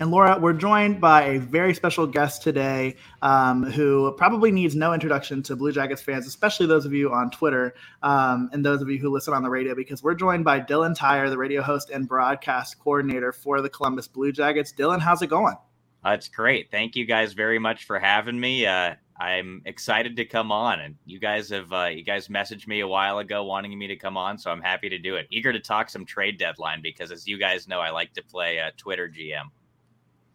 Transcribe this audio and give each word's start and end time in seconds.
And 0.00 0.10
Laura, 0.10 0.38
we're 0.38 0.54
joined 0.54 0.98
by 0.98 1.24
a 1.24 1.38
very 1.38 1.74
special 1.74 2.06
guest 2.06 2.42
today 2.42 2.96
um, 3.20 3.62
who 3.62 4.10
probably 4.16 4.50
needs 4.50 4.74
no 4.74 4.94
introduction 4.94 5.42
to 5.42 5.54
Blue 5.54 5.72
Jackets 5.72 6.00
fans, 6.00 6.26
especially 6.26 6.64
those 6.64 6.86
of 6.86 6.94
you 6.94 7.12
on 7.12 7.30
Twitter 7.30 7.74
um, 8.02 8.48
and 8.54 8.64
those 8.64 8.80
of 8.80 8.88
you 8.88 8.98
who 8.98 9.10
listen 9.10 9.34
on 9.34 9.42
the 9.42 9.50
radio, 9.50 9.74
because 9.74 10.02
we're 10.02 10.14
joined 10.14 10.42
by 10.42 10.58
Dylan 10.58 10.96
Tyrer, 10.96 11.28
the 11.28 11.36
radio 11.36 11.60
host 11.60 11.90
and 11.90 12.08
broadcast 12.08 12.78
coordinator 12.78 13.30
for 13.30 13.60
the 13.60 13.68
Columbus 13.68 14.08
Blue 14.08 14.32
Jackets. 14.32 14.72
Dylan, 14.72 15.00
how's 15.00 15.20
it 15.20 15.26
going? 15.26 15.56
That's 16.02 16.28
great. 16.28 16.70
Thank 16.70 16.96
you 16.96 17.04
guys 17.04 17.34
very 17.34 17.58
much 17.58 17.84
for 17.84 17.98
having 17.98 18.40
me. 18.40 18.64
Uh, 18.64 18.94
I'm 19.20 19.60
excited 19.66 20.16
to 20.16 20.24
come 20.24 20.50
on, 20.50 20.80
and 20.80 20.96
you 21.04 21.18
guys 21.18 21.50
have 21.50 21.70
uh, 21.74 21.90
you 21.92 22.04
guys 22.04 22.28
messaged 22.28 22.66
me 22.66 22.80
a 22.80 22.88
while 22.88 23.18
ago 23.18 23.44
wanting 23.44 23.78
me 23.78 23.86
to 23.88 23.96
come 23.96 24.16
on, 24.16 24.38
so 24.38 24.50
I'm 24.50 24.62
happy 24.62 24.88
to 24.88 24.98
do 24.98 25.16
it. 25.16 25.26
Eager 25.28 25.52
to 25.52 25.60
talk 25.60 25.90
some 25.90 26.06
trade 26.06 26.38
deadline 26.38 26.80
because, 26.80 27.12
as 27.12 27.28
you 27.28 27.36
guys 27.36 27.68
know, 27.68 27.80
I 27.80 27.90
like 27.90 28.14
to 28.14 28.22
play 28.22 28.60
uh, 28.60 28.70
Twitter 28.78 29.06
GM. 29.06 29.50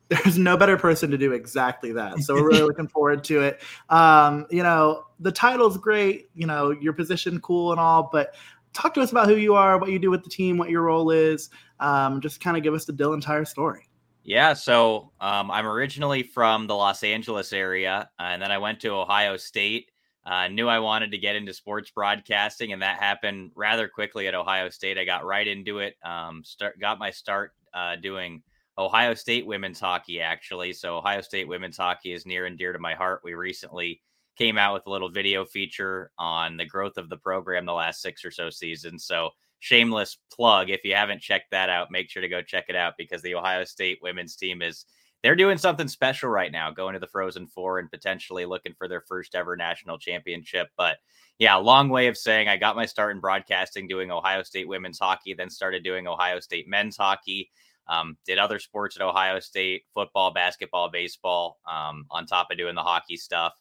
There's 0.08 0.38
no 0.38 0.56
better 0.56 0.78
person 0.78 1.10
to 1.12 1.18
do 1.18 1.32
exactly 1.32 1.92
that, 1.94 2.20
so 2.20 2.36
we're 2.36 2.48
really 2.48 2.62
looking 2.68 2.88
forward 2.88 3.24
to 3.24 3.42
it. 3.42 3.62
Um, 3.90 4.46
you 4.52 4.62
know, 4.62 5.08
the 5.20 5.32
title's 5.32 5.78
great. 5.78 6.30
You 6.36 6.46
know, 6.46 6.72
your 6.72 6.94
position 6.94 7.40
cool 7.42 7.72
and 7.72 7.80
all, 7.80 8.10
but 8.12 8.36
talk 8.74 8.94
to 8.96 9.02
us 9.02 9.12
about 9.12 9.28
who 9.28 9.36
you 9.36 9.56
are, 9.56 9.80
what 9.80 9.90
you 9.90 9.98
do 9.98 10.12
with 10.12 10.24
the 10.24 10.30
team, 10.30 10.58
what 10.58 10.70
your 10.70 10.84
role 10.84 11.10
is. 11.10 11.50
Um, 11.80 12.22
just 12.22 12.40
kind 12.40 12.56
of 12.56 12.62
give 12.62 12.74
us 12.74 12.86
the 12.86 12.94
Dylan 12.94 13.22
Tyrer 13.22 13.48
story. 13.48 13.90
Yeah, 14.24 14.54
so 14.54 15.12
um, 15.22 15.52
I'm 15.52 15.68
originally 15.68 16.24
from 16.24 16.66
the 16.66 16.76
Los 16.76 17.04
Angeles 17.04 17.54
area, 17.54 18.10
uh, 18.20 18.24
and 18.24 18.42
then 18.42 18.52
I 18.52 18.58
went 18.58 18.80
to 18.82 18.90
Ohio 18.90 19.38
State. 19.38 19.92
Uh, 20.26 20.48
knew 20.48 20.68
I 20.68 20.80
wanted 20.80 21.12
to 21.12 21.20
get 21.20 21.36
into 21.36 21.54
sports 21.54 21.92
broadcasting, 21.92 22.74
and 22.74 22.82
that 22.82 23.00
happened 23.00 23.52
rather 23.54 23.88
quickly 23.88 24.28
at 24.28 24.34
Ohio 24.34 24.70
State. 24.70 24.98
I 24.98 25.06
got 25.06 25.26
right 25.26 25.48
into 25.48 25.78
it. 25.78 25.96
Um, 26.04 26.44
start 26.44 26.80
got 26.80 26.98
my 26.98 27.12
start 27.12 27.54
uh, 27.76 27.98
doing 27.98 28.42
Ohio 28.78 29.14
State 29.14 29.46
women's 29.46 29.80
hockey, 29.80 30.22
actually. 30.22 30.74
So 30.74 30.98
Ohio 30.98 31.22
State 31.22 31.48
women's 31.48 31.78
hockey 31.78 32.14
is 32.14 32.26
near 32.26 32.46
and 32.46 32.58
dear 32.58 32.74
to 32.74 32.80
my 32.80 32.94
heart. 32.94 33.22
We 33.24 33.34
recently 33.34 34.02
came 34.38 34.58
out 34.58 34.74
with 34.74 34.86
a 34.88 34.90
little 34.90 35.10
video 35.10 35.46
feature 35.46 36.12
on 36.18 36.58
the 36.58 36.66
growth 36.66 36.98
of 36.98 37.10
the 37.10 37.18
program 37.18 37.66
the 37.66 37.74
last 37.74 38.02
six 38.02 38.26
or 38.26 38.32
so 38.32 38.50
seasons. 38.50 39.06
So 39.06 39.30
shameless 39.60 40.18
plug. 40.32 40.70
If 40.70 40.84
you 40.84 40.94
haven't 40.94 41.22
checked 41.22 41.52
that 41.52 41.70
out, 41.70 41.92
make 41.92 42.10
sure 42.10 42.22
to 42.22 42.28
go 42.28 42.42
check 42.42 42.66
it 42.68 42.76
out 42.76 42.96
because 42.98 43.22
the 43.22 43.36
Ohio 43.36 43.64
State 43.64 44.00
women's 44.02 44.36
team 44.36 44.62
is 44.62 44.86
they're 45.24 45.36
doing 45.36 45.58
something 45.58 45.88
special 45.88 46.30
right 46.30 46.52
now, 46.52 46.70
going 46.70 46.94
to 46.94 47.00
the 47.00 47.08
Frozen 47.08 47.48
Four 47.48 47.80
and 47.80 47.90
potentially 47.90 48.46
looking 48.46 48.76
for 48.78 48.88
their 48.88 49.02
first 49.02 49.34
ever 49.34 49.56
national 49.56 49.98
championship. 49.98 50.68
But 50.78 50.98
yeah, 51.40 51.56
long 51.56 51.90
way 51.90 52.08
of 52.08 52.16
saying 52.18 52.48
I 52.48 52.58
got 52.58 52.76
my 52.76 52.86
start 52.86 53.16
in 53.16 53.22
broadcasting 53.22 53.88
doing 53.88 54.12
Ohio 54.12 54.44
State 54.44 54.68
women's 54.68 55.00
hockey, 55.00 55.34
then 55.34 55.50
started 55.50 55.84
doing 55.84 56.08
Ohio 56.08 56.40
State 56.40 56.68
men's 56.68 56.96
hockey. 56.96 57.50
Um, 57.88 58.18
did 58.26 58.40
other 58.40 58.60
sports 58.60 58.96
at 58.96 59.04
Ohio 59.04 59.40
State, 59.40 59.84
football, 59.94 60.32
basketball, 60.32 60.90
baseball, 60.90 61.60
um, 61.70 62.06
on 62.10 62.26
top 62.26 62.48
of 62.52 62.58
doing 62.58 62.76
the 62.76 62.82
hockey 62.82 63.18
stuff. 63.18 63.54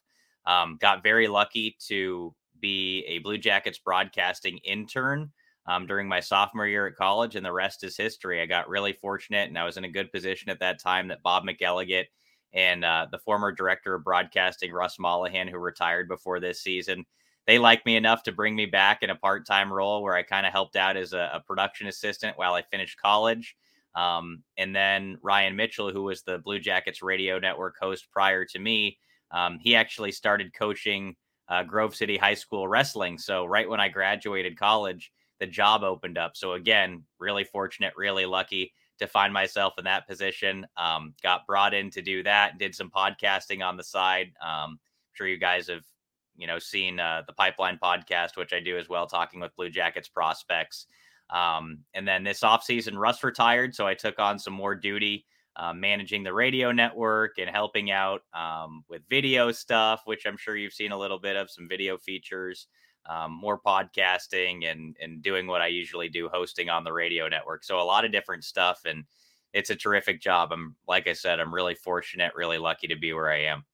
Um, 0.45 0.77
got 0.79 1.03
very 1.03 1.27
lucky 1.27 1.77
to 1.87 2.33
be 2.59 3.03
a 3.07 3.19
Blue 3.19 3.37
Jackets 3.37 3.79
broadcasting 3.79 4.57
intern 4.63 5.31
um, 5.67 5.87
during 5.87 6.07
my 6.07 6.19
sophomore 6.19 6.67
year 6.67 6.87
at 6.87 6.95
college, 6.95 7.35
and 7.35 7.45
the 7.45 7.51
rest 7.51 7.83
is 7.83 7.97
history. 7.97 8.41
I 8.41 8.45
got 8.45 8.69
really 8.69 8.93
fortunate, 8.93 9.47
and 9.49 9.57
I 9.57 9.65
was 9.65 9.77
in 9.77 9.85
a 9.85 9.91
good 9.91 10.11
position 10.11 10.49
at 10.49 10.59
that 10.59 10.81
time 10.81 11.07
that 11.09 11.23
Bob 11.23 11.43
McElligott 11.43 12.05
and 12.53 12.85
uh, 12.85 13.07
the 13.11 13.19
former 13.19 13.51
director 13.51 13.95
of 13.95 14.03
broadcasting, 14.03 14.71
Russ 14.71 14.97
Mollahan, 14.97 15.47
who 15.47 15.57
retired 15.57 16.07
before 16.07 16.39
this 16.39 16.61
season, 16.61 17.05
they 17.47 17.59
liked 17.59 17.85
me 17.85 17.95
enough 17.95 18.23
to 18.23 18.31
bring 18.31 18.55
me 18.55 18.65
back 18.65 19.03
in 19.03 19.09
a 19.09 19.15
part 19.15 19.45
time 19.45 19.71
role 19.71 20.01
where 20.01 20.15
I 20.15 20.23
kind 20.23 20.45
of 20.45 20.53
helped 20.53 20.75
out 20.75 20.97
as 20.97 21.13
a, 21.13 21.29
a, 21.33 21.39
production 21.41 21.87
assistant 21.87 22.37
while 22.37 22.53
I 22.53 22.63
finished 22.63 22.99
college. 22.99 23.55
Um, 23.95 24.43
and 24.57 24.75
then 24.75 25.17
Ryan 25.21 25.55
Mitchell, 25.55 25.91
who 25.91 26.03
was 26.03 26.21
the 26.21 26.39
Blue 26.39 26.59
Jackets 26.59 27.01
radio 27.01 27.39
network 27.39 27.75
host 27.79 28.07
prior 28.11 28.45
to 28.45 28.59
me, 28.59 28.97
um, 29.31 29.57
he 29.59 29.75
actually 29.75 30.11
started 30.11 30.53
coaching 30.53 31.15
uh, 31.47 31.63
Grove 31.63 31.95
City 31.95 32.17
High 32.17 32.33
School 32.33 32.67
wrestling. 32.67 33.17
So, 33.17 33.45
right 33.45 33.69
when 33.69 33.79
I 33.79 33.87
graduated 33.89 34.57
college, 34.57 35.11
the 35.39 35.47
job 35.47 35.83
opened 35.83 36.17
up. 36.17 36.35
So 36.35 36.53
again, 36.53 37.03
really 37.19 37.43
fortunate, 37.43 37.93
really 37.95 38.25
lucky 38.25 38.73
to 38.99 39.07
find 39.07 39.33
myself 39.33 39.73
in 39.77 39.83
that 39.85 40.07
position. 40.07 40.65
Um, 40.77 41.13
got 41.21 41.45
brought 41.45 41.73
in 41.73 41.89
to 41.91 42.01
do 42.01 42.23
that. 42.23 42.57
Did 42.57 42.73
some 42.73 42.89
podcasting 42.89 43.65
on 43.65 43.77
the 43.77 43.83
side. 43.83 44.31
Um, 44.41 44.71
I'm 44.71 44.79
sure 45.13 45.27
you 45.27 45.37
guys 45.37 45.67
have, 45.67 45.83
you 46.37 46.47
know, 46.47 46.59
seen 46.59 46.99
uh, 46.99 47.23
the 47.27 47.33
Pipeline 47.33 47.79
podcast, 47.81 48.37
which 48.37 48.53
I 48.53 48.59
do 48.59 48.77
as 48.77 48.87
well, 48.87 49.07
talking 49.07 49.39
with 49.39 49.55
Blue 49.55 49.69
Jackets 49.69 50.07
prospects. 50.07 50.87
Um, 51.29 51.79
and 51.93 52.07
then 52.07 52.23
this 52.23 52.41
offseason, 52.41 52.97
Russ 52.97 53.23
retired, 53.23 53.73
so 53.75 53.87
I 53.87 53.93
took 53.93 54.19
on 54.19 54.39
some 54.39 54.53
more 54.53 54.75
duty. 54.75 55.25
Uh, 55.57 55.71
managing 55.71 56.21
the 56.21 56.33
radio 56.33 56.73
network 56.73 57.37
and 57.37 57.49
helping 57.49 57.89
out 57.89 58.23
um, 58.33 58.83
with 58.89 59.01
video 59.09 59.53
stuff, 59.53 60.01
which 60.03 60.25
I'm 60.25 60.35
sure 60.35 60.57
you've 60.57 60.73
seen 60.73 60.91
a 60.91 60.97
little 60.97 61.17
bit 61.17 61.37
of 61.37 61.49
some 61.49 61.69
video 61.69 61.97
features 61.97 62.67
um, 63.07 63.31
more 63.31 63.59
podcasting 63.59 64.69
and 64.69 64.95
and 65.01 65.21
doing 65.21 65.47
what 65.47 65.61
I 65.61 65.67
usually 65.67 66.09
do, 66.09 66.29
hosting 66.31 66.69
on 66.69 66.83
the 66.83 66.93
radio 66.93 67.27
network. 67.27 67.63
So 67.63 67.79
a 67.79 67.83
lot 67.83 68.05
of 68.05 68.11
different 68.11 68.43
stuff, 68.43 68.81
and 68.85 69.03
it's 69.53 69.69
a 69.69 69.75
terrific 69.75 70.21
job. 70.21 70.51
I'm 70.51 70.75
like 70.87 71.07
I 71.07 71.13
said, 71.13 71.39
I'm 71.39 71.53
really 71.53 71.75
fortunate, 71.75 72.33
really 72.35 72.57
lucky 72.57 72.87
to 72.87 72.95
be 72.95 73.13
where 73.13 73.31
I 73.31 73.43
am. 73.43 73.65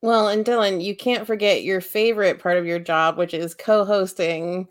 Well, 0.00 0.28
and 0.28 0.44
Dylan, 0.44 0.84
you 0.84 0.94
can't 0.94 1.26
forget 1.26 1.62
your 1.62 1.80
favorite 1.80 2.38
part 2.38 2.58
of 2.58 2.66
your 2.66 2.78
job, 2.78 3.16
which 3.16 3.32
is 3.32 3.54
co-hosting 3.54 4.68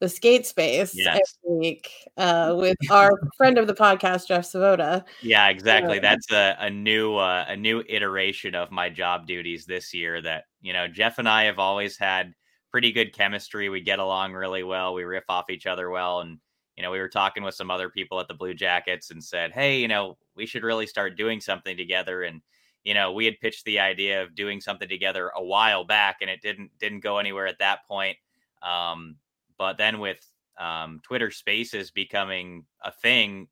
the 0.00 0.08
skate 0.08 0.46
space 0.46 0.94
yes. 0.94 1.18
every 1.44 1.58
week 1.58 1.90
uh, 2.16 2.54
with 2.56 2.76
our 2.90 3.10
friend 3.36 3.58
of 3.58 3.66
the 3.66 3.74
podcast, 3.74 4.28
Jeff 4.28 4.44
Svoboda. 4.44 5.04
Yeah, 5.22 5.48
exactly. 5.48 5.98
Uh, 5.98 6.02
That's 6.02 6.30
a, 6.30 6.56
a 6.60 6.70
new 6.70 7.16
uh, 7.16 7.44
a 7.48 7.56
new 7.56 7.82
iteration 7.88 8.54
of 8.54 8.70
my 8.70 8.88
job 8.88 9.26
duties 9.26 9.64
this 9.66 9.92
year. 9.92 10.22
That 10.22 10.44
you 10.60 10.72
know, 10.72 10.86
Jeff 10.86 11.18
and 11.18 11.28
I 11.28 11.44
have 11.44 11.58
always 11.58 11.98
had 11.98 12.32
pretty 12.70 12.92
good 12.92 13.12
chemistry. 13.12 13.68
We 13.68 13.80
get 13.80 13.98
along 13.98 14.34
really 14.34 14.62
well. 14.62 14.94
We 14.94 15.04
riff 15.04 15.24
off 15.28 15.50
each 15.50 15.66
other 15.66 15.90
well, 15.90 16.20
and 16.20 16.38
you 16.76 16.82
know, 16.82 16.92
we 16.92 17.00
were 17.00 17.08
talking 17.08 17.42
with 17.42 17.56
some 17.56 17.70
other 17.70 17.90
people 17.90 18.20
at 18.20 18.28
the 18.28 18.34
Blue 18.34 18.54
Jackets 18.54 19.10
and 19.10 19.22
said, 19.22 19.50
hey, 19.50 19.80
you 19.80 19.88
know, 19.88 20.16
we 20.36 20.46
should 20.46 20.62
really 20.62 20.86
start 20.86 21.16
doing 21.16 21.40
something 21.40 21.76
together 21.76 22.22
and 22.22 22.40
you 22.84 22.94
know 22.94 23.12
we 23.12 23.24
had 23.24 23.38
pitched 23.40 23.64
the 23.64 23.80
idea 23.80 24.22
of 24.22 24.36
doing 24.36 24.60
something 24.60 24.88
together 24.88 25.32
a 25.34 25.42
while 25.42 25.84
back 25.84 26.18
and 26.20 26.30
it 26.30 26.40
didn't 26.40 26.70
didn't 26.78 27.00
go 27.00 27.18
anywhere 27.18 27.48
at 27.48 27.58
that 27.58 27.80
point 27.88 28.16
um, 28.62 29.16
but 29.58 29.76
then 29.76 29.98
with 29.98 30.24
um, 30.58 31.00
Twitter 31.02 31.30
Spaces 31.30 31.90
becoming 31.90 32.64
a 32.82 32.90
thing, 32.90 33.48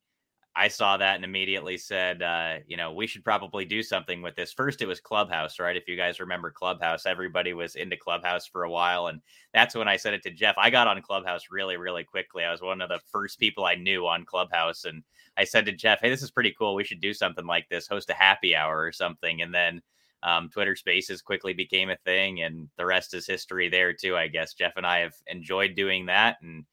I 0.58 0.68
saw 0.68 0.96
that 0.96 1.16
and 1.16 1.24
immediately 1.24 1.76
said, 1.76 2.22
uh, 2.22 2.54
you 2.66 2.78
know, 2.78 2.94
we 2.94 3.06
should 3.06 3.22
probably 3.22 3.66
do 3.66 3.82
something 3.82 4.22
with 4.22 4.36
this. 4.36 4.54
First, 4.54 4.80
it 4.80 4.86
was 4.86 5.00
Clubhouse, 5.00 5.58
right? 5.60 5.76
If 5.76 5.86
you 5.86 5.98
guys 5.98 6.18
remember 6.18 6.50
Clubhouse, 6.50 7.04
everybody 7.04 7.52
was 7.52 7.76
into 7.76 7.98
Clubhouse 7.98 8.46
for 8.46 8.64
a 8.64 8.70
while. 8.70 9.08
And 9.08 9.20
that's 9.52 9.74
when 9.74 9.86
I 9.86 9.98
said 9.98 10.14
it 10.14 10.22
to 10.22 10.30
Jeff. 10.30 10.54
I 10.56 10.70
got 10.70 10.86
on 10.86 11.02
Clubhouse 11.02 11.48
really, 11.50 11.76
really 11.76 12.04
quickly. 12.04 12.42
I 12.42 12.50
was 12.50 12.62
one 12.62 12.80
of 12.80 12.88
the 12.88 13.00
first 13.12 13.38
people 13.38 13.66
I 13.66 13.74
knew 13.74 14.06
on 14.06 14.24
Clubhouse. 14.24 14.86
And 14.86 15.02
I 15.36 15.44
said 15.44 15.66
to 15.66 15.72
Jeff, 15.72 16.00
hey, 16.00 16.08
this 16.08 16.22
is 16.22 16.30
pretty 16.30 16.54
cool. 16.58 16.74
We 16.74 16.84
should 16.84 17.02
do 17.02 17.12
something 17.12 17.44
like 17.44 17.68
this, 17.68 17.86
host 17.86 18.08
a 18.08 18.14
happy 18.14 18.56
hour 18.56 18.80
or 18.80 18.92
something. 18.92 19.42
And 19.42 19.54
then 19.54 19.82
um, 20.22 20.48
Twitter 20.48 20.76
Spaces 20.76 21.22
quickly 21.22 21.52
became 21.52 21.90
a 21.90 21.96
thing, 22.04 22.42
and 22.42 22.68
the 22.76 22.86
rest 22.86 23.14
is 23.14 23.26
history 23.26 23.68
there 23.68 23.92
too. 23.92 24.16
I 24.16 24.28
guess 24.28 24.54
Jeff 24.54 24.76
and 24.76 24.86
I 24.86 24.98
have 25.00 25.14
enjoyed 25.26 25.74
doing 25.74 26.06
that, 26.06 26.36
and 26.42 26.64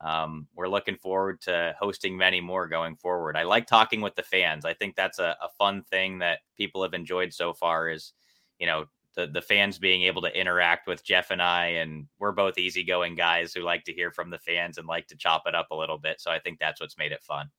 um, 0.00 0.48
we're 0.54 0.68
looking 0.68 0.96
forward 0.96 1.40
to 1.42 1.74
hosting 1.78 2.16
many 2.16 2.40
more 2.40 2.66
going 2.66 2.96
forward. 2.96 3.36
I 3.36 3.44
like 3.44 3.66
talking 3.66 4.00
with 4.00 4.14
the 4.16 4.22
fans. 4.22 4.64
I 4.64 4.74
think 4.74 4.96
that's 4.96 5.18
a, 5.18 5.36
a 5.40 5.48
fun 5.58 5.82
thing 5.90 6.18
that 6.18 6.40
people 6.56 6.82
have 6.82 6.94
enjoyed 6.94 7.32
so 7.32 7.52
far. 7.52 7.88
Is 7.88 8.12
you 8.58 8.66
know 8.66 8.86
the 9.14 9.26
the 9.26 9.42
fans 9.42 9.78
being 9.78 10.02
able 10.02 10.22
to 10.22 10.38
interact 10.38 10.86
with 10.86 11.04
Jeff 11.04 11.30
and 11.30 11.42
I, 11.42 11.66
and 11.66 12.06
we're 12.18 12.32
both 12.32 12.58
easygoing 12.58 13.14
guys 13.14 13.52
who 13.52 13.62
like 13.62 13.84
to 13.84 13.92
hear 13.92 14.10
from 14.10 14.30
the 14.30 14.38
fans 14.38 14.78
and 14.78 14.86
like 14.86 15.06
to 15.08 15.16
chop 15.16 15.42
it 15.46 15.54
up 15.54 15.68
a 15.70 15.76
little 15.76 15.98
bit. 15.98 16.20
So 16.20 16.30
I 16.30 16.38
think 16.38 16.58
that's 16.58 16.80
what's 16.80 16.98
made 16.98 17.12
it 17.12 17.22
fun. 17.22 17.50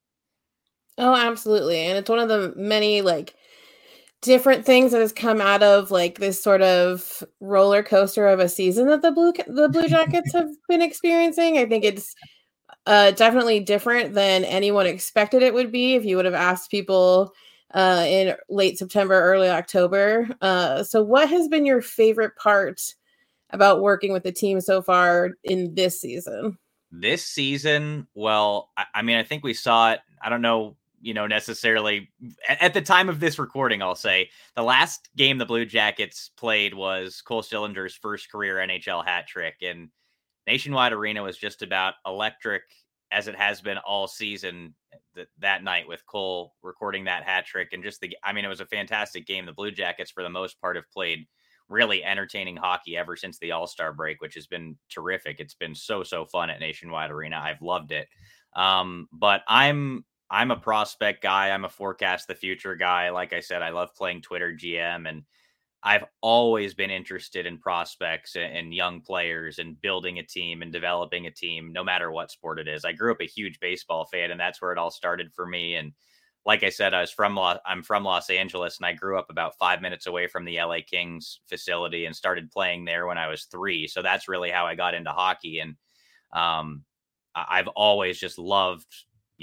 Oh, 0.97 1.15
absolutely. 1.15 1.79
And 1.79 1.97
it's 1.97 2.09
one 2.09 2.19
of 2.19 2.29
the 2.29 2.53
many 2.55 3.01
like 3.01 3.35
different 4.23 4.65
things 4.65 4.91
that 4.91 5.01
has 5.01 5.11
come 5.11 5.41
out 5.41 5.61
of 5.61 5.91
like 5.91 6.17
this 6.17 6.41
sort 6.41 6.61
of 6.61 7.23
roller 7.41 7.83
coaster 7.83 8.25
of 8.27 8.39
a 8.39 8.49
season 8.49 8.87
that 8.87 9.01
the 9.01 9.11
blue 9.11 9.33
the 9.47 9.69
blue 9.69 9.87
jackets 9.87 10.31
have 10.33 10.49
been 10.67 10.81
experiencing 10.81 11.57
i 11.57 11.65
think 11.65 11.83
it's 11.83 12.15
uh, 12.85 13.11
definitely 13.11 13.59
different 13.59 14.13
than 14.13 14.43
anyone 14.43 14.85
expected 14.85 15.41
it 15.41 15.53
would 15.53 15.71
be 15.71 15.95
if 15.95 16.03
you 16.03 16.15
would 16.15 16.25
have 16.25 16.33
asked 16.33 16.71
people 16.71 17.33
uh, 17.73 18.05
in 18.07 18.35
late 18.49 18.77
September, 18.77 19.19
early 19.19 19.49
October. 19.49 20.27
Uh, 20.41 20.83
so, 20.83 21.01
what 21.01 21.29
has 21.29 21.47
been 21.47 21.65
your 21.65 21.81
favorite 21.81 22.35
part 22.35 22.81
about 23.51 23.81
working 23.81 24.11
with 24.11 24.23
the 24.23 24.31
team 24.31 24.61
so 24.61 24.81
far 24.81 25.31
in 25.43 25.73
this 25.75 25.99
season? 25.99 26.57
This 26.91 27.25
season, 27.25 28.07
well, 28.13 28.69
I, 28.77 28.85
I 28.95 29.01
mean, 29.01 29.17
I 29.17 29.23
think 29.23 29.43
we 29.43 29.53
saw 29.53 29.93
it. 29.93 30.01
I 30.21 30.29
don't 30.29 30.41
know 30.41 30.75
you 31.03 31.13
know, 31.13 31.27
necessarily 31.27 32.09
at 32.47 32.73
the 32.73 32.81
time 32.81 33.09
of 33.09 33.19
this 33.19 33.37
recording, 33.37 33.81
I'll 33.81 33.93
say 33.93 34.29
the 34.55 34.63
last 34.63 35.09
game 35.17 35.37
the 35.37 35.45
Blue 35.45 35.65
Jackets 35.65 36.31
played 36.37 36.73
was 36.73 37.21
Cole 37.21 37.43
Sillinger's 37.43 37.93
first 37.93 38.31
career 38.31 38.55
NHL 38.55 39.05
hat 39.05 39.27
trick. 39.27 39.55
And 39.61 39.89
Nationwide 40.47 40.93
Arena 40.93 41.21
was 41.21 41.37
just 41.37 41.61
about 41.61 41.95
electric 42.05 42.63
as 43.11 43.27
it 43.27 43.35
has 43.35 43.59
been 43.59 43.77
all 43.79 44.07
season 44.07 44.75
th- 45.13 45.27
that 45.39 45.61
night 45.61 45.89
with 45.89 46.05
Cole 46.05 46.53
recording 46.63 47.03
that 47.03 47.23
hat 47.23 47.45
trick. 47.45 47.73
And 47.73 47.83
just 47.83 47.99
the, 47.99 48.15
I 48.23 48.31
mean, 48.31 48.45
it 48.45 48.49
was 48.49 48.61
a 48.61 48.65
fantastic 48.65 49.27
game. 49.27 49.45
The 49.45 49.51
Blue 49.51 49.71
Jackets, 49.71 50.09
for 50.09 50.23
the 50.23 50.29
most 50.29 50.59
part, 50.61 50.77
have 50.77 50.89
played 50.89 51.27
really 51.67 52.01
entertaining 52.01 52.55
hockey 52.55 52.95
ever 52.95 53.17
since 53.17 53.37
the 53.39 53.51
All 53.51 53.67
Star 53.67 53.91
break, 53.91 54.21
which 54.21 54.35
has 54.35 54.47
been 54.47 54.77
terrific. 54.89 55.41
It's 55.41 55.53
been 55.53 55.75
so, 55.75 56.01
so 56.01 56.23
fun 56.23 56.49
at 56.49 56.61
Nationwide 56.61 57.11
Arena. 57.11 57.41
I've 57.43 57.61
loved 57.61 57.91
it. 57.91 58.07
Um, 58.55 59.09
but 59.11 59.41
I'm 59.49 60.05
I'm 60.33 60.49
a 60.49 60.57
prospect 60.57 61.21
guy. 61.21 61.51
I'm 61.51 61.63
a 61.63 61.69
forecast 61.69 62.27
the 62.27 62.33
future 62.33 62.75
guy. 62.75 63.11
Like 63.11 63.33
I 63.33 63.39
said, 63.39 63.61
I 63.61 63.69
love 63.69 63.95
playing 63.95 64.23
Twitter 64.23 64.51
GM 64.51 65.07
and 65.07 65.23
I've 65.83 66.05
always 66.21 66.73
been 66.73 66.89
interested 66.89 67.45
in 67.45 67.59
prospects 67.59 68.35
and 68.35 68.73
young 68.73 69.01
players 69.01 69.59
and 69.59 69.79
building 69.81 70.17
a 70.17 70.23
team 70.23 70.61
and 70.61 70.71
developing 70.71 71.27
a 71.27 71.31
team, 71.31 71.73
no 71.73 71.83
matter 71.83 72.09
what 72.09 72.31
sport 72.31 72.57
it 72.57 72.69
is. 72.69 72.85
I 72.85 72.93
grew 72.93 73.11
up 73.11 73.21
a 73.21 73.25
huge 73.27 73.59
baseball 73.59 74.05
fan, 74.05 74.31
and 74.31 74.39
that's 74.39 74.61
where 74.61 74.71
it 74.71 74.77
all 74.77 74.91
started 74.91 75.33
for 75.33 75.45
me. 75.45 75.75
And 75.75 75.91
like 76.45 76.63
I 76.63 76.69
said, 76.69 76.93
I 76.93 77.01
was 77.01 77.11
from 77.11 77.37
I'm 77.37 77.83
from 77.83 78.05
Los 78.05 78.29
Angeles, 78.29 78.77
and 78.77 78.85
I 78.85 78.93
grew 78.93 79.19
up 79.19 79.29
about 79.29 79.57
five 79.57 79.81
minutes 79.81 80.07
away 80.07 80.27
from 80.27 80.45
the 80.45 80.57
LA 80.57 80.77
Kings 80.89 81.41
facility 81.49 82.05
and 82.05 82.15
started 82.15 82.49
playing 82.49 82.85
there 82.85 83.05
when 83.05 83.17
I 83.17 83.27
was 83.27 83.43
three. 83.43 83.85
So 83.87 84.01
that's 84.01 84.29
really 84.29 84.51
how 84.51 84.65
I 84.65 84.75
got 84.75 84.93
into 84.93 85.11
hockey. 85.11 85.59
And 85.59 85.75
um, 86.31 86.85
I've 87.35 87.67
always 87.67 88.17
just 88.17 88.39
loved 88.39 88.87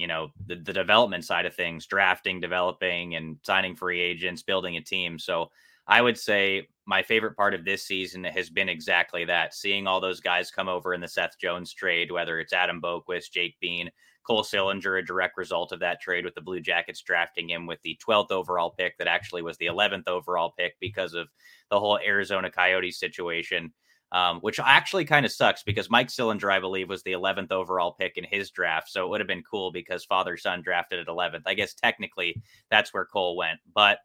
you 0.00 0.06
know 0.06 0.32
the, 0.46 0.56
the 0.56 0.72
development 0.72 1.24
side 1.24 1.46
of 1.46 1.54
things 1.54 1.86
drafting 1.86 2.40
developing 2.40 3.16
and 3.16 3.36
signing 3.42 3.76
free 3.76 4.00
agents 4.00 4.42
building 4.42 4.76
a 4.76 4.80
team. 4.80 5.18
So 5.18 5.50
i 5.90 6.00
would 6.00 6.18
say 6.18 6.68
my 6.86 7.02
favorite 7.02 7.36
part 7.36 7.52
of 7.52 7.64
this 7.64 7.84
season 7.84 8.24
has 8.24 8.48
been 8.48 8.68
exactly 8.68 9.24
that 9.24 9.54
seeing 9.54 9.86
all 9.86 10.00
those 10.00 10.20
guys 10.20 10.50
come 10.50 10.68
over 10.68 10.94
in 10.94 11.00
the 11.00 11.08
seth 11.08 11.38
jones 11.38 11.74
trade 11.74 12.10
whether 12.10 12.38
it's 12.38 12.52
adam 12.52 12.80
boqvist 12.80 13.32
jake 13.32 13.56
bean 13.60 13.90
cole 14.26 14.42
sillinger 14.42 14.98
a 14.98 15.04
direct 15.04 15.36
result 15.36 15.72
of 15.72 15.80
that 15.80 16.00
trade 16.00 16.24
with 16.24 16.34
the 16.34 16.40
blue 16.40 16.60
jackets 16.60 17.02
drafting 17.02 17.48
him 17.48 17.66
with 17.66 17.80
the 17.82 17.98
12th 18.06 18.30
overall 18.30 18.70
pick 18.70 18.96
that 18.98 19.08
actually 19.08 19.42
was 19.42 19.56
the 19.58 19.66
11th 19.66 20.06
overall 20.06 20.52
pick 20.58 20.74
because 20.80 21.14
of 21.14 21.28
the 21.70 21.78
whole 21.78 21.98
arizona 21.98 22.50
coyotes 22.50 22.98
situation 22.98 23.72
um, 24.12 24.40
which 24.40 24.58
actually 24.58 25.04
kind 25.04 25.24
of 25.24 25.32
sucks 25.32 25.62
because 25.62 25.90
Mike 25.90 26.08
Sillinger, 26.08 26.52
I 26.52 26.58
believe, 26.58 26.88
was 26.88 27.02
the 27.02 27.12
11th 27.12 27.52
overall 27.52 27.92
pick 27.92 28.16
in 28.16 28.24
his 28.24 28.50
draft. 28.50 28.90
So 28.90 29.04
it 29.04 29.08
would 29.08 29.20
have 29.20 29.28
been 29.28 29.44
cool 29.48 29.70
because 29.70 30.04
father 30.04 30.36
son 30.36 30.62
drafted 30.62 30.98
at 30.98 31.06
11th. 31.06 31.42
I 31.46 31.54
guess 31.54 31.74
technically 31.74 32.42
that's 32.70 32.92
where 32.92 33.04
Cole 33.04 33.36
went. 33.36 33.60
But 33.72 33.98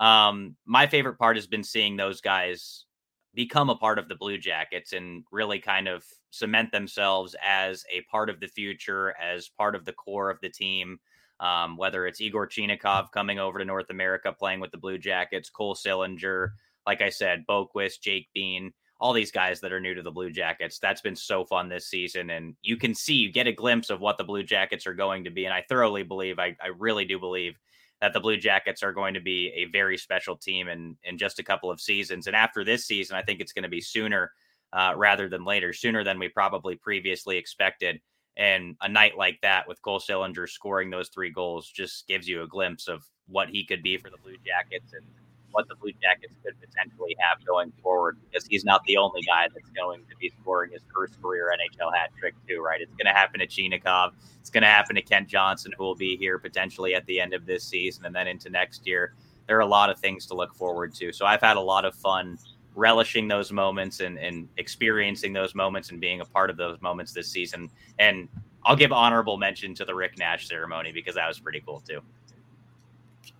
um, 0.00 0.56
my 0.64 0.86
favorite 0.88 1.18
part 1.18 1.36
has 1.36 1.46
been 1.46 1.62
seeing 1.62 1.96
those 1.96 2.20
guys 2.20 2.86
become 3.34 3.70
a 3.70 3.76
part 3.76 3.98
of 3.98 4.08
the 4.08 4.16
Blue 4.16 4.36
Jackets 4.36 4.92
and 4.92 5.24
really 5.30 5.58
kind 5.58 5.88
of 5.88 6.04
cement 6.30 6.72
themselves 6.72 7.36
as 7.42 7.84
a 7.90 8.02
part 8.10 8.28
of 8.28 8.40
the 8.40 8.48
future, 8.48 9.14
as 9.16 9.48
part 9.48 9.74
of 9.74 9.84
the 9.84 9.92
core 9.92 10.28
of 10.28 10.40
the 10.42 10.50
team. 10.50 10.98
Um, 11.40 11.76
whether 11.76 12.06
it's 12.06 12.20
Igor 12.20 12.46
Chinakhov 12.46 13.10
coming 13.10 13.40
over 13.40 13.58
to 13.58 13.64
North 13.64 13.90
America 13.90 14.32
playing 14.32 14.60
with 14.60 14.70
the 14.70 14.78
Blue 14.78 14.98
Jackets, 14.98 15.50
Cole 15.50 15.74
Sillinger, 15.74 16.50
like 16.86 17.00
I 17.00 17.08
said, 17.08 17.44
Boqvist, 17.48 18.00
Jake 18.00 18.28
Bean 18.32 18.72
all 19.02 19.12
these 19.12 19.32
guys 19.32 19.60
that 19.60 19.72
are 19.72 19.80
new 19.80 19.94
to 19.94 20.02
the 20.02 20.12
Blue 20.12 20.30
Jackets. 20.30 20.78
That's 20.78 21.00
been 21.00 21.16
so 21.16 21.44
fun 21.44 21.68
this 21.68 21.88
season. 21.88 22.30
And 22.30 22.54
you 22.62 22.76
can 22.76 22.94
see, 22.94 23.14
you 23.14 23.32
get 23.32 23.48
a 23.48 23.52
glimpse 23.52 23.90
of 23.90 24.00
what 24.00 24.16
the 24.16 24.22
Blue 24.22 24.44
Jackets 24.44 24.86
are 24.86 24.94
going 24.94 25.24
to 25.24 25.30
be. 25.30 25.44
And 25.44 25.52
I 25.52 25.64
thoroughly 25.68 26.04
believe, 26.04 26.38
I, 26.38 26.56
I 26.62 26.68
really 26.78 27.04
do 27.04 27.18
believe 27.18 27.58
that 28.00 28.12
the 28.12 28.20
Blue 28.20 28.36
Jackets 28.36 28.80
are 28.80 28.92
going 28.92 29.14
to 29.14 29.20
be 29.20 29.48
a 29.56 29.64
very 29.72 29.98
special 29.98 30.36
team 30.36 30.68
in, 30.68 30.96
in 31.02 31.18
just 31.18 31.40
a 31.40 31.42
couple 31.42 31.68
of 31.68 31.80
seasons. 31.80 32.28
And 32.28 32.36
after 32.36 32.62
this 32.62 32.86
season, 32.86 33.16
I 33.16 33.22
think 33.22 33.40
it's 33.40 33.52
going 33.52 33.64
to 33.64 33.68
be 33.68 33.80
sooner 33.80 34.30
uh, 34.72 34.94
rather 34.96 35.28
than 35.28 35.44
later, 35.44 35.72
sooner 35.72 36.04
than 36.04 36.20
we 36.20 36.28
probably 36.28 36.76
previously 36.76 37.36
expected. 37.36 38.00
And 38.36 38.76
a 38.82 38.88
night 38.88 39.18
like 39.18 39.40
that 39.42 39.66
with 39.66 39.82
Cole 39.82 39.98
Sillinger 39.98 40.48
scoring 40.48 40.90
those 40.90 41.08
three 41.08 41.30
goals 41.30 41.68
just 41.68 42.06
gives 42.06 42.28
you 42.28 42.42
a 42.42 42.48
glimpse 42.48 42.86
of 42.86 43.02
what 43.26 43.48
he 43.48 43.66
could 43.66 43.82
be 43.82 43.96
for 43.96 44.10
the 44.10 44.16
Blue 44.22 44.36
Jackets 44.46 44.92
and 44.92 45.04
what 45.52 45.68
the 45.68 45.74
Blue 45.76 45.92
Jackets 46.02 46.34
could 46.44 46.54
potentially 46.60 47.16
have 47.18 47.44
going 47.44 47.72
forward 47.82 48.18
because 48.30 48.46
he's 48.46 48.64
not 48.64 48.82
the 48.84 48.96
only 48.96 49.22
guy 49.22 49.48
that's 49.52 49.68
going 49.70 50.00
to 50.10 50.16
be 50.16 50.32
scoring 50.40 50.72
his 50.72 50.82
first 50.94 51.20
career 51.22 51.52
NHL 51.52 51.94
hat 51.94 52.10
trick, 52.18 52.34
too, 52.48 52.60
right? 52.60 52.80
It's 52.80 52.94
going 52.94 53.06
to 53.06 53.12
happen 53.12 53.40
to 53.40 53.46
Chinakhov. 53.46 54.12
It's 54.40 54.50
going 54.50 54.62
to 54.62 54.68
happen 54.68 54.96
to 54.96 55.02
Kent 55.02 55.28
Johnson, 55.28 55.72
who 55.76 55.84
will 55.84 55.94
be 55.94 56.16
here 56.16 56.38
potentially 56.38 56.94
at 56.94 57.06
the 57.06 57.20
end 57.20 57.32
of 57.34 57.46
this 57.46 57.64
season 57.64 58.04
and 58.04 58.14
then 58.14 58.26
into 58.26 58.50
next 58.50 58.86
year. 58.86 59.14
There 59.46 59.56
are 59.56 59.60
a 59.60 59.66
lot 59.66 59.90
of 59.90 59.98
things 59.98 60.26
to 60.26 60.34
look 60.34 60.54
forward 60.54 60.94
to. 60.94 61.12
So 61.12 61.26
I've 61.26 61.40
had 61.40 61.56
a 61.56 61.60
lot 61.60 61.84
of 61.84 61.94
fun 61.94 62.38
relishing 62.74 63.28
those 63.28 63.52
moments 63.52 64.00
and, 64.00 64.18
and 64.18 64.48
experiencing 64.56 65.32
those 65.32 65.54
moments 65.54 65.90
and 65.90 66.00
being 66.00 66.20
a 66.20 66.24
part 66.24 66.50
of 66.50 66.56
those 66.56 66.80
moments 66.80 67.12
this 67.12 67.28
season. 67.28 67.70
And 67.98 68.28
I'll 68.64 68.76
give 68.76 68.92
honorable 68.92 69.36
mention 69.36 69.74
to 69.74 69.84
the 69.84 69.94
Rick 69.94 70.18
Nash 70.18 70.48
ceremony 70.48 70.92
because 70.92 71.16
that 71.16 71.28
was 71.28 71.38
pretty 71.38 71.60
cool, 71.60 71.80
too. 71.80 72.00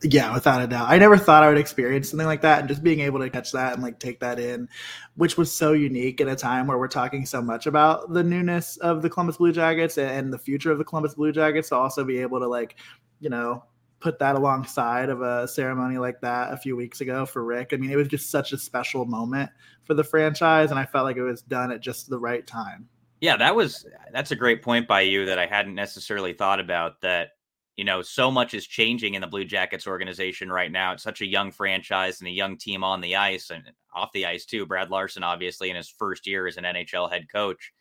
Yeah, 0.02 0.34
without 0.34 0.60
a 0.60 0.66
doubt. 0.66 0.90
I 0.90 0.98
never 0.98 1.16
thought 1.16 1.44
I 1.44 1.48
would 1.48 1.58
experience 1.58 2.10
something 2.10 2.26
like 2.26 2.40
that 2.42 2.60
and 2.60 2.68
just 2.68 2.82
being 2.82 3.00
able 3.00 3.20
to 3.20 3.30
catch 3.30 3.52
that 3.52 3.74
and 3.74 3.82
like 3.82 4.00
take 4.00 4.18
that 4.20 4.40
in, 4.40 4.68
which 5.14 5.36
was 5.36 5.54
so 5.54 5.72
unique 5.72 6.20
in 6.20 6.28
a 6.28 6.36
time 6.36 6.66
where 6.66 6.78
we're 6.78 6.88
talking 6.88 7.24
so 7.24 7.40
much 7.40 7.66
about 7.66 8.12
the 8.12 8.22
newness 8.22 8.76
of 8.78 9.02
the 9.02 9.08
Columbus 9.08 9.36
Blue 9.36 9.52
Jackets 9.52 9.98
and 9.98 10.32
the 10.32 10.38
future 10.38 10.72
of 10.72 10.78
the 10.78 10.84
Columbus 10.84 11.14
Blue 11.14 11.30
Jackets 11.30 11.68
to 11.68 11.76
also 11.76 12.04
be 12.04 12.18
able 12.18 12.40
to 12.40 12.48
like, 12.48 12.76
you 13.20 13.30
know, 13.30 13.64
put 14.00 14.18
that 14.18 14.34
alongside 14.34 15.08
of 15.08 15.22
a 15.22 15.46
ceremony 15.46 15.98
like 15.98 16.20
that 16.20 16.52
a 16.52 16.56
few 16.56 16.74
weeks 16.74 17.00
ago 17.00 17.24
for 17.24 17.44
Rick. 17.44 17.70
I 17.72 17.76
mean, 17.76 17.90
it 17.90 17.96
was 17.96 18.08
just 18.08 18.30
such 18.30 18.52
a 18.52 18.58
special 18.58 19.04
moment 19.04 19.50
for 19.84 19.94
the 19.94 20.02
franchise 20.02 20.70
and 20.70 20.80
I 20.80 20.84
felt 20.84 21.04
like 21.04 21.16
it 21.16 21.22
was 21.22 21.42
done 21.42 21.70
at 21.70 21.80
just 21.80 22.10
the 22.10 22.18
right 22.18 22.44
time. 22.44 22.88
Yeah, 23.20 23.36
that 23.36 23.54
was 23.54 23.86
that's 24.12 24.32
a 24.32 24.36
great 24.36 24.62
point 24.62 24.88
by 24.88 25.02
you 25.02 25.26
that 25.26 25.38
I 25.38 25.46
hadn't 25.46 25.76
necessarily 25.76 26.32
thought 26.32 26.58
about 26.58 27.00
that 27.02 27.36
you 27.76 27.84
know, 27.84 28.02
so 28.02 28.30
much 28.30 28.52
is 28.54 28.66
changing 28.66 29.14
in 29.14 29.22
the 29.22 29.26
Blue 29.26 29.44
Jackets 29.44 29.86
organization 29.86 30.52
right 30.52 30.70
now. 30.70 30.92
It's 30.92 31.02
such 31.02 31.22
a 31.22 31.26
young 31.26 31.50
franchise 31.50 32.20
and 32.20 32.28
a 32.28 32.32
young 32.32 32.58
team 32.58 32.84
on 32.84 33.00
the 33.00 33.16
ice 33.16 33.50
and 33.50 33.64
off 33.94 34.12
the 34.12 34.26
ice 34.26 34.44
too. 34.44 34.66
Brad 34.66 34.90
Larsen, 34.90 35.22
obviously, 35.22 35.70
in 35.70 35.76
his 35.76 35.88
first 35.88 36.26
year 36.26 36.46
as 36.46 36.58
an 36.58 36.64
NHL 36.64 37.10
head 37.10 37.30
coach. 37.32 37.72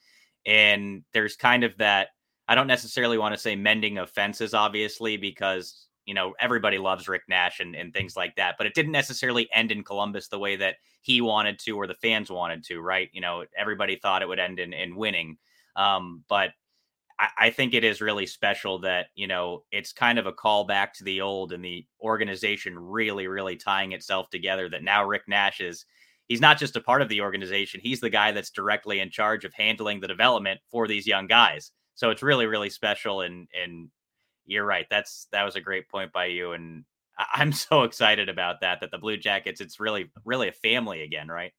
And 0.46 1.04
there's 1.14 1.36
kind 1.36 1.64
of 1.64 1.78
that, 1.78 2.10
I 2.48 2.56
don't 2.56 2.68
necessarily 2.68 3.18
want 3.18 3.36
to 3.36 3.42
say 3.42 3.56
mending 3.56 3.98
of 3.98 4.10
fences, 4.10 4.54
obviously, 4.54 5.18
because, 5.18 5.88
you 6.06 6.14
know, 6.14 6.34
everybody 6.40 6.78
loves 6.78 7.08
Rick 7.10 7.24
Nash 7.28 7.60
and, 7.60 7.76
and 7.76 7.94
things 7.94 8.16
like 8.16 8.36
that. 8.38 8.56
But 8.58 8.68
it 8.68 8.74
didn't 8.74 8.94
necessarily 8.94 9.50
end 9.54 9.72
in 9.72 9.84
Columbus 9.84 10.30
the 10.30 10.40
way 10.40 10.56
that 10.56 10.76
he 11.02 11.20
wanted 11.20 11.60
to 11.60 11.76
or 11.76 11.86
the 11.86 11.96
fans 11.96 12.32
wanted 12.32 12.64
to, 12.66 12.80
right? 12.80 13.10
You 13.12 13.22
know, 13.22 13.44
everybody 13.58 13.98
thought 13.98 14.22
it 14.22 14.28
would 14.28 14.40
end 14.40 14.60
in, 14.60 14.72
in 14.72 14.96
winning. 14.96 15.38
Um, 15.76 16.24
but 16.30 16.52
I, 17.38 17.50
think 17.52 17.74
it 17.74 17.84
is 17.84 18.02
really 18.02 18.26
special 18.26 18.80
that 18.80 19.08
you 19.16 19.28
know 19.28 19.64
it's 19.72 19.94
kind 19.94 20.18
of 20.18 20.26
a 20.26 20.34
callback 20.34 20.94
to 20.94 21.04
the 21.04 21.22
old 21.22 21.52
and 21.52 21.64
the 21.64 21.86
organization 22.02 22.78
really, 22.78 23.28
really 23.28 23.56
tying 23.56 23.92
itself 23.92 24.30
together. 24.30 24.70
That 24.70 24.84
now 24.84 25.06
Rick 25.06 25.24
Nash 25.28 25.62
is 25.62 25.86
he's 26.28 26.42
not 26.42 26.58
just 26.58 26.76
a 26.76 26.82
part 26.82 27.02
of 27.02 27.10
the 27.10 27.22
organization; 27.22 27.80
he's 27.84 28.00
the 28.00 28.10
guy 28.10 28.32
that's 28.32 28.50
directly 28.50 29.00
in 29.00 29.12
charge 29.12 29.46
of 29.46 29.54
handling 29.54 30.00
the 30.00 30.08
development 30.08 30.60
for 30.72 30.88
these 30.88 31.08
young 31.08 31.28
guys. 31.28 31.72
So 31.96 32.10
it's 32.10 32.24
really, 32.24 32.48
really 32.48 32.70
special. 32.70 33.22
And 33.22 33.48
and 33.54 33.90
you're 34.46 34.66
right. 34.66 34.88
That's 34.90 35.28
that 35.32 35.44
was 35.44 35.56
a 35.56 35.62
great 35.62 35.90
point 35.90 36.12
by 36.12 36.26
you. 36.26 36.54
And 36.54 36.86
I'm 37.34 37.52
so 37.54 37.84
excited 37.84 38.30
about 38.30 38.62
that. 38.62 38.82
That 38.82 38.92
the 38.92 38.98
Blue 38.98 39.18
Jackets, 39.18 39.62
it's 39.62 39.80
really, 39.80 40.12
really 40.26 40.48
a 40.48 40.54
family 40.54 41.04
again, 41.04 41.28
right? 41.28 41.54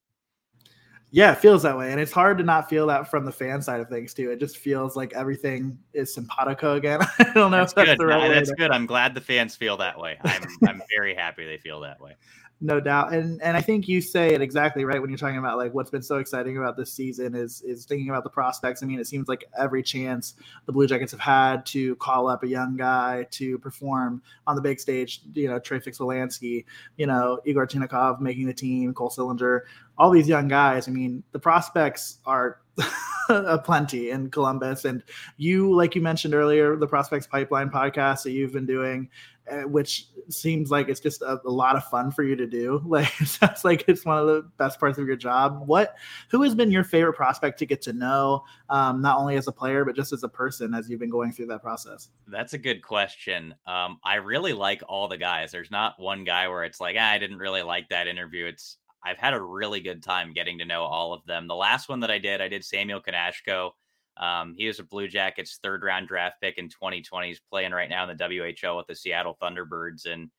Yeah, 1.15 1.33
it 1.33 1.37
feels 1.37 1.61
that 1.61 1.77
way. 1.77 1.91
And 1.91 2.01
it's 2.01 2.11
hard 2.11 2.39
to 2.39 2.43
not 2.43 2.67
feel 2.67 2.87
that 2.87 3.07
from 3.07 3.23
the 3.23 3.31
fan 3.31 3.61
side 3.61 3.79
of 3.79 3.87
things 3.87 4.15
too. 4.15 4.31
It 4.31 4.39
just 4.39 4.57
feels 4.57 4.95
like 4.95 5.13
everything 5.13 5.77
is 5.93 6.11
simpatico 6.11 6.73
again. 6.73 7.01
I 7.19 7.31
don't 7.35 7.51
know 7.51 7.57
that's 7.57 7.71
if 7.71 7.75
that's 7.75 7.89
good. 7.91 7.99
the 7.99 8.07
right 8.07 8.29
no, 8.29 8.33
That's 8.33 8.49
good. 8.49 8.71
I'm 8.71 8.87
glad 8.87 9.13
the 9.13 9.21
fans 9.21 9.55
feel 9.55 9.77
that 9.77 9.99
way. 9.99 10.17
I'm 10.23 10.43
I'm 10.67 10.81
very 10.89 11.13
happy 11.13 11.45
they 11.45 11.59
feel 11.59 11.81
that 11.81 12.01
way 12.01 12.15
no 12.63 12.79
doubt 12.79 13.11
and 13.13 13.41
and 13.41 13.57
i 13.57 13.61
think 13.61 13.89
you 13.89 13.99
say 13.99 14.33
it 14.33 14.41
exactly 14.41 14.85
right 14.85 15.01
when 15.01 15.09
you're 15.09 15.17
talking 15.17 15.37
about 15.37 15.57
like 15.57 15.73
what's 15.73 15.89
been 15.89 16.01
so 16.01 16.17
exciting 16.17 16.57
about 16.57 16.77
this 16.77 16.91
season 16.93 17.35
is 17.35 17.61
is 17.63 17.83
thinking 17.83 18.09
about 18.09 18.23
the 18.23 18.29
prospects 18.29 18.81
i 18.81 18.85
mean 18.85 18.99
it 18.99 19.05
seems 19.05 19.27
like 19.27 19.43
every 19.57 19.83
chance 19.83 20.35
the 20.65 20.71
blue 20.71 20.87
jackets 20.87 21.11
have 21.11 21.19
had 21.19 21.65
to 21.65 21.93
call 21.97 22.29
up 22.29 22.41
a 22.43 22.47
young 22.47 22.77
guy 22.77 23.27
to 23.31 23.57
perform 23.59 24.21
on 24.47 24.55
the 24.55 24.61
big 24.61 24.79
stage 24.79 25.21
you 25.33 25.47
know 25.47 25.59
trey 25.59 25.77
fix-wolansky 25.77 26.63
you 26.95 27.05
know 27.05 27.37
igor 27.43 27.67
chinakhov 27.67 28.21
making 28.21 28.47
the 28.47 28.53
team 28.53 28.93
cole 28.93 29.09
sillinger 29.09 29.61
all 29.97 30.11
these 30.11 30.27
young 30.27 30.47
guys 30.47 30.87
i 30.87 30.91
mean 30.91 31.23
the 31.31 31.39
prospects 31.39 32.19
are 32.25 32.59
a 33.29 33.57
plenty 33.57 34.09
in 34.09 34.29
Columbus. 34.29 34.85
And 34.85 35.03
you, 35.37 35.73
like 35.73 35.95
you 35.95 36.01
mentioned 36.01 36.33
earlier, 36.33 36.75
the 36.75 36.87
Prospects 36.87 37.27
Pipeline 37.27 37.69
podcast 37.69 38.23
that 38.23 38.31
you've 38.31 38.53
been 38.53 38.65
doing, 38.65 39.09
uh, 39.51 39.61
which 39.61 40.07
seems 40.29 40.71
like 40.71 40.89
it's 40.89 40.99
just 40.99 41.21
a, 41.21 41.39
a, 41.45 41.49
lot 41.49 41.75
of 41.75 41.83
fun 41.85 42.11
for 42.11 42.23
you 42.23 42.35
to 42.35 42.47
do. 42.47 42.81
Like 42.93 43.09
it 43.19 43.27
sounds 43.27 43.65
like 43.65 43.85
it's 43.87 44.05
one 44.05 44.17
of 44.17 44.27
the 44.27 44.49
best 44.57 44.79
parts 44.79 44.97
of 44.97 45.05
your 45.05 45.15
job. 45.15 45.63
What 45.67 45.95
who 46.29 46.41
has 46.43 46.55
been 46.55 46.71
your 46.71 46.83
favorite 46.83 47.13
prospect 47.13 47.59
to 47.59 47.65
get 47.65 47.81
to 47.83 47.93
know, 47.93 48.43
um, 48.69 49.01
not 49.01 49.17
only 49.17 49.35
as 49.35 49.47
a 49.47 49.51
player 49.51 49.83
but 49.83 49.95
just 49.95 50.13
as 50.13 50.23
a 50.23 50.29
person 50.29 50.73
as 50.73 50.89
you've 50.89 50.99
been 50.99 51.09
going 51.09 51.31
through 51.31 51.47
that 51.47 51.61
process? 51.61 52.09
That's 52.27 52.53
a 52.53 52.57
good 52.57 52.81
question. 52.81 53.53
Um, 53.67 53.99
I 54.03 54.15
really 54.15 54.53
like 54.53 54.81
all 54.87 55.07
the 55.07 55.17
guys. 55.17 55.51
There's 55.51 55.71
not 55.71 55.99
one 55.99 56.23
guy 56.23 56.47
where 56.47 56.63
it's 56.63 56.79
like 56.79 56.95
ah, 56.97 57.11
I 57.11 57.17
didn't 57.17 57.37
really 57.37 57.63
like 57.63 57.89
that 57.89 58.07
interview. 58.07 58.45
It's 58.45 58.77
I've 59.03 59.17
had 59.17 59.33
a 59.33 59.41
really 59.41 59.79
good 59.79 60.01
time 60.01 60.33
getting 60.33 60.57
to 60.59 60.65
know 60.65 60.83
all 60.83 61.13
of 61.13 61.25
them. 61.25 61.47
The 61.47 61.55
last 61.55 61.89
one 61.89 61.99
that 62.01 62.11
I 62.11 62.19
did, 62.19 62.41
I 62.41 62.47
did 62.47 62.63
Samuel 62.63 63.01
Knazko. 63.01 63.71
Um, 64.17 64.55
he 64.57 64.67
was 64.67 64.79
a 64.79 64.83
Blue 64.83 65.07
Jackets 65.07 65.59
third 65.61 65.83
round 65.83 66.07
draft 66.07 66.39
pick 66.41 66.57
in 66.57 66.69
2020. 66.69 67.27
He's 67.27 67.41
playing 67.51 67.71
right 67.71 67.89
now 67.89 68.09
in 68.09 68.15
the 68.15 68.23
WHL 68.23 68.77
with 68.77 68.87
the 68.87 68.95
Seattle 68.95 69.37
Thunderbirds. 69.41 70.05
And 70.05 70.29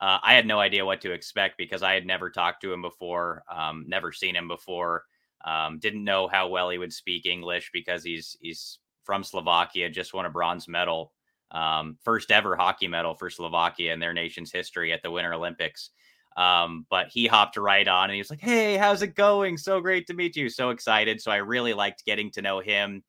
uh, 0.00 0.18
I 0.22 0.34
had 0.34 0.46
no 0.46 0.58
idea 0.58 0.84
what 0.84 1.00
to 1.02 1.12
expect 1.12 1.56
because 1.56 1.82
I 1.82 1.94
had 1.94 2.06
never 2.06 2.28
talked 2.28 2.60
to 2.62 2.72
him 2.72 2.82
before, 2.82 3.44
um, 3.50 3.84
never 3.86 4.12
seen 4.12 4.34
him 4.34 4.48
before. 4.48 5.04
Um, 5.44 5.78
didn't 5.78 6.04
know 6.04 6.28
how 6.28 6.48
well 6.48 6.70
he 6.70 6.78
would 6.78 6.92
speak 6.92 7.26
English 7.26 7.70
because 7.72 8.04
he's 8.04 8.36
he's 8.40 8.78
from 9.04 9.24
Slovakia, 9.24 9.90
just 9.90 10.14
won 10.14 10.26
a 10.26 10.30
bronze 10.30 10.68
medal, 10.68 11.12
um, 11.50 11.96
first 12.02 12.30
ever 12.30 12.56
hockey 12.56 12.88
medal 12.88 13.14
for 13.14 13.30
Slovakia 13.30 13.92
in 13.92 14.00
their 14.00 14.12
nation's 14.12 14.52
history 14.52 14.92
at 14.92 15.02
the 15.02 15.10
Winter 15.10 15.34
Olympics. 15.34 15.90
Um, 16.36 16.86
but 16.88 17.08
he 17.08 17.26
hopped 17.26 17.56
right 17.56 17.86
on 17.86 18.04
and 18.04 18.14
he 18.14 18.20
was 18.20 18.30
like, 18.30 18.40
Hey, 18.40 18.76
how's 18.76 19.02
it 19.02 19.14
going? 19.14 19.58
So 19.58 19.80
great 19.80 20.06
to 20.06 20.14
meet 20.14 20.36
you. 20.36 20.48
So 20.48 20.70
excited. 20.70 21.20
So 21.20 21.30
I 21.30 21.36
really 21.36 21.74
liked 21.74 22.04
getting 22.04 22.30
to 22.32 22.42
know 22.42 22.60
him. 22.60 23.02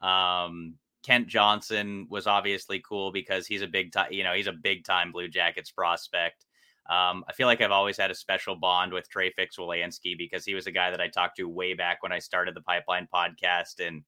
Um, 0.00 0.74
Kent 1.02 1.28
Johnson 1.28 2.06
was 2.08 2.26
obviously 2.26 2.80
cool 2.80 3.12
because 3.12 3.46
he's 3.46 3.62
a 3.62 3.66
big 3.66 3.92
time, 3.92 4.12
you 4.12 4.24
know, 4.24 4.32
he's 4.32 4.46
a 4.46 4.52
big 4.52 4.84
time 4.84 5.12
Blue 5.12 5.28
Jackets 5.28 5.70
prospect. 5.70 6.46
Um, 6.88 7.24
I 7.28 7.32
feel 7.32 7.46
like 7.46 7.60
I've 7.60 7.70
always 7.70 7.96
had 7.96 8.10
a 8.10 8.14
special 8.14 8.56
bond 8.56 8.92
with 8.92 9.08
Trey 9.08 9.30
Fix-Wolansky 9.30 10.18
because 10.18 10.44
he 10.44 10.54
was 10.54 10.66
a 10.66 10.72
guy 10.72 10.90
that 10.90 11.00
I 11.00 11.08
talked 11.08 11.36
to 11.36 11.48
way 11.48 11.74
back 11.74 12.02
when 12.02 12.12
I 12.12 12.18
started 12.18 12.54
the 12.54 12.60
Pipeline 12.60 13.08
podcast. 13.12 13.86
And 13.86 14.02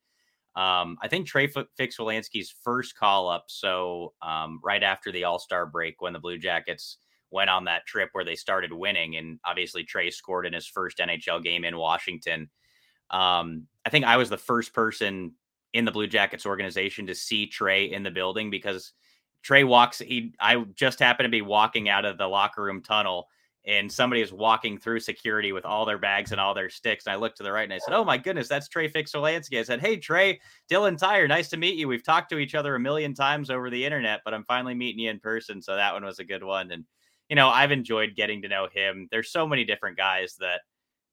um, 0.56 0.98
I 1.00 1.08
think 1.08 1.26
Trey 1.26 1.46
Fix-Wolansky's 1.46 2.54
first 2.62 2.96
call 2.96 3.28
up, 3.28 3.44
so 3.48 4.12
um, 4.22 4.60
right 4.62 4.82
after 4.82 5.12
the 5.12 5.24
All 5.24 5.38
Star 5.38 5.66
break 5.66 6.00
when 6.00 6.12
the 6.12 6.18
Blue 6.18 6.38
Jackets 6.38 6.98
went 7.34 7.50
on 7.50 7.64
that 7.64 7.84
trip 7.84 8.08
where 8.12 8.24
they 8.24 8.36
started 8.36 8.72
winning, 8.72 9.16
and 9.16 9.38
obviously 9.44 9.84
Trey 9.84 10.10
scored 10.10 10.46
in 10.46 10.52
his 10.52 10.66
first 10.66 10.98
NHL 10.98 11.42
game 11.42 11.64
in 11.64 11.76
Washington. 11.76 12.48
Um, 13.10 13.66
I 13.84 13.90
think 13.90 14.06
I 14.06 14.16
was 14.16 14.30
the 14.30 14.38
first 14.38 14.72
person 14.72 15.32
in 15.74 15.84
the 15.84 15.92
Blue 15.92 16.06
Jackets 16.06 16.46
organization 16.46 17.06
to 17.08 17.14
see 17.14 17.46
Trey 17.46 17.92
in 17.92 18.04
the 18.04 18.10
building 18.10 18.50
because 18.50 18.92
Trey 19.42 19.64
walks. 19.64 19.98
He 19.98 20.34
I 20.40 20.64
just 20.74 21.00
happened 21.00 21.26
to 21.26 21.30
be 21.30 21.42
walking 21.42 21.88
out 21.88 22.04
of 22.04 22.16
the 22.16 22.28
locker 22.28 22.62
room 22.62 22.80
tunnel 22.80 23.28
and 23.66 23.90
somebody 23.90 24.20
is 24.20 24.32
walking 24.32 24.76
through 24.78 25.00
security 25.00 25.52
with 25.52 25.64
all 25.64 25.86
their 25.86 25.98
bags 25.98 26.32
and 26.32 26.40
all 26.40 26.52
their 26.52 26.68
sticks. 26.68 27.06
And 27.06 27.14
I 27.14 27.16
looked 27.16 27.38
to 27.38 27.42
the 27.42 27.52
right 27.52 27.64
and 27.64 27.72
I 27.72 27.78
said, 27.78 27.94
Oh 27.94 28.04
my 28.04 28.18
goodness, 28.18 28.48
that's 28.48 28.68
Trey 28.68 28.88
Fix-Wolansky. 28.88 29.58
I 29.58 29.62
said, 29.62 29.80
Hey 29.80 29.96
Trey, 29.96 30.40
Dylan 30.70 30.98
Tyrer, 30.98 31.28
nice 31.28 31.48
to 31.50 31.56
meet 31.56 31.76
you. 31.76 31.88
We've 31.88 32.04
talked 32.04 32.30
to 32.30 32.38
each 32.38 32.54
other 32.54 32.74
a 32.74 32.80
million 32.80 33.14
times 33.14 33.50
over 33.50 33.70
the 33.70 33.84
internet, 33.84 34.20
but 34.24 34.34
I'm 34.34 34.44
finally 34.44 34.74
meeting 34.74 35.00
you 35.00 35.10
in 35.10 35.18
person. 35.18 35.62
So 35.62 35.76
that 35.76 35.94
one 35.94 36.04
was 36.04 36.18
a 36.18 36.24
good 36.24 36.44
one. 36.44 36.70
And 36.72 36.84
you 37.28 37.36
know, 37.36 37.48
I've 37.48 37.72
enjoyed 37.72 38.14
getting 38.16 38.42
to 38.42 38.48
know 38.48 38.68
him. 38.72 39.08
There's 39.10 39.30
so 39.30 39.46
many 39.46 39.64
different 39.64 39.96
guys 39.96 40.36
that 40.40 40.60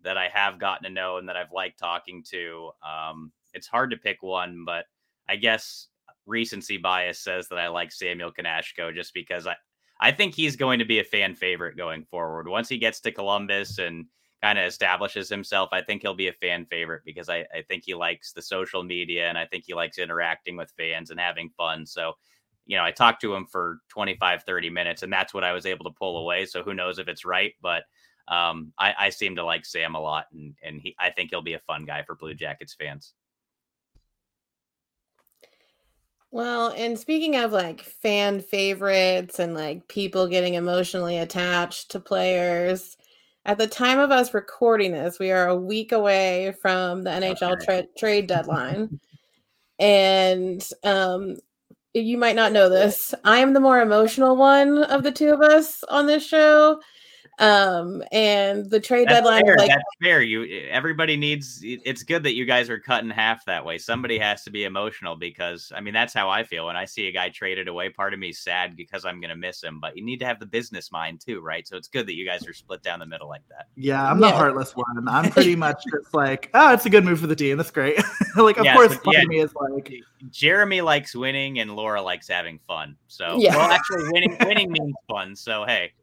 that 0.03 0.17
I 0.17 0.29
have 0.33 0.59
gotten 0.59 0.83
to 0.83 0.89
know 0.89 1.17
and 1.17 1.29
that 1.29 1.37
I've 1.37 1.51
liked 1.51 1.79
talking 1.79 2.23
to. 2.31 2.71
Um, 2.83 3.31
it's 3.53 3.67
hard 3.67 3.91
to 3.91 3.97
pick 3.97 4.23
one, 4.23 4.63
but 4.65 4.85
I 5.29 5.35
guess 5.35 5.87
recency 6.25 6.77
bias 6.77 7.19
says 7.19 7.47
that 7.49 7.59
I 7.59 7.67
like 7.67 7.91
Samuel 7.91 8.31
Knazko 8.31 8.93
just 8.93 9.13
because 9.13 9.47
I, 9.47 9.55
I 9.99 10.11
think 10.11 10.33
he's 10.33 10.55
going 10.55 10.79
to 10.79 10.85
be 10.85 10.99
a 10.99 11.03
fan 11.03 11.35
favorite 11.35 11.77
going 11.77 12.05
forward. 12.05 12.47
Once 12.47 12.67
he 12.67 12.77
gets 12.77 12.99
to 13.01 13.11
Columbus 13.11 13.77
and 13.77 14.05
kind 14.41 14.57
of 14.57 14.65
establishes 14.65 15.29
himself, 15.29 15.69
I 15.71 15.81
think 15.81 16.01
he'll 16.01 16.15
be 16.15 16.29
a 16.29 16.33
fan 16.33 16.65
favorite 16.65 17.03
because 17.05 17.29
I, 17.29 17.45
I 17.53 17.61
think 17.67 17.83
he 17.85 17.93
likes 17.93 18.33
the 18.33 18.41
social 18.41 18.83
media 18.83 19.29
and 19.29 19.37
I 19.37 19.45
think 19.45 19.65
he 19.67 19.75
likes 19.75 19.99
interacting 19.99 20.57
with 20.57 20.73
fans 20.75 21.11
and 21.11 21.19
having 21.19 21.51
fun. 21.55 21.85
So, 21.85 22.13
you 22.65 22.77
know, 22.77 22.83
I 22.83 22.91
talked 22.91 23.21
to 23.21 23.33
him 23.33 23.45
for 23.45 23.79
25, 23.89 24.43
30 24.43 24.69
minutes 24.69 25.03
and 25.03 25.11
that's 25.11 25.33
what 25.33 25.43
I 25.43 25.53
was 25.53 25.65
able 25.65 25.85
to 25.85 25.91
pull 25.91 26.17
away. 26.17 26.45
So 26.45 26.63
who 26.63 26.73
knows 26.73 26.99
if 26.99 27.07
it's 27.07 27.25
right, 27.25 27.53
but 27.61 27.83
um, 28.27 28.71
I, 28.77 28.93
I 28.97 29.09
seem 29.09 29.35
to 29.35 29.43
like 29.43 29.65
Sam 29.65 29.95
a 29.95 29.99
lot 29.99 30.27
and, 30.31 30.55
and 30.63 30.79
he, 30.81 30.95
I 30.99 31.09
think 31.09 31.31
he'll 31.31 31.41
be 31.41 31.53
a 31.53 31.59
fun 31.59 31.85
guy 31.85 32.03
for 32.03 32.15
Blue 32.15 32.33
Jackets 32.33 32.73
fans. 32.73 33.13
Well, 36.31 36.73
and 36.77 36.97
speaking 36.97 37.35
of 37.35 37.51
like 37.51 37.81
fan 37.81 38.39
favorites 38.39 39.39
and 39.39 39.53
like 39.53 39.89
people 39.89 40.27
getting 40.27 40.53
emotionally 40.53 41.17
attached 41.17 41.91
to 41.91 41.99
players, 41.99 42.95
at 43.43 43.57
the 43.57 43.67
time 43.67 43.99
of 43.99 44.11
us 44.11 44.33
recording 44.33 44.93
this, 44.93 45.19
we 45.19 45.31
are 45.31 45.47
a 45.47 45.55
week 45.55 45.91
away 45.91 46.53
from 46.61 47.03
the 47.03 47.09
NHL 47.09 47.61
tra- 47.61 47.87
trade 47.97 48.27
deadline. 48.27 48.99
and 49.79 50.67
um, 50.83 51.35
you 51.93 52.17
might 52.17 52.35
not 52.35 52.51
know 52.51 52.69
this. 52.69 53.13
I 53.23 53.39
am 53.39 53.53
the 53.53 53.59
more 53.59 53.81
emotional 53.81 54.35
one 54.35 54.83
of 54.83 55.03
the 55.03 55.11
two 55.11 55.29
of 55.33 55.41
us 55.41 55.83
on 55.83 56.07
this 56.07 56.25
show. 56.25 56.79
Um, 57.41 58.03
and 58.11 58.69
the 58.69 58.79
trade 58.79 59.07
that's 59.07 59.17
deadline, 59.17 59.43
fair. 59.43 59.57
like 59.57 59.69
that's 59.69 59.81
fair. 59.99 60.21
You 60.21 60.67
everybody 60.69 61.17
needs. 61.17 61.59
It's 61.63 62.03
good 62.03 62.21
that 62.21 62.35
you 62.35 62.45
guys 62.45 62.69
are 62.69 62.79
cut 62.79 63.03
in 63.03 63.09
half 63.09 63.43
that 63.45 63.65
way. 63.65 63.79
Somebody 63.79 64.19
has 64.19 64.43
to 64.43 64.51
be 64.51 64.65
emotional 64.65 65.15
because 65.15 65.71
I 65.75 65.81
mean 65.81 65.93
that's 65.93 66.13
how 66.13 66.29
I 66.29 66.43
feel 66.43 66.67
when 66.67 66.75
I 66.75 66.85
see 66.85 67.07
a 67.07 67.11
guy 67.11 67.29
traded 67.29 67.67
away. 67.67 67.89
Part 67.89 68.13
of 68.13 68.19
me 68.19 68.29
is 68.29 68.39
sad 68.39 68.75
because 68.75 69.05
I'm 69.05 69.19
gonna 69.19 69.35
miss 69.35 69.63
him, 69.63 69.79
but 69.79 69.97
you 69.97 70.05
need 70.05 70.19
to 70.19 70.25
have 70.25 70.39
the 70.39 70.45
business 70.45 70.91
mind 70.91 71.19
too, 71.19 71.41
right? 71.41 71.67
So 71.67 71.77
it's 71.77 71.87
good 71.87 72.05
that 72.05 72.13
you 72.13 72.27
guys 72.27 72.47
are 72.47 72.53
split 72.53 72.83
down 72.83 72.99
the 72.99 73.07
middle 73.07 73.27
like 73.27 73.47
that. 73.49 73.65
Yeah, 73.75 74.07
I'm 74.07 74.21
yeah. 74.21 74.29
the 74.29 74.37
heartless 74.37 74.75
one. 74.75 74.85
I'm 75.07 75.31
pretty 75.31 75.55
much 75.55 75.81
just 75.91 76.13
like, 76.13 76.51
oh, 76.53 76.73
it's 76.73 76.85
a 76.85 76.91
good 76.91 77.03
move 77.03 77.19
for 77.19 77.27
the 77.27 77.35
team. 77.35 77.57
That's 77.57 77.71
great. 77.71 77.99
like, 78.35 78.57
of 78.57 78.65
yeah, 78.65 78.75
course, 78.75 78.91
so, 78.91 78.99
part 78.99 79.15
yeah, 79.15 79.23
of 79.23 79.27
me 79.29 79.39
is 79.39 79.51
like, 79.55 79.91
Jeremy 80.29 80.81
likes 80.81 81.15
winning 81.15 81.59
and 81.59 81.75
Laura 81.75 82.03
likes 82.03 82.27
having 82.27 82.59
fun. 82.67 82.95
So, 83.07 83.37
yeah. 83.37 83.55
well, 83.55 83.71
actually, 83.71 84.03
winning 84.11 84.37
winning 84.45 84.71
means 84.71 84.93
fun. 85.09 85.35
So, 85.35 85.65
hey. 85.65 85.93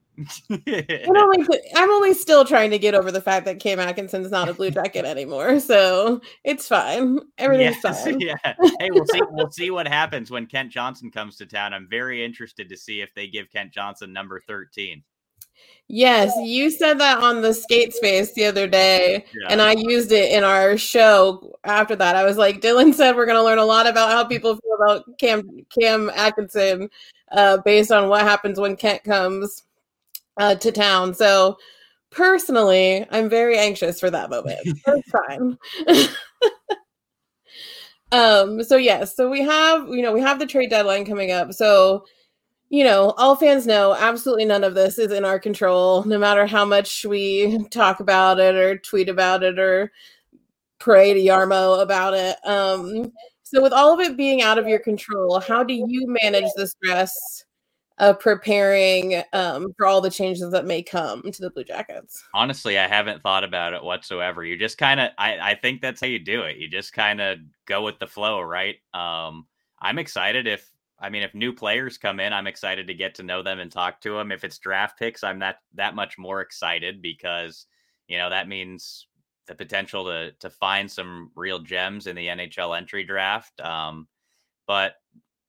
I'm, 0.50 1.16
only, 1.16 1.46
I'm 1.76 1.90
only 1.90 2.14
still 2.14 2.44
trying 2.44 2.70
to 2.70 2.78
get 2.78 2.94
over 2.94 3.12
the 3.12 3.20
fact 3.20 3.44
that 3.46 3.60
Cam 3.60 3.78
Atkinson's 3.78 4.30
not 4.30 4.48
a 4.48 4.54
Blue 4.54 4.70
Jacket 4.70 5.04
anymore, 5.04 5.60
so 5.60 6.20
it's 6.44 6.66
fine. 6.66 7.20
Everything's 7.38 7.76
yes, 7.82 8.04
fine. 8.04 8.20
Yeah. 8.28 8.36
Hey, 8.80 8.90
we'll 8.90 9.06
see. 9.06 9.20
We'll 9.30 9.50
see 9.50 9.70
what 9.70 9.86
happens 9.86 10.30
when 10.30 10.46
Kent 10.46 10.70
Johnson 10.70 11.10
comes 11.10 11.36
to 11.36 11.46
town. 11.46 11.72
I'm 11.72 11.88
very 11.88 12.24
interested 12.24 12.68
to 12.68 12.76
see 12.76 13.00
if 13.00 13.10
they 13.14 13.28
give 13.28 13.50
Kent 13.50 13.72
Johnson 13.72 14.12
number 14.12 14.40
13. 14.46 15.02
Yes, 15.90 16.32
you 16.42 16.70
said 16.70 16.98
that 17.00 17.22
on 17.22 17.40
the 17.40 17.54
skate 17.54 17.94
space 17.94 18.34
the 18.34 18.44
other 18.44 18.66
day, 18.66 19.24
yeah. 19.34 19.48
and 19.48 19.62
I 19.62 19.72
used 19.72 20.12
it 20.12 20.32
in 20.32 20.44
our 20.44 20.76
show 20.76 21.58
after 21.64 21.96
that. 21.96 22.14
I 22.14 22.24
was 22.24 22.36
like, 22.36 22.60
Dylan 22.60 22.92
said 22.92 23.16
we're 23.16 23.26
going 23.26 23.38
to 23.38 23.42
learn 23.42 23.58
a 23.58 23.64
lot 23.64 23.86
about 23.86 24.10
how 24.10 24.22
people 24.22 24.56
feel 24.56 24.74
about 24.74 25.18
Cam 25.18 25.48
Cam 25.70 26.10
Atkinson 26.14 26.90
uh, 27.32 27.58
based 27.64 27.90
on 27.90 28.08
what 28.10 28.22
happens 28.22 28.60
when 28.60 28.76
Kent 28.76 29.02
comes 29.02 29.64
uh, 30.38 30.54
to 30.56 30.72
town. 30.72 31.14
So 31.14 31.58
personally, 32.10 33.06
I'm 33.10 33.28
very 33.28 33.58
anxious 33.58 34.00
for 34.00 34.10
that 34.10 34.30
moment. 34.30 34.60
First 34.84 35.12
time. 35.28 35.58
um. 38.12 38.62
So 38.62 38.76
yes. 38.76 39.16
So 39.16 39.28
we 39.28 39.42
have 39.42 39.88
you 39.88 40.02
know 40.02 40.12
we 40.12 40.20
have 40.20 40.38
the 40.38 40.46
trade 40.46 40.70
deadline 40.70 41.04
coming 41.04 41.30
up. 41.30 41.52
So 41.52 42.04
you 42.70 42.84
know 42.84 43.14
all 43.18 43.36
fans 43.36 43.66
know 43.66 43.94
absolutely 43.98 44.44
none 44.44 44.64
of 44.64 44.74
this 44.74 44.98
is 44.98 45.12
in 45.12 45.24
our 45.24 45.38
control. 45.38 46.04
No 46.04 46.18
matter 46.18 46.46
how 46.46 46.64
much 46.64 47.04
we 47.04 47.58
talk 47.70 48.00
about 48.00 48.40
it 48.40 48.54
or 48.54 48.78
tweet 48.78 49.08
about 49.08 49.42
it 49.42 49.58
or 49.58 49.92
pray 50.78 51.14
to 51.14 51.20
Jarmo 51.20 51.82
about 51.82 52.14
it. 52.14 52.36
Um. 52.44 53.12
So 53.42 53.62
with 53.62 53.72
all 53.72 53.94
of 53.94 54.00
it 54.00 54.18
being 54.18 54.42
out 54.42 54.58
of 54.58 54.68
your 54.68 54.78
control, 54.78 55.40
how 55.40 55.64
do 55.64 55.72
you 55.72 56.04
manage 56.22 56.50
the 56.54 56.66
stress? 56.66 57.46
Of 57.98 58.20
preparing 58.20 59.22
um, 59.32 59.72
for 59.76 59.86
all 59.86 60.00
the 60.00 60.10
changes 60.10 60.50
that 60.52 60.66
may 60.66 60.82
come 60.82 61.22
to 61.32 61.42
the 61.42 61.50
Blue 61.50 61.64
Jackets? 61.64 62.24
Honestly, 62.34 62.78
I 62.78 62.86
haven't 62.86 63.22
thought 63.22 63.44
about 63.44 63.72
it 63.72 63.82
whatsoever. 63.82 64.44
You 64.44 64.56
just 64.56 64.78
kind 64.78 65.00
of, 65.00 65.10
I, 65.18 65.38
I 65.38 65.54
think 65.54 65.80
that's 65.80 66.00
how 66.00 66.06
you 66.06 66.18
do 66.18 66.42
it. 66.42 66.56
You 66.58 66.68
just 66.68 66.92
kind 66.92 67.20
of 67.20 67.38
go 67.66 67.82
with 67.82 67.98
the 67.98 68.06
flow, 68.06 68.40
right? 68.40 68.76
Um, 68.94 69.46
I'm 69.80 69.98
excited 69.98 70.46
if, 70.46 70.70
I 71.00 71.10
mean, 71.10 71.22
if 71.22 71.34
new 71.34 71.52
players 71.52 71.98
come 71.98 72.18
in, 72.20 72.32
I'm 72.32 72.46
excited 72.46 72.86
to 72.88 72.94
get 72.94 73.14
to 73.16 73.22
know 73.22 73.42
them 73.42 73.60
and 73.60 73.70
talk 73.70 74.00
to 74.00 74.14
them. 74.16 74.32
If 74.32 74.42
it's 74.42 74.58
draft 74.58 74.98
picks, 74.98 75.22
I'm 75.22 75.38
that 75.38 75.58
that 75.74 75.94
much 75.94 76.18
more 76.18 76.40
excited 76.40 77.00
because 77.00 77.66
you 78.08 78.18
know 78.18 78.28
that 78.30 78.48
means 78.48 79.06
the 79.46 79.54
potential 79.54 80.04
to 80.06 80.32
to 80.40 80.50
find 80.50 80.90
some 80.90 81.30
real 81.36 81.60
gems 81.60 82.08
in 82.08 82.16
the 82.16 82.26
NHL 82.26 82.76
entry 82.76 83.04
draft. 83.04 83.60
Um, 83.60 84.08
but 84.66 84.94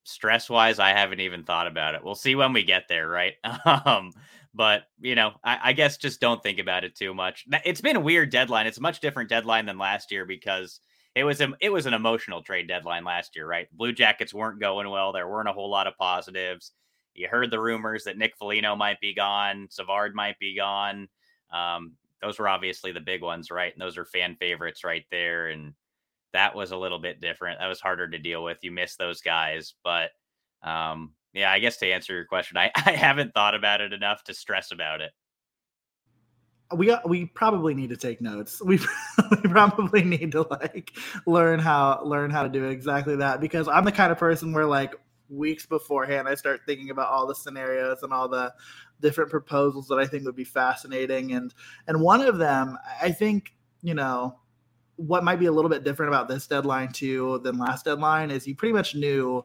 stress 0.04 0.48
wise, 0.50 0.78
I 0.78 0.90
haven't 0.90 1.20
even 1.20 1.44
thought 1.44 1.66
about 1.66 1.94
it. 1.94 2.04
We'll 2.04 2.14
see 2.14 2.34
when 2.34 2.52
we 2.52 2.62
get 2.62 2.88
there, 2.88 3.08
right? 3.08 3.34
um, 3.84 4.12
but 4.54 4.84
you 5.00 5.14
know, 5.14 5.32
I, 5.44 5.58
I, 5.64 5.72
guess 5.72 5.96
just 5.96 6.20
don't 6.20 6.42
think 6.42 6.58
about 6.58 6.84
it 6.84 6.96
too 6.96 7.14
much. 7.14 7.44
It's 7.64 7.80
been 7.80 7.96
a 7.96 8.00
weird 8.00 8.30
deadline. 8.30 8.66
It's 8.66 8.78
a 8.78 8.82
much 8.82 9.00
different 9.00 9.28
deadline 9.28 9.66
than 9.66 9.78
last 9.78 10.10
year 10.10 10.24
because 10.24 10.80
it 11.14 11.24
was 11.24 11.40
a, 11.40 11.52
it 11.60 11.70
was 11.70 11.86
an 11.86 11.94
emotional 11.94 12.42
trade 12.42 12.68
deadline 12.68 13.04
last 13.04 13.36
year, 13.36 13.46
right? 13.46 13.68
Blue 13.72 13.92
Jackets 13.92 14.34
weren't 14.34 14.60
going 14.60 14.88
well. 14.90 15.12
There 15.12 15.28
weren't 15.28 15.48
a 15.48 15.52
whole 15.52 15.70
lot 15.70 15.86
of 15.86 15.96
positives. 15.96 16.72
you 17.14 17.28
heard 17.28 17.50
the 17.50 17.60
rumors 17.60 18.04
that 18.04 18.18
Nick 18.18 18.36
Foligno 18.36 18.76
might 18.76 19.00
be 19.00 19.14
gone, 19.14 19.68
Savard 19.70 20.14
might 20.14 20.38
be 20.38 20.56
gone. 20.56 21.08
Um, 21.52 21.92
those 22.22 22.38
were 22.38 22.48
obviously 22.48 22.92
the 22.92 23.00
big 23.00 23.22
ones, 23.22 23.50
right? 23.50 23.72
And 23.72 23.80
those 23.80 23.96
are 23.96 24.04
fan 24.04 24.36
favorites 24.36 24.84
right 24.84 25.04
there. 25.10 25.48
And 25.48 25.74
that 26.32 26.54
was 26.54 26.70
a 26.70 26.76
little 26.76 26.98
bit 26.98 27.20
different. 27.20 27.58
That 27.60 27.68
was 27.68 27.80
harder 27.80 28.08
to 28.08 28.18
deal 28.18 28.44
with. 28.44 28.58
You 28.62 28.70
miss 28.70 28.96
those 28.96 29.20
guys, 29.20 29.74
but 29.84 30.10
um, 30.62 31.14
yeah, 31.32 31.50
I 31.50 31.58
guess 31.58 31.78
to 31.78 31.90
answer 31.90 32.14
your 32.14 32.24
question, 32.24 32.56
I, 32.56 32.70
I 32.86 32.92
haven't 32.92 33.34
thought 33.34 33.54
about 33.54 33.80
it 33.80 33.92
enough 33.92 34.24
to 34.24 34.34
stress 34.34 34.72
about 34.72 35.00
it. 35.00 35.12
We 36.72 36.94
we 37.04 37.26
probably 37.26 37.74
need 37.74 37.90
to 37.90 37.96
take 37.96 38.20
notes. 38.20 38.62
We, 38.64 38.78
we 39.30 39.50
probably 39.50 40.04
need 40.04 40.32
to 40.32 40.42
like 40.42 40.92
learn 41.26 41.58
how 41.58 42.00
learn 42.04 42.30
how 42.30 42.44
to 42.44 42.48
do 42.48 42.64
exactly 42.66 43.16
that 43.16 43.40
because 43.40 43.66
I'm 43.66 43.84
the 43.84 43.90
kind 43.90 44.12
of 44.12 44.18
person 44.18 44.52
where 44.52 44.66
like 44.66 44.94
weeks 45.28 45.66
beforehand 45.66 46.28
I 46.28 46.34
start 46.36 46.60
thinking 46.66 46.90
about 46.90 47.10
all 47.10 47.26
the 47.26 47.34
scenarios 47.34 48.02
and 48.02 48.12
all 48.12 48.28
the 48.28 48.52
different 49.00 49.30
proposals 49.30 49.88
that 49.88 49.98
I 49.98 50.06
think 50.06 50.24
would 50.24 50.36
be 50.36 50.44
fascinating 50.44 51.32
and 51.32 51.52
and 51.88 52.00
one 52.00 52.20
of 52.20 52.38
them 52.38 52.78
I 53.00 53.12
think 53.12 53.52
you 53.82 53.94
know 53.94 54.38
what 55.00 55.24
might 55.24 55.36
be 55.36 55.46
a 55.46 55.52
little 55.52 55.70
bit 55.70 55.82
different 55.82 56.12
about 56.12 56.28
this 56.28 56.46
deadline 56.46 56.92
too 56.92 57.40
than 57.42 57.58
last 57.58 57.86
deadline 57.86 58.30
is 58.30 58.46
you 58.46 58.54
pretty 58.54 58.74
much 58.74 58.94
knew 58.94 59.42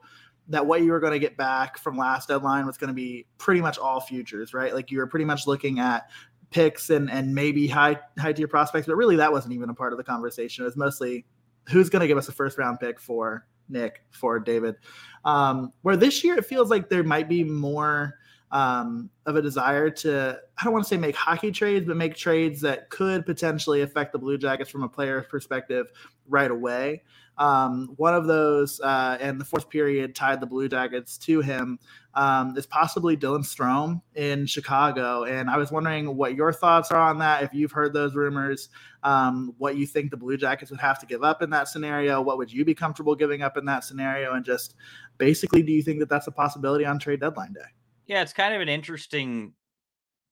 that 0.50 0.65
what 0.65 0.81
you 0.81 0.91
were 0.91 1.00
going 1.00 1.13
to 1.13 1.19
get 1.19 1.38
back 1.38 1.77
from 1.77 1.97
last 1.97 2.27
deadline 2.27 2.65
was 2.65 2.77
going 2.77 2.89
to 2.89 2.93
be 2.93 3.25
pretty 3.38 3.62
much 3.62 3.77
all 3.77 4.01
futures, 4.01 4.53
right? 4.53 4.74
Like 4.74 4.91
you 4.91 4.97
were 4.97 5.07
pretty 5.07 5.25
much 5.25 5.47
looking 5.47 5.79
at 5.79 6.09
picks 6.51 6.89
and 6.89 7.09
and 7.09 7.33
maybe 7.33 7.67
high 7.67 8.00
high 8.19 8.33
tier 8.33 8.47
prospects, 8.47 8.85
but 8.85 8.95
really 8.95 9.15
that 9.15 9.31
wasn't 9.31 9.53
even 9.53 9.69
a 9.69 9.74
part 9.74 9.93
of 9.93 9.97
the 9.97 10.03
conversation. 10.03 10.63
It 10.63 10.65
was 10.65 10.77
mostly 10.77 11.25
who's 11.69 11.89
going 11.89 12.01
to 12.01 12.07
give 12.07 12.17
us 12.17 12.27
a 12.27 12.33
first 12.33 12.57
round 12.57 12.79
pick 12.79 13.00
for 13.00 13.47
Nick 13.69 14.01
for 14.12 14.39
David. 14.39 14.75
Um, 15.24 15.71
where 15.83 15.95
this 15.95 16.24
year 16.24 16.38
it 16.38 16.45
feels 16.45 16.69
like 16.69 16.89
there 16.89 17.03
might 17.03 17.29
be 17.29 17.43
more 17.43 18.15
um, 18.55 19.09
of 19.25 19.35
a 19.35 19.41
desire 19.41 19.89
to 19.89 20.39
I 20.57 20.63
don't 20.63 20.71
want 20.71 20.85
to 20.85 20.88
say 20.88 20.95
make 20.95 21.15
hockey 21.17 21.51
trades, 21.51 21.85
but 21.85 21.97
make 21.97 22.15
trades 22.15 22.62
that 22.62 22.89
could 22.89 23.25
potentially 23.25 23.81
affect 23.81 24.13
the 24.13 24.17
Blue 24.17 24.38
Jackets 24.38 24.69
from 24.69 24.83
a 24.83 24.88
player 24.88 25.21
perspective 25.24 25.88
right 26.29 26.50
away. 26.50 27.03
Um, 27.38 27.95
one 27.97 28.13
of 28.13 28.27
those, 28.27 28.79
uh, 28.79 29.17
and 29.19 29.41
the 29.41 29.43
fourth 29.43 29.69
period 29.69 30.15
tied 30.15 30.39
the 30.39 30.45
Blue 30.45 30.69
Jackets 30.69 31.17
to 31.17 31.41
him, 31.41 31.79
um, 32.13 32.55
is 32.55 32.65
possibly 32.65 33.17
Dylan 33.17 33.43
Strome 33.43 34.01
in 34.15 34.45
Chicago. 34.45 35.25
And 35.25 35.50
I 35.50 35.57
was 35.57 35.69
wondering 35.69 36.15
what 36.15 36.35
your 36.35 36.53
thoughts 36.53 36.91
are 36.91 37.01
on 37.01 37.17
that. 37.17 37.43
If 37.43 37.53
you've 37.53 37.74
heard 37.74 37.91
those 37.91 38.15
rumors, 38.15 38.69
um, 39.03 39.53
what 39.57 39.75
you 39.75 39.85
think 39.85 40.12
the 40.12 40.17
Blue 40.17 40.38
Jackets 40.38 40.71
would 40.71 40.79
have 40.79 40.97
to 41.00 41.05
give 41.05 41.25
up 41.25 41.41
in 41.41 41.50
that 41.50 41.67
scenario. 41.67 42.21
What 42.21 42.38
would 42.38 42.53
you 42.53 42.63
be 42.63 42.74
comfortable 42.74 43.15
giving 43.15 43.41
up 43.41 43.57
in 43.57 43.65
that 43.65 43.83
scenario? 43.83 44.33
And 44.33 44.45
just 44.45 44.75
basically, 45.17 45.62
do 45.62 45.74
you 45.74 45.83
think 45.83 46.00
that 46.00 46.07
that's 46.07 46.27
a 46.27 46.31
possibility 46.31 46.85
on 46.85 47.00
trade 47.00 47.19
deadline 47.19 47.51
day? 47.51 47.67
Yeah, 48.07 48.21
it's 48.21 48.33
kind 48.33 48.53
of 48.53 48.62
an 48.62 48.69
interesting 48.69 49.53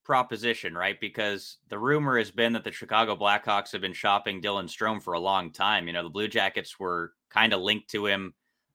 proposition, 0.04 0.76
right? 0.76 1.00
Because 1.00 1.58
the 1.70 1.80
rumor 1.80 2.18
has 2.18 2.32
been 2.32 2.54
that 2.54 2.64
the 2.64 2.72
Chicago 2.72 3.16
Blackhawks 3.16 3.72
have 3.72 3.82
been 3.82 3.94
shopping 3.94 4.42
Dylan 4.42 4.66
Strome 4.66 5.02
for 5.02 5.14
a 5.14 5.20
long 5.20 5.52
time. 5.52 5.88
You 5.88 5.94
know, 5.94 6.04
the 6.04 6.10
Blue 6.10 6.28
Jackets 6.28 6.80
were 6.80 7.14
kind 7.30 7.54
of 7.54 7.62
linked 7.62 7.90
to 7.92 8.06
him. 8.06 8.34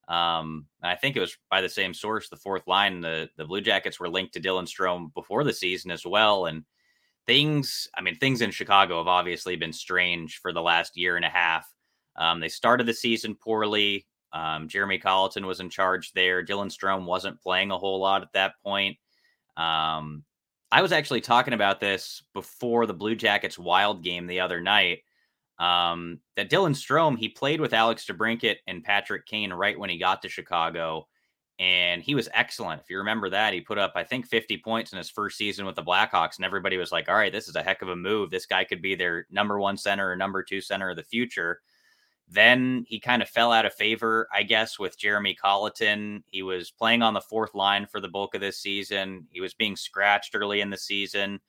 Um, 0.08 0.66
I 0.82 0.94
think 0.94 1.16
it 1.16 1.20
was 1.20 1.36
by 1.50 1.60
the 1.60 1.68
same 1.68 1.92
source, 1.92 2.28
the 2.28 2.36
fourth 2.36 2.66
line. 2.66 3.00
The 3.00 3.28
the 3.36 3.44
Blue 3.44 3.60
Jackets 3.60 4.00
were 4.00 4.08
linked 4.08 4.34
to 4.34 4.40
Dylan 4.40 4.66
Strome 4.66 5.12
before 5.14 5.44
the 5.44 5.52
season 5.52 5.90
as 5.90 6.06
well. 6.06 6.46
And 6.46 6.64
things, 7.26 7.88
I 7.94 8.00
mean, 8.00 8.16
things 8.16 8.40
in 8.40 8.50
Chicago 8.50 8.98
have 8.98 9.06
obviously 9.06 9.54
been 9.56 9.72
strange 9.72 10.38
for 10.38 10.52
the 10.52 10.62
last 10.62 10.96
year 10.96 11.16
and 11.16 11.26
a 11.26 11.30
half. 11.30 11.70
Um, 12.16 12.40
they 12.40 12.48
started 12.48 12.86
the 12.86 12.94
season 12.94 13.34
poorly. 13.34 14.06
Um, 14.32 14.68
Jeremy 14.68 14.98
Colliton 14.98 15.46
was 15.46 15.60
in 15.60 15.70
charge 15.70 16.12
there. 16.12 16.44
Dylan 16.44 16.70
Strome 16.70 17.04
wasn't 17.04 17.40
playing 17.40 17.70
a 17.70 17.78
whole 17.78 18.00
lot 18.00 18.22
at 18.22 18.32
that 18.34 18.54
point. 18.62 18.96
Um, 19.56 20.24
I 20.70 20.82
was 20.82 20.92
actually 20.92 21.22
talking 21.22 21.54
about 21.54 21.80
this 21.80 22.22
before 22.34 22.86
the 22.86 22.94
Blue 22.94 23.14
Jackets 23.14 23.58
Wild 23.58 24.04
game 24.04 24.26
the 24.26 24.40
other 24.40 24.60
night. 24.60 25.00
Um, 25.58 26.20
that 26.36 26.50
Dylan 26.50 26.74
Strome, 26.74 27.18
he 27.18 27.28
played 27.28 27.60
with 27.60 27.72
Alex 27.72 28.06
DeBrincat 28.06 28.56
and 28.66 28.84
Patrick 28.84 29.26
Kane 29.26 29.52
right 29.52 29.78
when 29.78 29.90
he 29.90 29.98
got 29.98 30.22
to 30.22 30.28
Chicago, 30.28 31.08
and 31.58 32.02
he 32.02 32.14
was 32.14 32.28
excellent. 32.32 32.80
If 32.82 32.90
you 32.90 32.98
remember 32.98 33.30
that, 33.30 33.52
he 33.52 33.60
put 33.60 33.78
up, 33.78 33.92
I 33.96 34.04
think, 34.04 34.28
50 34.28 34.58
points 34.58 34.92
in 34.92 34.98
his 34.98 35.10
first 35.10 35.36
season 35.36 35.66
with 35.66 35.74
the 35.74 35.82
Blackhawks, 35.82 36.36
and 36.36 36.44
everybody 36.44 36.76
was 36.76 36.92
like, 36.92 37.08
all 37.08 37.16
right, 37.16 37.32
this 37.32 37.48
is 37.48 37.56
a 37.56 37.62
heck 37.62 37.82
of 37.82 37.88
a 37.88 37.96
move. 37.96 38.30
This 38.30 38.46
guy 38.46 38.62
could 38.62 38.82
be 38.82 38.94
their 38.94 39.26
number 39.30 39.58
one 39.58 39.76
center 39.76 40.08
or 40.08 40.16
number 40.16 40.42
two 40.42 40.60
center 40.60 40.90
of 40.90 40.96
the 40.96 41.02
future. 41.02 41.60
Then 42.30 42.84
he 42.86 43.00
kind 43.00 43.22
of 43.22 43.28
fell 43.28 43.52
out 43.52 43.64
of 43.64 43.72
favor, 43.72 44.28
I 44.32 44.42
guess, 44.42 44.78
with 44.78 44.98
Jeremy 44.98 45.34
Colliton. 45.34 46.22
He 46.26 46.42
was 46.42 46.70
playing 46.70 47.02
on 47.02 47.14
the 47.14 47.20
fourth 47.22 47.54
line 47.54 47.86
for 47.86 48.00
the 48.00 48.08
bulk 48.08 48.34
of 48.34 48.42
this 48.42 48.60
season. 48.60 49.26
He 49.30 49.40
was 49.40 49.54
being 49.54 49.76
scratched 49.76 50.34
early 50.34 50.60
in 50.60 50.68
the 50.68 50.76
season. 50.76 51.40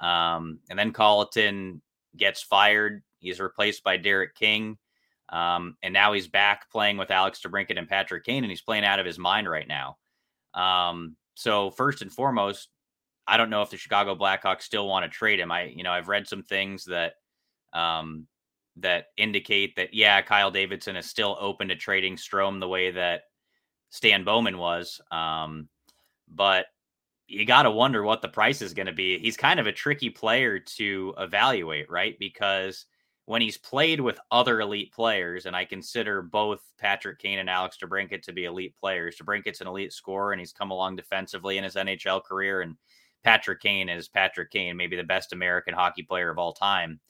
Um, 0.00 0.58
and 0.68 0.78
then 0.78 0.92
Colliton 0.92 1.80
gets 2.16 2.42
fired. 2.42 3.02
He's 3.20 3.40
replaced 3.40 3.84
by 3.84 3.98
Derek 3.98 4.34
King. 4.34 4.78
Um, 5.28 5.76
and 5.82 5.92
now 5.92 6.12
he's 6.12 6.28
back 6.28 6.70
playing 6.70 6.96
with 6.96 7.10
Alex 7.10 7.40
DeBrincat 7.40 7.78
and 7.78 7.88
Patrick 7.88 8.24
Kane, 8.24 8.44
and 8.44 8.50
he's 8.50 8.62
playing 8.62 8.84
out 8.84 8.98
of 8.98 9.06
his 9.06 9.18
mind 9.18 9.48
right 9.48 9.66
now. 9.66 9.96
Um, 10.54 11.16
so 11.34 11.70
first 11.70 12.02
and 12.02 12.12
foremost, 12.12 12.68
I 13.26 13.36
don't 13.36 13.50
know 13.50 13.62
if 13.62 13.70
the 13.70 13.76
Chicago 13.76 14.14
Blackhawks 14.14 14.62
still 14.62 14.86
want 14.88 15.04
to 15.04 15.08
trade 15.08 15.40
him. 15.40 15.50
I, 15.50 15.64
you 15.64 15.82
know, 15.82 15.92
I've 15.92 16.08
read 16.08 16.28
some 16.28 16.42
things 16.42 16.84
that 16.84 17.14
um, 17.72 18.26
that 18.78 19.06
indicate 19.16 19.76
that 19.76 19.94
yeah, 19.94 20.20
Kyle 20.22 20.50
Davidson 20.50 20.96
is 20.96 21.06
still 21.06 21.36
open 21.40 21.68
to 21.68 21.76
trading 21.76 22.16
Strome 22.16 22.60
the 22.60 22.68
way 22.68 22.90
that 22.90 23.22
Stan 23.90 24.24
Bowman 24.24 24.58
was. 24.58 25.00
Um, 25.10 25.68
but 26.28 26.66
you 27.28 27.44
got 27.44 27.62
to 27.62 27.70
wonder 27.70 28.02
what 28.02 28.22
the 28.22 28.28
price 28.28 28.62
is 28.62 28.74
going 28.74 28.86
to 28.86 28.92
be. 28.92 29.18
He's 29.18 29.36
kind 29.36 29.58
of 29.58 29.66
a 29.66 29.72
tricky 29.72 30.10
player 30.10 30.58
to 30.58 31.14
evaluate, 31.18 31.90
right? 31.90 32.16
Because 32.18 32.86
when 33.24 33.42
he's 33.42 33.58
played 33.58 34.00
with 34.00 34.20
other 34.30 34.60
elite 34.60 34.92
players, 34.92 35.46
and 35.46 35.56
I 35.56 35.64
consider 35.64 36.22
both 36.22 36.60
Patrick 36.78 37.18
Kane 37.18 37.40
and 37.40 37.50
Alex 37.50 37.78
DeBrincat 37.82 38.22
to 38.22 38.32
be 38.32 38.44
elite 38.44 38.74
players. 38.78 39.16
DeBrincat's 39.16 39.60
an 39.60 39.66
elite 39.66 39.92
scorer, 39.92 40.32
and 40.32 40.38
he's 40.38 40.52
come 40.52 40.70
along 40.70 40.96
defensively 40.96 41.58
in 41.58 41.64
his 41.64 41.74
NHL 41.74 42.22
career. 42.22 42.60
And 42.60 42.76
Patrick 43.24 43.60
Kane 43.60 43.88
is 43.88 44.08
Patrick 44.08 44.52
Kane, 44.52 44.76
maybe 44.76 44.96
the 44.96 45.02
best 45.02 45.32
American 45.32 45.74
hockey 45.74 46.04
player 46.04 46.30
of 46.30 46.38
all 46.38 46.52
time 46.52 47.00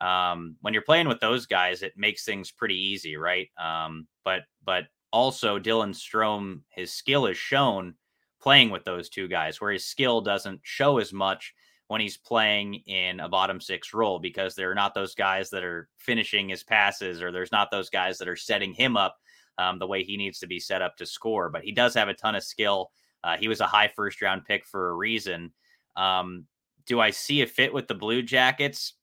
um, 0.00 0.56
when 0.60 0.74
you're 0.74 0.82
playing 0.82 1.08
with 1.08 1.20
those 1.20 1.46
guys, 1.46 1.82
it 1.82 1.94
makes 1.96 2.24
things 2.24 2.50
pretty 2.50 2.76
easy, 2.76 3.16
right? 3.16 3.48
Um, 3.58 4.06
but 4.24 4.42
but 4.64 4.84
also 5.12 5.58
Dylan 5.58 5.94
Strome, 5.94 6.60
his 6.68 6.92
skill 6.92 7.26
is 7.26 7.36
shown 7.36 7.94
playing 8.40 8.70
with 8.70 8.84
those 8.84 9.08
two 9.08 9.28
guys, 9.28 9.60
where 9.60 9.72
his 9.72 9.84
skill 9.84 10.20
doesn't 10.20 10.60
show 10.62 10.98
as 10.98 11.12
much 11.12 11.54
when 11.88 12.00
he's 12.00 12.16
playing 12.16 12.74
in 12.86 13.20
a 13.20 13.28
bottom 13.28 13.60
six 13.60 13.94
role 13.94 14.18
because 14.18 14.54
there 14.54 14.70
are 14.70 14.74
not 14.74 14.94
those 14.94 15.14
guys 15.14 15.50
that 15.50 15.62
are 15.62 15.88
finishing 15.96 16.48
his 16.48 16.64
passes 16.64 17.22
or 17.22 17.30
there's 17.30 17.52
not 17.52 17.70
those 17.70 17.90
guys 17.90 18.18
that 18.18 18.28
are 18.28 18.36
setting 18.36 18.72
him 18.72 18.96
up 18.96 19.16
um, 19.58 19.78
the 19.78 19.86
way 19.86 20.02
he 20.02 20.16
needs 20.16 20.38
to 20.40 20.46
be 20.46 20.58
set 20.58 20.82
up 20.82 20.96
to 20.96 21.06
score. 21.06 21.48
But 21.48 21.62
he 21.62 21.72
does 21.72 21.94
have 21.94 22.08
a 22.08 22.14
ton 22.14 22.34
of 22.34 22.42
skill. 22.42 22.90
Uh, 23.22 23.36
he 23.36 23.48
was 23.48 23.60
a 23.60 23.66
high 23.66 23.88
first 23.88 24.20
round 24.20 24.44
pick 24.44 24.66
for 24.66 24.90
a 24.90 24.94
reason. 24.94 25.52
Um, 25.96 26.46
do 26.86 27.00
I 27.00 27.10
see 27.10 27.42
a 27.42 27.46
fit 27.46 27.72
with 27.72 27.88
the 27.88 27.94
Blue 27.94 28.22
Jackets? 28.22 28.94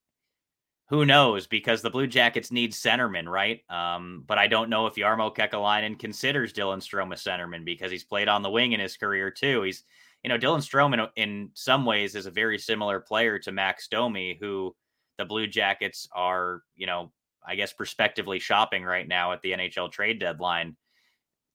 Who 0.93 1.07
knows? 1.07 1.47
Because 1.47 1.81
the 1.81 1.89
Blue 1.89 2.05
Jackets 2.05 2.51
need 2.51 2.71
centerman, 2.71 3.27
right? 3.27 3.63
Um, 3.67 4.23
but 4.27 4.37
I 4.37 4.45
don't 4.45 4.69
know 4.69 4.85
if 4.85 4.93
Jarmo 4.93 5.35
Kekalainen 5.35 5.97
considers 5.97 6.53
Dylan 6.53 6.83
Strome 6.83 7.11
a 7.11 7.15
centerman 7.15 7.65
because 7.65 7.89
he's 7.89 8.03
played 8.03 8.27
on 8.27 8.43
the 8.43 8.51
wing 8.51 8.73
in 8.73 8.79
his 8.79 8.95
career 8.95 9.31
too. 9.31 9.63
He's, 9.63 9.85
you 10.23 10.29
know, 10.29 10.37
Dylan 10.37 10.59
Strome 10.59 10.93
in, 10.93 11.07
in 11.15 11.49
some 11.55 11.83
ways 11.83 12.13
is 12.13 12.27
a 12.27 12.31
very 12.31 12.59
similar 12.59 12.99
player 12.99 13.39
to 13.39 13.51
Max 13.51 13.87
Domi, 13.87 14.37
who 14.39 14.75
the 15.17 15.25
Blue 15.25 15.47
Jackets 15.47 16.07
are, 16.13 16.61
you 16.75 16.85
know, 16.85 17.11
I 17.43 17.55
guess 17.55 17.73
prospectively 17.73 18.37
shopping 18.37 18.83
right 18.83 19.07
now 19.07 19.31
at 19.31 19.41
the 19.41 19.53
NHL 19.53 19.91
trade 19.91 20.19
deadline. 20.19 20.77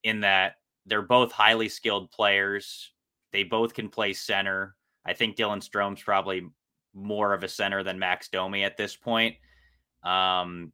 In 0.03 0.19
that 0.19 0.55
they're 0.85 1.01
both 1.01 1.31
highly 1.31 1.69
skilled 1.69 2.11
players. 2.11 2.91
They 3.31 3.45
both 3.45 3.73
can 3.73 3.87
play 3.87 4.11
center. 4.11 4.75
I 5.05 5.13
think 5.13 5.37
Dylan 5.37 5.63
Strome's 5.65 6.03
probably 6.03 6.49
more 6.99 7.33
of 7.33 7.43
a 7.43 7.47
center 7.47 7.83
than 7.83 7.99
Max 7.99 8.29
Domi 8.29 8.63
at 8.63 8.77
this 8.77 8.95
point. 8.95 9.35
Um, 10.03 10.71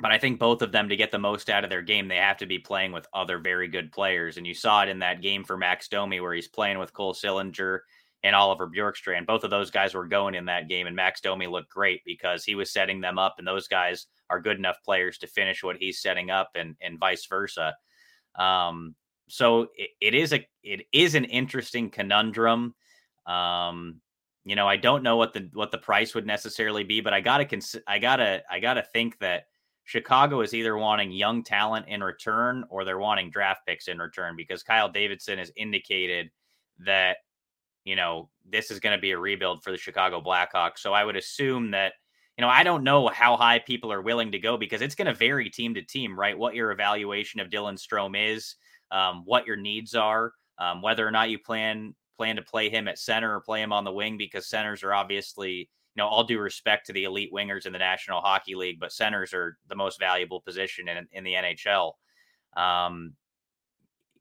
but 0.00 0.12
I 0.12 0.18
think 0.18 0.38
both 0.38 0.62
of 0.62 0.72
them 0.72 0.88
to 0.88 0.96
get 0.96 1.10
the 1.10 1.18
most 1.18 1.50
out 1.50 1.64
of 1.64 1.70
their 1.70 1.82
game, 1.82 2.06
they 2.06 2.16
have 2.16 2.36
to 2.38 2.46
be 2.46 2.58
playing 2.58 2.92
with 2.92 3.08
other 3.12 3.38
very 3.38 3.68
good 3.68 3.90
players. 3.90 4.36
And 4.36 4.46
you 4.46 4.54
saw 4.54 4.82
it 4.82 4.88
in 4.88 5.00
that 5.00 5.22
game 5.22 5.44
for 5.44 5.56
Max 5.56 5.88
Domi 5.88 6.20
where 6.20 6.34
he's 6.34 6.48
playing 6.48 6.78
with 6.78 6.92
Cole 6.92 7.14
Sillinger 7.14 7.80
and 8.22 8.34
Oliver 8.34 8.68
Bjorkstrand. 8.68 9.26
Both 9.26 9.44
of 9.44 9.50
those 9.50 9.70
guys 9.70 9.94
were 9.94 10.06
going 10.06 10.34
in 10.34 10.46
that 10.46 10.68
game, 10.68 10.86
and 10.86 10.96
Max 10.96 11.20
Domi 11.20 11.46
looked 11.46 11.70
great 11.70 12.02
because 12.04 12.44
he 12.44 12.54
was 12.54 12.72
setting 12.72 13.00
them 13.00 13.18
up, 13.18 13.36
and 13.38 13.46
those 13.46 13.68
guys 13.68 14.06
are 14.30 14.40
good 14.40 14.58
enough 14.58 14.78
players 14.84 15.18
to 15.18 15.26
finish 15.26 15.62
what 15.62 15.76
he's 15.76 16.02
setting 16.02 16.30
up, 16.30 16.50
and 16.54 16.76
and 16.80 16.98
vice 16.98 17.26
versa. 17.26 17.74
Um, 18.34 18.94
so 19.28 19.68
it, 19.76 19.90
it 20.00 20.14
is 20.14 20.32
a 20.32 20.46
it 20.62 20.86
is 20.92 21.14
an 21.14 21.24
interesting 21.24 21.90
conundrum. 21.90 22.74
Um, 23.26 24.00
you 24.44 24.56
know, 24.56 24.66
I 24.68 24.76
don't 24.76 25.02
know 25.02 25.16
what 25.16 25.32
the 25.32 25.48
what 25.52 25.70
the 25.70 25.78
price 25.78 26.14
would 26.14 26.26
necessarily 26.26 26.84
be, 26.84 27.00
but 27.00 27.12
I 27.12 27.20
gotta 27.20 27.44
cons- 27.44 27.76
I 27.86 27.98
gotta 27.98 28.42
I 28.50 28.60
gotta 28.60 28.82
think 28.82 29.18
that 29.18 29.44
Chicago 29.88 30.42
is 30.42 30.52
either 30.52 30.76
wanting 30.76 31.10
young 31.10 31.42
talent 31.42 31.88
in 31.88 32.02
return 32.02 32.62
or 32.68 32.84
they're 32.84 32.98
wanting 32.98 33.30
draft 33.30 33.62
picks 33.66 33.88
in 33.88 33.98
return 33.98 34.36
because 34.36 34.62
Kyle 34.62 34.90
Davidson 34.90 35.38
has 35.38 35.50
indicated 35.56 36.30
that 36.80 37.16
you 37.84 37.96
know 37.96 38.28
this 38.46 38.70
is 38.70 38.80
going 38.80 38.94
to 38.94 39.00
be 39.00 39.12
a 39.12 39.18
rebuild 39.18 39.62
for 39.62 39.70
the 39.70 39.78
Chicago 39.78 40.20
Blackhawks. 40.20 40.80
So 40.80 40.92
I 40.92 41.04
would 41.04 41.16
assume 41.16 41.70
that 41.70 41.94
you 42.36 42.42
know 42.42 42.50
I 42.50 42.64
don't 42.64 42.84
know 42.84 43.08
how 43.08 43.34
high 43.38 43.60
people 43.60 43.90
are 43.90 44.02
willing 44.02 44.30
to 44.32 44.38
go 44.38 44.58
because 44.58 44.82
it's 44.82 44.94
going 44.94 45.06
to 45.06 45.14
vary 45.14 45.48
team 45.48 45.72
to 45.72 45.82
team, 45.82 46.20
right? 46.20 46.36
What 46.36 46.54
your 46.54 46.70
evaluation 46.70 47.40
of 47.40 47.48
Dylan 47.48 47.78
Strome 47.78 48.34
is, 48.34 48.56
um, 48.90 49.22
what 49.24 49.46
your 49.46 49.56
needs 49.56 49.94
are, 49.94 50.32
um, 50.58 50.82
whether 50.82 51.08
or 51.08 51.10
not 51.10 51.30
you 51.30 51.38
plan 51.38 51.94
plan 52.18 52.36
to 52.36 52.42
play 52.42 52.68
him 52.68 52.88
at 52.88 52.98
center 52.98 53.34
or 53.34 53.40
play 53.40 53.62
him 53.62 53.72
on 53.72 53.84
the 53.84 53.92
wing 53.92 54.18
because 54.18 54.48
centers 54.48 54.82
are 54.82 54.92
obviously 54.92 55.70
you 55.98 56.04
know, 56.04 56.08
all 56.08 56.24
due 56.24 56.38
respect 56.38 56.86
to 56.86 56.92
the 56.92 57.04
elite 57.04 57.32
wingers 57.32 57.66
in 57.66 57.72
the 57.72 57.78
National 57.78 58.20
Hockey 58.20 58.54
League, 58.54 58.78
but 58.78 58.92
centers 58.92 59.34
are 59.34 59.58
the 59.68 59.74
most 59.74 59.98
valuable 59.98 60.40
position 60.40 60.88
in, 60.88 61.08
in 61.10 61.24
the 61.24 61.34
NHL. 61.34 61.92
Um, 62.56 63.14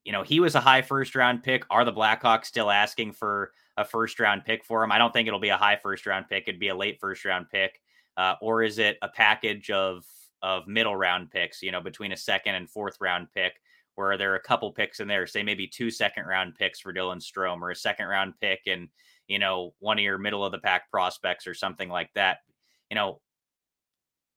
you 0.04 0.12
know, 0.12 0.24
he 0.24 0.40
was 0.40 0.56
a 0.56 0.60
high 0.60 0.82
first 0.82 1.16
round 1.16 1.44
pick. 1.44 1.66
Are 1.70 1.86
the 1.86 1.94
Blackhawks 1.94 2.46
still 2.46 2.72
asking 2.72 3.12
for 3.12 3.52
a 3.78 3.86
first 3.86 4.20
round 4.20 4.46
pick 4.46 4.64
for 4.64 4.84
him? 4.84 4.92
I 4.92 4.98
don't 4.98 5.14
think 5.14 5.28
it'll 5.28 5.40
be 5.40 5.50
a 5.50 5.58
high 5.58 5.76
first 5.76 6.08
round 6.08 6.28
pick. 6.28 6.48
It'd 6.48 6.60
be 6.60 6.70
a 6.70 6.76
late 6.76 7.00
first 7.00 7.26
round 7.26 7.48
pick. 7.52 7.80
Uh, 8.16 8.34
or 8.42 8.64
is 8.64 8.80
it 8.80 8.98
a 9.02 9.10
package 9.10 9.70
of 9.70 10.04
of 10.42 10.68
middle 10.68 10.96
round 10.96 11.30
picks, 11.30 11.62
you 11.62 11.72
know, 11.72 11.82
between 11.82 12.12
a 12.12 12.18
second 12.18 12.56
and 12.56 12.70
fourth 12.70 12.98
round 13.00 13.28
pick, 13.36 13.54
where 13.98 14.18
there 14.18 14.32
are 14.32 14.38
a 14.38 14.42
couple 14.42 14.72
picks 14.72 15.00
in 15.00 15.08
there, 15.08 15.28
say 15.28 15.44
maybe 15.44 15.68
two 15.68 15.92
second 15.92 16.26
round 16.26 16.56
picks 16.56 16.80
for 16.80 16.94
Dylan 16.94 17.22
Strome 17.22 17.62
or 17.62 17.72
a 17.72 17.76
second 17.76 18.08
round 18.08 18.34
pick 18.40 18.62
and 18.68 18.88
you 19.28 19.40
know, 19.40 19.74
one 19.80 19.98
of 19.98 20.04
your 20.04 20.18
middle 20.18 20.46
of 20.46 20.52
the 20.52 20.60
pack 20.60 20.90
prospects 20.90 21.48
or 21.48 21.54
something 21.54 21.90
like 21.90 22.10
that. 22.16 22.38
You 22.90 22.96
know, 22.96 23.20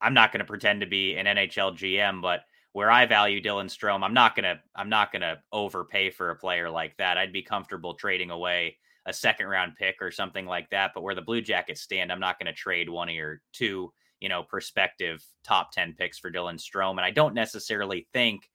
I'm 0.00 0.14
not 0.14 0.32
going 0.32 0.40
to 0.40 0.46
pretend 0.46 0.80
to 0.80 0.86
be 0.86 1.16
an 1.16 1.26
NHL 1.26 1.76
GM, 1.76 2.20
but 2.20 2.40
where 2.72 2.90
I 2.90 3.06
value 3.06 3.42
Dylan 3.42 3.66
Strome, 3.66 4.04
I'm 4.04 4.14
not 4.14 4.36
gonna 4.36 4.60
I'm 4.76 4.88
not 4.88 5.12
gonna 5.12 5.38
overpay 5.52 6.10
for 6.10 6.30
a 6.30 6.36
player 6.36 6.70
like 6.70 6.96
that. 6.98 7.18
I'd 7.18 7.32
be 7.32 7.42
comfortable 7.42 7.94
trading 7.94 8.30
away 8.30 8.76
a 9.06 9.12
second 9.12 9.46
round 9.46 9.74
pick 9.76 9.96
or 10.00 10.10
something 10.10 10.46
like 10.46 10.70
that. 10.70 10.92
But 10.94 11.02
where 11.02 11.14
the 11.14 11.22
Blue 11.22 11.40
Jackets 11.40 11.80
stand, 11.80 12.12
I'm 12.12 12.20
not 12.20 12.38
going 12.38 12.46
to 12.46 12.52
trade 12.52 12.88
one 12.88 13.08
of 13.08 13.14
your 13.14 13.40
two, 13.52 13.92
you 14.20 14.28
know, 14.28 14.44
prospective 14.44 15.24
top 15.42 15.72
ten 15.72 15.94
picks 15.98 16.18
for 16.18 16.30
Dylan 16.30 16.60
Strome. 16.60 16.92
And 16.92 17.00
I 17.00 17.10
don't 17.10 17.34
necessarily 17.34 18.06
think 18.12 18.48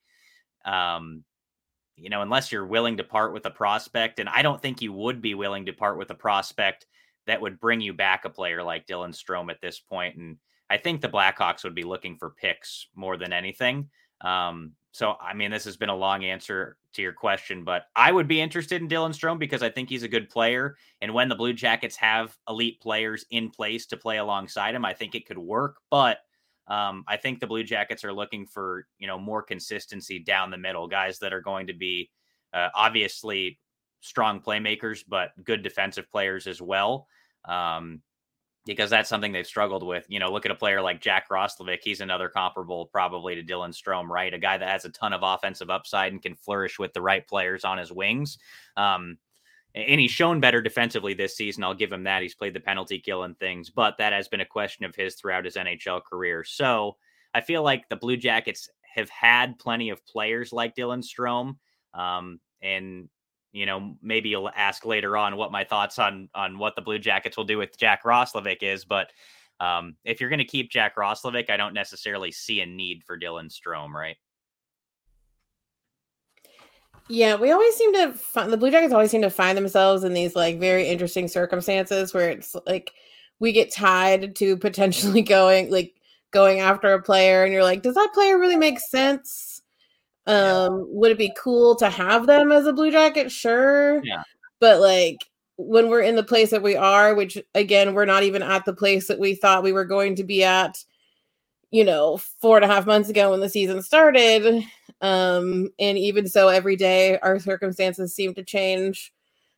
um, 0.66 1.24
you 1.96 2.10
know, 2.10 2.22
unless 2.22 2.52
you're 2.52 2.66
willing 2.66 2.98
to 2.98 3.04
part 3.04 3.34
with 3.34 3.46
a 3.46 3.52
prospect, 3.52 4.20
and 4.20 4.28
I 4.28 4.42
don't 4.42 4.62
think 4.62 4.82
you 4.82 4.92
would 4.92 5.22
be 5.22 5.34
willing 5.34 5.66
to 5.68 5.74
part 5.74 5.98
with 5.98 6.10
a 6.10 6.16
prospect 6.16 6.86
that 7.28 7.42
would 7.42 7.60
bring 7.60 7.82
you 7.82 7.94
back 7.94 8.26
a 8.26 8.30
player 8.30 8.62
like 8.62 8.86
Dylan 8.86 9.16
Strome 9.16 9.50
at 9.50 9.62
this 9.62 9.80
point. 9.80 10.18
And 10.18 10.38
I 10.70 10.78
think 10.78 11.02
the 11.02 11.10
Blackhawks 11.10 11.64
would 11.64 11.76
be 11.76 11.84
looking 11.84 12.18
for 12.18 12.32
picks 12.32 12.88
more 12.96 13.18
than 13.18 13.34
anything. 13.34 13.90
Um, 14.22 14.74
so, 14.92 15.16
I 15.22 15.34
mean, 15.34 15.52
this 15.52 15.66
has 15.66 15.76
been 15.76 15.90
a 15.90 15.96
long 15.96 16.24
answer 16.24 16.78
to 16.94 17.02
your 17.02 17.12
question, 17.14 17.64
but 17.64 17.84
I 17.96 18.12
would 18.12 18.28
be 18.28 18.40
interested 18.40 18.82
in 18.82 18.88
Dylan 18.88 19.10
Strome 19.10 19.40
because 19.40 19.62
I 19.62 19.70
think 19.70 19.90
he's 19.90 20.04
a 20.04 20.08
good 20.08 20.30
player. 20.30 20.78
And 21.02 21.14
when 21.14 21.28
the 21.28 21.36
Blue 21.36 21.54
Jackets 21.54 21.98
have 21.98 22.36
elite 22.48 22.80
players 22.80 23.26
in 23.30 23.50
place 23.50 23.86
to 23.88 23.98
play 23.98 24.18
alongside 24.18 24.74
him, 24.74 24.86
I 24.86 24.94
think 24.94 25.14
it 25.14 25.26
could 25.26 25.38
work. 25.38 25.78
But 25.90 26.20
um, 26.68 27.04
I 27.08 27.18
think 27.18 27.40
the 27.40 27.48
Blue 27.48 27.64
Jackets 27.64 28.04
are 28.04 28.14
looking 28.14 28.46
for 28.46 28.88
you 28.98 29.08
know 29.08 29.20
more 29.20 29.44
consistency 29.44 30.20
down 30.20 30.52
the 30.52 30.58
middle, 30.58 30.88
guys 30.88 31.20
that 31.20 31.34
are 31.34 31.42
going 31.42 31.68
to 31.68 31.74
be 31.74 32.10
uh, 32.54 32.70
obviously 32.74 33.60
strong 34.02 34.40
playmakers, 34.40 35.04
but 35.08 35.32
good 35.44 35.64
defensive 35.64 36.10
players 36.12 36.48
as 36.48 36.62
well. 36.62 37.08
Um, 37.46 38.02
because 38.66 38.90
that's 38.90 39.10
something 39.10 39.32
they've 39.32 39.46
struggled 39.46 39.84
with. 39.84 40.06
You 40.10 40.20
know, 40.20 40.32
look 40.32 40.46
at 40.46 40.52
a 40.52 40.56
player 40.56 40.82
like 40.82 41.00
Jack 41.00 41.30
Roslovic. 41.30 41.80
He's 41.84 42.02
another 42.02 42.30
comparable, 42.30 42.88
probably 42.88 43.36
to 43.36 43.44
Dylan 43.44 43.70
Strome, 43.70 44.08
right? 44.08 44.34
A 44.34 44.40
guy 44.40 44.58
that 44.58 44.68
has 44.68 44.86
a 44.86 44.90
ton 44.90 45.14
of 45.14 45.22
offensive 45.24 45.70
upside 45.70 46.14
and 46.14 46.22
can 46.22 46.36
flourish 46.36 46.80
with 46.80 46.92
the 46.94 47.02
right 47.02 47.28
players 47.28 47.64
on 47.64 47.78
his 47.78 47.92
wings. 47.92 48.40
Um, 48.76 49.18
and 49.76 50.00
he's 50.00 50.12
shown 50.12 50.40
better 50.40 50.62
defensively 50.62 51.14
this 51.14 51.36
season. 51.36 51.64
I'll 51.64 51.74
give 51.74 51.92
him 51.92 52.04
that. 52.04 52.22
He's 52.22 52.34
played 52.34 52.54
the 52.54 52.62
penalty 52.62 52.98
kill 52.98 53.24
and 53.24 53.38
things, 53.38 53.70
but 53.70 53.98
that 53.98 54.14
has 54.14 54.28
been 54.28 54.42
a 54.42 54.46
question 54.46 54.86
of 54.86 54.96
his 54.96 55.16
throughout 55.16 55.46
his 55.46 55.56
NHL 55.56 56.04
career. 56.04 56.44
So 56.44 56.96
I 57.34 57.42
feel 57.42 57.62
like 57.62 57.90
the 57.90 57.98
Blue 57.98 58.16
Jackets 58.16 58.70
have 58.96 59.10
had 59.10 59.60
plenty 59.60 59.90
of 59.90 60.06
players 60.06 60.54
like 60.54 60.76
Dylan 60.76 61.04
Strome. 61.04 61.58
Um, 61.94 62.40
and 62.62 63.10
you 63.52 63.66
know, 63.66 63.96
maybe 64.02 64.30
you'll 64.30 64.50
ask 64.50 64.86
later 64.86 65.16
on 65.16 65.38
what 65.38 65.52
my 65.52 65.64
thoughts 65.64 66.00
on 66.00 66.30
on 66.34 66.58
what 66.58 66.76
the 66.76 66.82
Blue 66.82 67.00
Jackets 67.00 67.38
will 67.38 67.44
do 67.44 67.58
with 67.58 67.78
Jack 67.78 68.04
Roslovic 68.04 68.64
is, 68.64 68.86
but 68.86 69.12
um, 69.60 69.96
if 70.04 70.20
you're 70.20 70.30
going 70.30 70.40
to 70.40 70.46
keep 70.46 70.70
Jack 70.70 70.96
Roslovic, 70.96 71.50
I 71.50 71.58
don't 71.58 71.74
necessarily 71.74 72.32
see 72.32 72.62
a 72.62 72.66
need 72.66 73.04
for 73.06 73.18
Dylan 73.18 73.50
Strome, 73.50 73.94
right? 73.94 74.18
Yeah, 77.08 77.36
we 77.36 77.52
always 77.52 77.76
seem 77.76 77.94
to 77.94 78.14
find 78.14 78.52
the 78.52 78.58
Blue 78.58 78.72
Jackets 78.72 78.94
always 78.94 79.12
seem 79.12 79.22
to 79.22 79.30
find 79.30 79.58
themselves 79.58 80.04
in 80.04 80.14
these 80.14 80.36
like 80.36 80.60
very 80.60 80.88
interesting 80.88 81.28
circumstances 81.28 82.14
where 82.14 82.30
it's 82.30 82.56
like 82.66 82.92
we 83.40 83.52
get 83.52 83.72
tied 83.72 84.36
to 84.38 84.58
potentially 84.58 85.22
going 85.22 85.70
like 85.70 85.94
going 86.32 86.60
after 86.60 86.94
a 86.94 87.02
player 87.02 87.44
and 87.44 87.54
you're 87.54 87.64
like, 87.64 87.84
does 87.84 87.96
that 87.96 88.12
player 88.14 88.40
really 88.40 88.56
make 88.56 88.80
sense? 88.80 89.62
Um, 90.26 90.88
would 90.90 91.12
it 91.12 91.20
be 91.20 91.34
cool 91.38 91.76
to 91.76 91.90
have 91.90 92.26
them 92.26 92.52
as 92.52 92.66
a 92.66 92.74
Blue 92.74 92.92
Jacket? 92.92 93.32
Sure. 93.32 94.04
Yeah. 94.04 94.24
But 94.60 94.82
like 94.82 95.18
when 95.58 95.90
we're 95.90 96.02
in 96.02 96.16
the 96.16 96.24
place 96.24 96.50
that 96.50 96.64
we 96.64 96.76
are, 96.76 97.14
which 97.14 97.38
again, 97.54 97.94
we're 97.94 98.06
not 98.06 98.24
even 98.24 98.42
at 98.42 98.66
the 98.66 98.74
place 98.74 99.08
that 99.08 99.20
we 99.20 99.36
thought 99.36 99.64
we 99.64 99.74
were 99.74 99.86
going 99.86 100.16
to 100.16 100.24
be 100.24 100.44
at, 100.44 100.84
you 101.70 101.84
know, 101.84 102.18
four 102.42 102.58
and 102.58 102.66
a 102.66 102.68
half 102.68 102.88
months 102.88 103.10
ago 103.10 103.30
when 103.30 103.42
the 103.42 103.50
season 103.50 103.84
started 103.84 104.64
um, 105.02 105.70
and 105.80 105.98
even 105.98 106.28
so, 106.28 106.48
every 106.48 106.76
day 106.76 107.20
our 107.20 107.40
circumstances 107.40 108.16
seem 108.16 108.34
to 108.36 108.44
change 108.44 109.14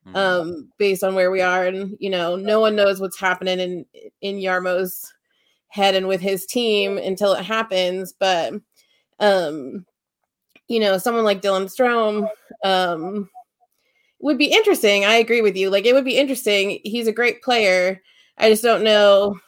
mm-hmm. 0.06 0.15
um, 0.15 0.71
based 0.78 1.04
on 1.04 1.15
where 1.15 1.32
we 1.32 1.41
are. 1.41 1.65
And, 1.65 1.95
you 2.00 2.10
know, 2.10 2.36
no 2.36 2.60
one 2.60 2.76
knows 2.76 3.00
what's 3.00 3.19
happening 3.19 3.60
in, 3.60 3.86
in 4.21 4.38
Jarmo's 4.38 5.13
head 5.69 5.95
and 5.95 6.08
with 6.08 6.21
his 6.21 6.45
team 6.45 6.97
until 6.97 7.34
it 7.34 7.43
happens. 7.43 8.13
But, 8.17 8.54
um, 9.19 9.86
you 10.67 10.80
know, 10.80 10.97
someone 10.97 11.23
like 11.23 11.41
Dylan 11.41 11.65
Strome 11.65 12.28
um, 12.63 13.30
would 14.19 14.38
be 14.38 14.52
interesting. 14.52 15.06
I 15.06 15.15
agree 15.15 15.41
with 15.41 15.56
you. 15.56 15.69
Like, 15.69 15.86
it 15.86 15.93
would 15.93 16.06
be 16.06 16.17
interesting. 16.17 16.80
He's 16.84 17.08
a 17.08 17.13
great 17.13 17.41
player. 17.41 18.02
I 18.38 18.50
just 18.50 18.63
don't 18.63 18.84
know, 18.84 19.39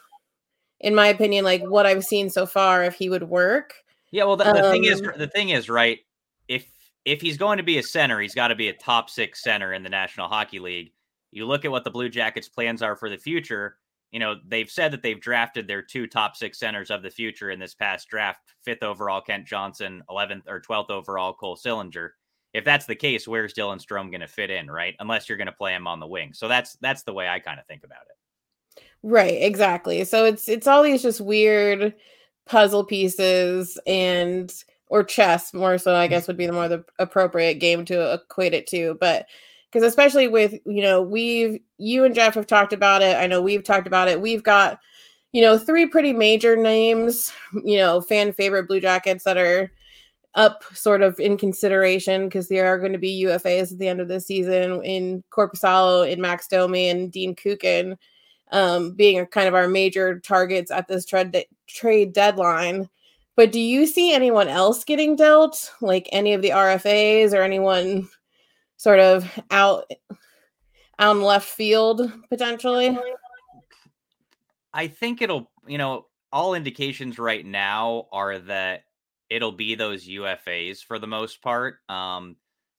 in 0.79 0.95
my 0.95 1.07
opinion, 1.07 1.45
like 1.45 1.63
what 1.63 1.85
I've 1.85 2.05
seen 2.05 2.29
so 2.29 2.45
far, 2.45 2.83
if 2.83 2.95
he 2.95 3.09
would 3.09 3.23
work. 3.23 3.73
Yeah, 4.11 4.23
well, 4.23 4.37
the, 4.37 4.45
the 4.45 4.65
um, 4.65 4.71
thing 4.71 4.85
is, 4.85 5.01
um 5.01 5.13
the 5.17 5.27
thing 5.27 5.49
is, 5.49 5.69
right? 5.69 5.99
If 6.47 6.65
if 7.05 7.21
he's 7.21 7.37
going 7.37 7.57
to 7.57 7.63
be 7.63 7.77
a 7.77 7.83
center, 7.83 8.19
he's 8.19 8.35
got 8.35 8.49
to 8.49 8.55
be 8.55 8.69
a 8.69 8.73
top 8.73 9.09
six 9.09 9.43
center 9.43 9.73
in 9.73 9.83
the 9.83 9.89
National 9.89 10.27
Hockey 10.27 10.59
League. 10.59 10.91
You 11.31 11.45
look 11.45 11.65
at 11.65 11.71
what 11.71 11.83
the 11.83 11.91
Blue 11.91 12.09
Jackets' 12.09 12.49
plans 12.49 12.81
are 12.81 12.95
for 12.95 13.09
the 13.09 13.17
future. 13.17 13.77
You 14.11 14.19
know, 14.19 14.35
they've 14.47 14.69
said 14.69 14.91
that 14.91 15.03
they've 15.03 15.21
drafted 15.21 15.67
their 15.67 15.83
two 15.83 16.07
top 16.07 16.35
six 16.35 16.57
centers 16.57 16.89
of 16.89 17.03
the 17.03 17.11
future 17.11 17.51
in 17.51 17.59
this 17.59 17.75
past 17.75 18.07
draft: 18.09 18.39
fifth 18.65 18.83
overall 18.83 19.21
Kent 19.21 19.45
Johnson, 19.45 20.03
eleventh 20.09 20.45
or 20.47 20.59
twelfth 20.59 20.89
overall 20.89 21.33
Cole 21.33 21.57
Sillinger. 21.57 22.09
If 22.53 22.65
that's 22.65 22.87
the 22.87 22.95
case, 22.95 23.27
where's 23.27 23.53
Dylan 23.53 23.79
Strome 23.79 24.09
going 24.09 24.21
to 24.21 24.27
fit 24.27 24.49
in, 24.49 24.71
right? 24.71 24.95
Unless 24.99 25.29
you're 25.29 25.37
going 25.37 25.45
to 25.45 25.51
play 25.51 25.75
him 25.75 25.85
on 25.85 25.99
the 25.99 26.07
wing. 26.07 26.33
So 26.33 26.47
that's 26.47 26.75
that's 26.81 27.03
the 27.03 27.13
way 27.13 27.29
I 27.29 27.39
kind 27.39 27.59
of 27.59 27.67
think 27.67 27.83
about 27.83 28.01
it. 28.09 28.83
Right, 29.03 29.41
exactly. 29.41 30.03
So 30.03 30.25
it's 30.25 30.49
it's 30.49 30.65
all 30.65 30.81
these 30.81 31.03
just 31.03 31.21
weird 31.21 31.93
puzzle 32.49 32.83
pieces 32.83 33.79
and 33.85 34.63
or 34.87 35.03
chess 35.03 35.53
more 35.53 35.77
so 35.77 35.95
i 35.95 36.07
guess 36.07 36.27
would 36.27 36.35
be 36.37 36.47
the 36.47 36.51
more 36.51 36.67
the 36.67 36.83
appropriate 36.97 37.55
game 37.55 37.85
to 37.85 38.13
equate 38.13 38.55
it 38.55 38.65
to 38.65 38.97
but 38.99 39.27
because 39.71 39.83
especially 39.83 40.27
with 40.27 40.55
you 40.65 40.81
know 40.81 40.99
we've 40.99 41.59
you 41.77 42.03
and 42.03 42.15
jeff 42.15 42.33
have 42.33 42.47
talked 42.47 42.73
about 42.73 43.03
it 43.03 43.15
i 43.17 43.27
know 43.27 43.39
we've 43.39 43.63
talked 43.63 43.85
about 43.85 44.07
it 44.07 44.19
we've 44.19 44.43
got 44.43 44.79
you 45.31 45.43
know 45.43 45.59
three 45.59 45.85
pretty 45.85 46.11
major 46.11 46.55
names 46.55 47.31
you 47.63 47.77
know 47.77 48.01
fan 48.01 48.33
favorite 48.33 48.67
blue 48.67 48.81
jackets 48.81 49.23
that 49.23 49.37
are 49.37 49.71
up 50.33 50.63
sort 50.73 51.03
of 51.03 51.19
in 51.19 51.37
consideration 51.37 52.25
because 52.25 52.47
there 52.47 52.65
are 52.65 52.79
going 52.79 52.93
to 52.93 52.97
be 52.97 53.23
ufas 53.25 53.71
at 53.71 53.77
the 53.77 53.87
end 53.87 54.01
of 54.01 54.07
the 54.07 54.19
season 54.19 54.83
in 54.83 55.23
Korpisalo, 55.31 56.09
in 56.09 56.19
max 56.19 56.47
domi 56.47 56.89
and 56.89 57.11
dean 57.11 57.35
kukan 57.35 57.95
um, 58.51 58.93
being 58.93 59.25
kind 59.27 59.47
of 59.47 59.55
our 59.55 59.67
major 59.67 60.19
targets 60.19 60.71
at 60.71 60.87
this 60.87 61.05
trade 61.05 61.31
de- 61.31 61.47
trade 61.67 62.13
deadline. 62.13 62.89
But 63.35 63.51
do 63.51 63.59
you 63.59 63.85
see 63.85 64.13
anyone 64.13 64.47
else 64.47 64.83
getting 64.83 65.15
dealt, 65.15 65.71
like 65.81 66.09
any 66.11 66.33
of 66.33 66.41
the 66.41 66.49
RFAs 66.49 67.33
or 67.33 67.41
anyone 67.41 68.09
sort 68.77 68.99
of 68.99 69.29
out 69.51 69.89
out 70.99 71.17
left 71.17 71.47
field 71.47 72.11
potentially? 72.29 72.97
I 74.73 74.87
think 74.87 75.21
it'll, 75.21 75.49
you 75.67 75.77
know, 75.77 76.07
all 76.31 76.53
indications 76.53 77.17
right 77.17 77.45
now 77.45 78.07
are 78.11 78.39
that 78.39 78.83
it'll 79.29 79.51
be 79.51 79.75
those 79.75 80.07
UFAs 80.07 80.83
for 80.83 80.99
the 80.99 81.07
most 81.07 81.41
part. 81.41 81.77
Um, 81.87 82.35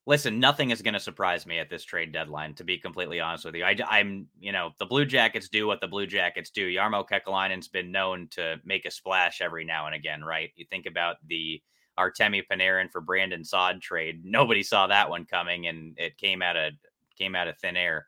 listen, 0.07 0.41
nothing 0.41 0.71
is 0.71 0.83
going 0.83 0.95
to 0.95 1.01
surprise 1.01 1.47
me 1.47 1.59
at 1.59 1.71
this 1.71 1.85
trade 1.85 2.13
deadline, 2.13 2.55
to 2.55 2.65
be 2.65 2.79
completely 2.79 3.21
honest 3.21 3.45
with 3.45 3.55
you. 3.55 3.65
I, 3.65 3.77
am 3.99 4.27
you 4.41 4.53
know, 4.53 4.71
the 4.79 4.87
Blue 4.87 5.05
Jackets 5.05 5.49
do 5.49 5.67
what 5.67 5.81
the 5.81 5.87
Blue 5.87 6.07
Jackets 6.07 6.51
do. 6.51 6.69
Jarmo 6.69 7.05
Kekalainen's 7.09 7.69
been 7.69 7.93
known 7.93 8.29
to 8.33 8.57
make 8.65 8.87
a 8.87 8.91
splash 8.91 9.41
every 9.41 9.65
now 9.65 9.87
and 9.87 9.95
again, 9.95 10.25
right? 10.25 10.51
You 10.57 10.67
think 10.71 10.87
about 10.87 11.17
the 11.27 11.63
Artemi 11.99 12.43
Panarin 12.51 12.91
for 12.91 13.01
Brandon 13.01 13.45
Saad 13.45 13.81
trade. 13.81 14.23
Nobody 14.25 14.63
saw 14.63 14.87
that 14.87 15.11
one 15.11 15.27
coming, 15.27 15.67
and 15.67 15.95
it 15.99 16.17
came 16.17 16.43
out 16.43 16.57
of 16.57 16.73
came 17.19 17.35
out 17.35 17.49
of 17.49 17.59
thin 17.59 17.77
air. 17.77 18.07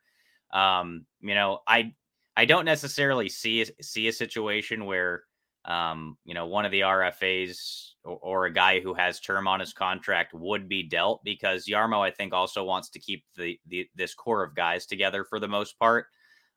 Um, 0.52 1.04
you 1.20 1.34
know, 1.34 1.60
I 1.66 1.92
I 2.36 2.46
don't 2.46 2.64
necessarily 2.64 3.28
see 3.28 3.66
see 3.80 4.08
a 4.08 4.12
situation 4.12 4.86
where 4.86 5.24
um, 5.64 6.16
you 6.24 6.34
know, 6.34 6.46
one 6.46 6.64
of 6.64 6.72
the 6.72 6.80
RFAs 6.80 7.91
or, 8.04 8.46
a 8.46 8.52
guy 8.52 8.80
who 8.80 8.94
has 8.94 9.20
term 9.20 9.46
on 9.46 9.60
his 9.60 9.72
contract 9.72 10.34
would 10.34 10.68
be 10.68 10.82
dealt 10.82 11.22
because 11.24 11.66
Jarmo, 11.66 12.00
I 12.00 12.10
think, 12.10 12.32
also 12.32 12.64
wants 12.64 12.90
to 12.90 12.98
keep 12.98 13.24
the, 13.36 13.58
the 13.68 13.88
this 13.94 14.14
core 14.14 14.42
of 14.42 14.54
guys 14.54 14.86
together 14.86 15.24
for 15.24 15.38
the 15.38 15.48
most 15.48 15.78
part. 15.78 16.06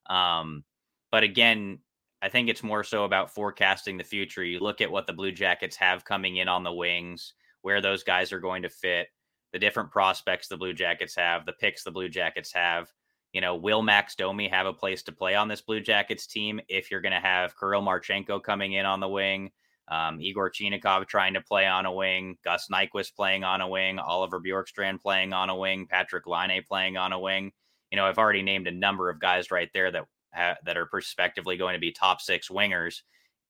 Um, 0.08 0.64
but 1.12 1.24
again, 1.24 1.80
I 2.22 2.30
think 2.30 2.50
it's 2.50 2.64
more 2.64 2.84
so 2.84 3.04
about 3.04 3.34
forecasting 3.34 3.98
the 3.98 4.04
future. 4.04 4.44
You 4.44 4.60
look 4.60 4.82
at 4.82 4.92
what 4.92 5.06
the 5.06 5.14
Blue 5.14 5.32
Jackets 5.32 5.76
have 5.78 6.06
coming 6.06 6.38
in 6.38 6.48
on 6.48 6.64
the 6.64 6.74
wings, 6.74 7.34
where 7.62 7.82
those 7.82 8.04
guys 8.04 8.32
are 8.32 8.40
going 8.40 8.64
to 8.64 8.70
fit, 8.70 9.08
the 9.54 9.60
different 9.60 9.92
prospects 9.92 10.48
the 10.48 10.58
Blue 10.58 10.74
Jackets 10.74 11.16
have, 11.16 11.46
the 11.46 11.54
picks 11.54 11.84
the 11.84 11.92
Blue 11.92 12.10
Jackets 12.10 12.52
have 12.54 12.92
you 13.36 13.42
know, 13.42 13.54
will 13.54 13.82
Max 13.82 14.16
Domi 14.16 14.48
have 14.48 14.66
a 14.66 14.72
place 14.72 15.04
to 15.04 15.12
play 15.12 15.36
on 15.36 15.50
this 15.50 15.60
Blue 15.60 15.82
Jackets 15.82 16.26
team 16.26 16.62
if 16.70 16.90
you're 16.90 17.02
going 17.02 17.12
to 17.12 17.20
have 17.20 17.60
Kirill 17.60 17.82
Marchenko 17.82 18.42
coming 18.42 18.74
in 18.74 18.86
on 18.86 19.02
the 19.02 19.10
wing, 19.10 19.52
um, 19.88 20.20
Igor 20.20 20.50
Chinakhov 20.50 21.08
trying 21.08 21.34
to 21.36 21.42
play 21.42 21.66
on 21.66 21.86
a 21.86 21.92
wing, 21.92 22.38
Gus 22.44 22.68
Nyquist 22.72 23.16
playing 23.16 23.44
on 23.44 23.62
a 23.62 23.68
wing, 23.68 24.00
Oliver 24.00 24.40
Bjorkstrand 24.40 25.02
playing 25.02 25.34
on 25.34 25.50
a 25.50 25.56
wing, 25.56 25.88
Patrick 25.88 26.26
Laine 26.26 26.64
playing 26.68 26.98
on 26.98 27.14
a 27.14 27.20
wing. 27.20 27.52
You 27.92 27.98
know, 27.98 28.06
I've 28.06 28.18
already 28.18 28.42
named 28.42 28.68
a 28.68 28.72
number 28.72 29.10
of 29.10 29.20
guys 29.20 29.52
right 29.52 29.70
there 29.74 29.92
that 29.92 30.06
ha- 30.34 30.58
that 30.66 30.78
are 30.78 30.88
prospectively 30.88 31.58
going 31.58 31.74
to 31.74 31.80
be 31.80 31.92
top 31.92 32.22
six 32.22 32.50
wingers, 32.50 33.02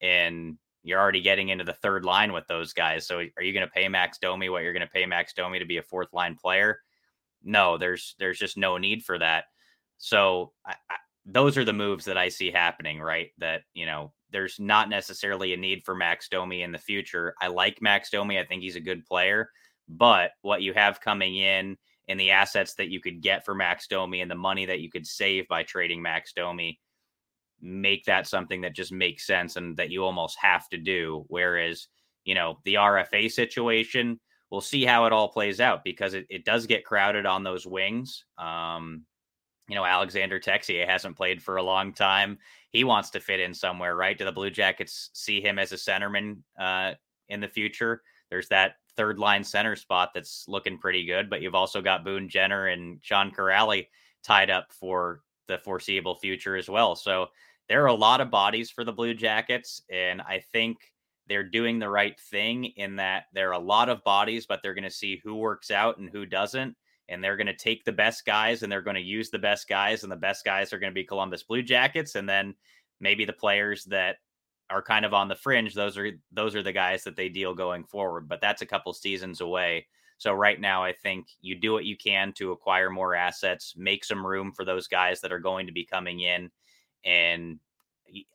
and 0.02 0.58
you're 0.82 1.00
already 1.00 1.22
getting 1.22 1.48
into 1.48 1.64
the 1.64 1.72
third 1.72 2.04
line 2.04 2.32
with 2.32 2.46
those 2.46 2.72
guys. 2.72 3.06
So, 3.06 3.18
are 3.18 3.42
you 3.42 3.52
going 3.52 3.66
to 3.66 3.72
pay 3.72 3.88
Max 3.88 4.18
Domi 4.18 4.48
what 4.50 4.62
you're 4.62 4.74
going 4.74 4.86
to 4.86 4.92
pay 4.92 5.06
Max 5.06 5.32
Domi 5.32 5.58
to 5.58 5.64
be 5.64 5.78
a 5.78 5.82
fourth 5.82 6.12
line 6.12 6.36
player? 6.36 6.80
No, 7.42 7.78
there's 7.78 8.14
there's 8.18 8.38
just 8.38 8.56
no 8.56 8.76
need 8.76 9.04
for 9.04 9.18
that. 9.18 9.44
So 9.98 10.52
I, 10.66 10.74
I, 10.90 10.96
those 11.24 11.56
are 11.56 11.64
the 11.64 11.72
moves 11.72 12.04
that 12.04 12.16
I 12.18 12.28
see 12.28 12.50
happening, 12.50 13.00
right? 13.00 13.30
That, 13.38 13.62
you 13.74 13.86
know, 13.86 14.12
there's 14.30 14.58
not 14.58 14.88
necessarily 14.88 15.52
a 15.52 15.56
need 15.56 15.84
for 15.84 15.94
Max 15.94 16.28
Domi 16.28 16.62
in 16.62 16.72
the 16.72 16.78
future. 16.78 17.34
I 17.40 17.48
like 17.48 17.80
Max 17.80 18.10
Domi. 18.10 18.38
I 18.38 18.44
think 18.44 18.62
he's 18.62 18.76
a 18.76 18.80
good 18.80 19.04
player. 19.06 19.50
But 19.88 20.32
what 20.42 20.62
you 20.62 20.72
have 20.72 21.00
coming 21.00 21.36
in 21.36 21.76
and 22.08 22.18
the 22.18 22.30
assets 22.30 22.74
that 22.74 22.88
you 22.88 23.00
could 23.00 23.20
get 23.20 23.44
for 23.44 23.54
Max 23.54 23.86
Domi 23.86 24.20
and 24.20 24.30
the 24.30 24.34
money 24.34 24.66
that 24.66 24.80
you 24.80 24.90
could 24.90 25.06
save 25.06 25.46
by 25.48 25.62
trading 25.62 26.02
Max 26.02 26.32
Domi 26.32 26.80
make 27.60 28.04
that 28.04 28.26
something 28.26 28.60
that 28.60 28.74
just 28.74 28.92
makes 28.92 29.26
sense 29.26 29.56
and 29.56 29.76
that 29.76 29.90
you 29.90 30.04
almost 30.04 30.36
have 30.40 30.68
to 30.68 30.76
do. 30.76 31.24
Whereas, 31.28 31.88
you 32.24 32.34
know, 32.34 32.58
the 32.64 32.74
RFA 32.74 33.30
situation, 33.30 34.20
we'll 34.50 34.60
see 34.60 34.84
how 34.84 35.06
it 35.06 35.12
all 35.12 35.28
plays 35.28 35.60
out 35.60 35.84
because 35.84 36.14
it, 36.14 36.26
it 36.28 36.44
does 36.44 36.66
get 36.66 36.84
crowded 36.84 37.26
on 37.26 37.44
those 37.44 37.66
wings. 37.66 38.24
Um, 38.38 39.04
you 39.68 39.74
know, 39.74 39.84
Alexander 39.84 40.38
Texier 40.38 40.86
hasn't 40.86 41.16
played 41.16 41.42
for 41.42 41.56
a 41.56 41.62
long 41.62 41.92
time. 41.92 42.38
He 42.76 42.84
wants 42.84 43.08
to 43.10 43.20
fit 43.20 43.40
in 43.40 43.54
somewhere, 43.54 43.96
right? 43.96 44.18
Do 44.18 44.26
the 44.26 44.32
Blue 44.32 44.50
Jackets 44.50 45.08
see 45.14 45.40
him 45.40 45.58
as 45.58 45.72
a 45.72 45.76
centerman 45.76 46.42
uh, 46.60 46.92
in 47.30 47.40
the 47.40 47.48
future? 47.48 48.02
There's 48.28 48.48
that 48.48 48.74
third 48.98 49.18
line 49.18 49.44
center 49.44 49.76
spot 49.76 50.10
that's 50.12 50.44
looking 50.46 50.76
pretty 50.76 51.06
good, 51.06 51.30
but 51.30 51.40
you've 51.40 51.54
also 51.54 51.80
got 51.80 52.04
Boone 52.04 52.28
Jenner 52.28 52.66
and 52.66 52.98
Sean 53.00 53.30
Kuraly 53.30 53.86
tied 54.22 54.50
up 54.50 54.72
for 54.72 55.22
the 55.48 55.56
foreseeable 55.56 56.16
future 56.16 56.54
as 56.54 56.68
well. 56.68 56.94
So 56.96 57.28
there 57.66 57.82
are 57.82 57.86
a 57.86 57.94
lot 57.94 58.20
of 58.20 58.30
bodies 58.30 58.70
for 58.70 58.84
the 58.84 58.92
Blue 58.92 59.14
Jackets, 59.14 59.80
and 59.90 60.20
I 60.20 60.42
think 60.52 60.76
they're 61.28 61.48
doing 61.48 61.78
the 61.78 61.88
right 61.88 62.20
thing 62.30 62.66
in 62.76 62.96
that 62.96 63.24
there 63.32 63.48
are 63.48 63.52
a 63.52 63.58
lot 63.58 63.88
of 63.88 64.04
bodies, 64.04 64.44
but 64.44 64.60
they're 64.62 64.74
going 64.74 64.84
to 64.84 64.90
see 64.90 65.18
who 65.24 65.36
works 65.36 65.70
out 65.70 65.96
and 65.96 66.10
who 66.10 66.26
doesn't 66.26 66.76
and 67.08 67.22
they're 67.22 67.36
going 67.36 67.46
to 67.46 67.56
take 67.56 67.84
the 67.84 67.92
best 67.92 68.24
guys 68.24 68.62
and 68.62 68.70
they're 68.70 68.82
going 68.82 68.96
to 68.96 69.02
use 69.02 69.30
the 69.30 69.38
best 69.38 69.68
guys 69.68 70.02
and 70.02 70.10
the 70.10 70.16
best 70.16 70.44
guys 70.44 70.72
are 70.72 70.78
going 70.78 70.90
to 70.90 70.94
be 70.94 71.04
Columbus 71.04 71.42
Blue 71.42 71.62
Jackets 71.62 72.14
and 72.14 72.28
then 72.28 72.54
maybe 73.00 73.24
the 73.24 73.32
players 73.32 73.84
that 73.84 74.16
are 74.70 74.82
kind 74.82 75.04
of 75.04 75.14
on 75.14 75.28
the 75.28 75.36
fringe 75.36 75.74
those 75.74 75.96
are 75.96 76.10
those 76.32 76.56
are 76.56 76.62
the 76.62 76.72
guys 76.72 77.04
that 77.04 77.14
they 77.14 77.28
deal 77.28 77.54
going 77.54 77.84
forward 77.84 78.28
but 78.28 78.40
that's 78.40 78.62
a 78.62 78.66
couple 78.66 78.92
seasons 78.92 79.40
away. 79.40 79.86
So 80.18 80.32
right 80.32 80.60
now 80.60 80.82
I 80.82 80.92
think 80.92 81.26
you 81.40 81.54
do 81.54 81.72
what 81.72 81.84
you 81.84 81.96
can 81.96 82.32
to 82.34 82.52
acquire 82.52 82.90
more 82.90 83.14
assets 83.14 83.74
make 83.76 84.04
some 84.04 84.26
room 84.26 84.52
for 84.52 84.64
those 84.64 84.88
guys 84.88 85.20
that 85.20 85.32
are 85.32 85.38
going 85.38 85.66
to 85.66 85.72
be 85.72 85.84
coming 85.84 86.20
in 86.20 86.50
and 87.04 87.60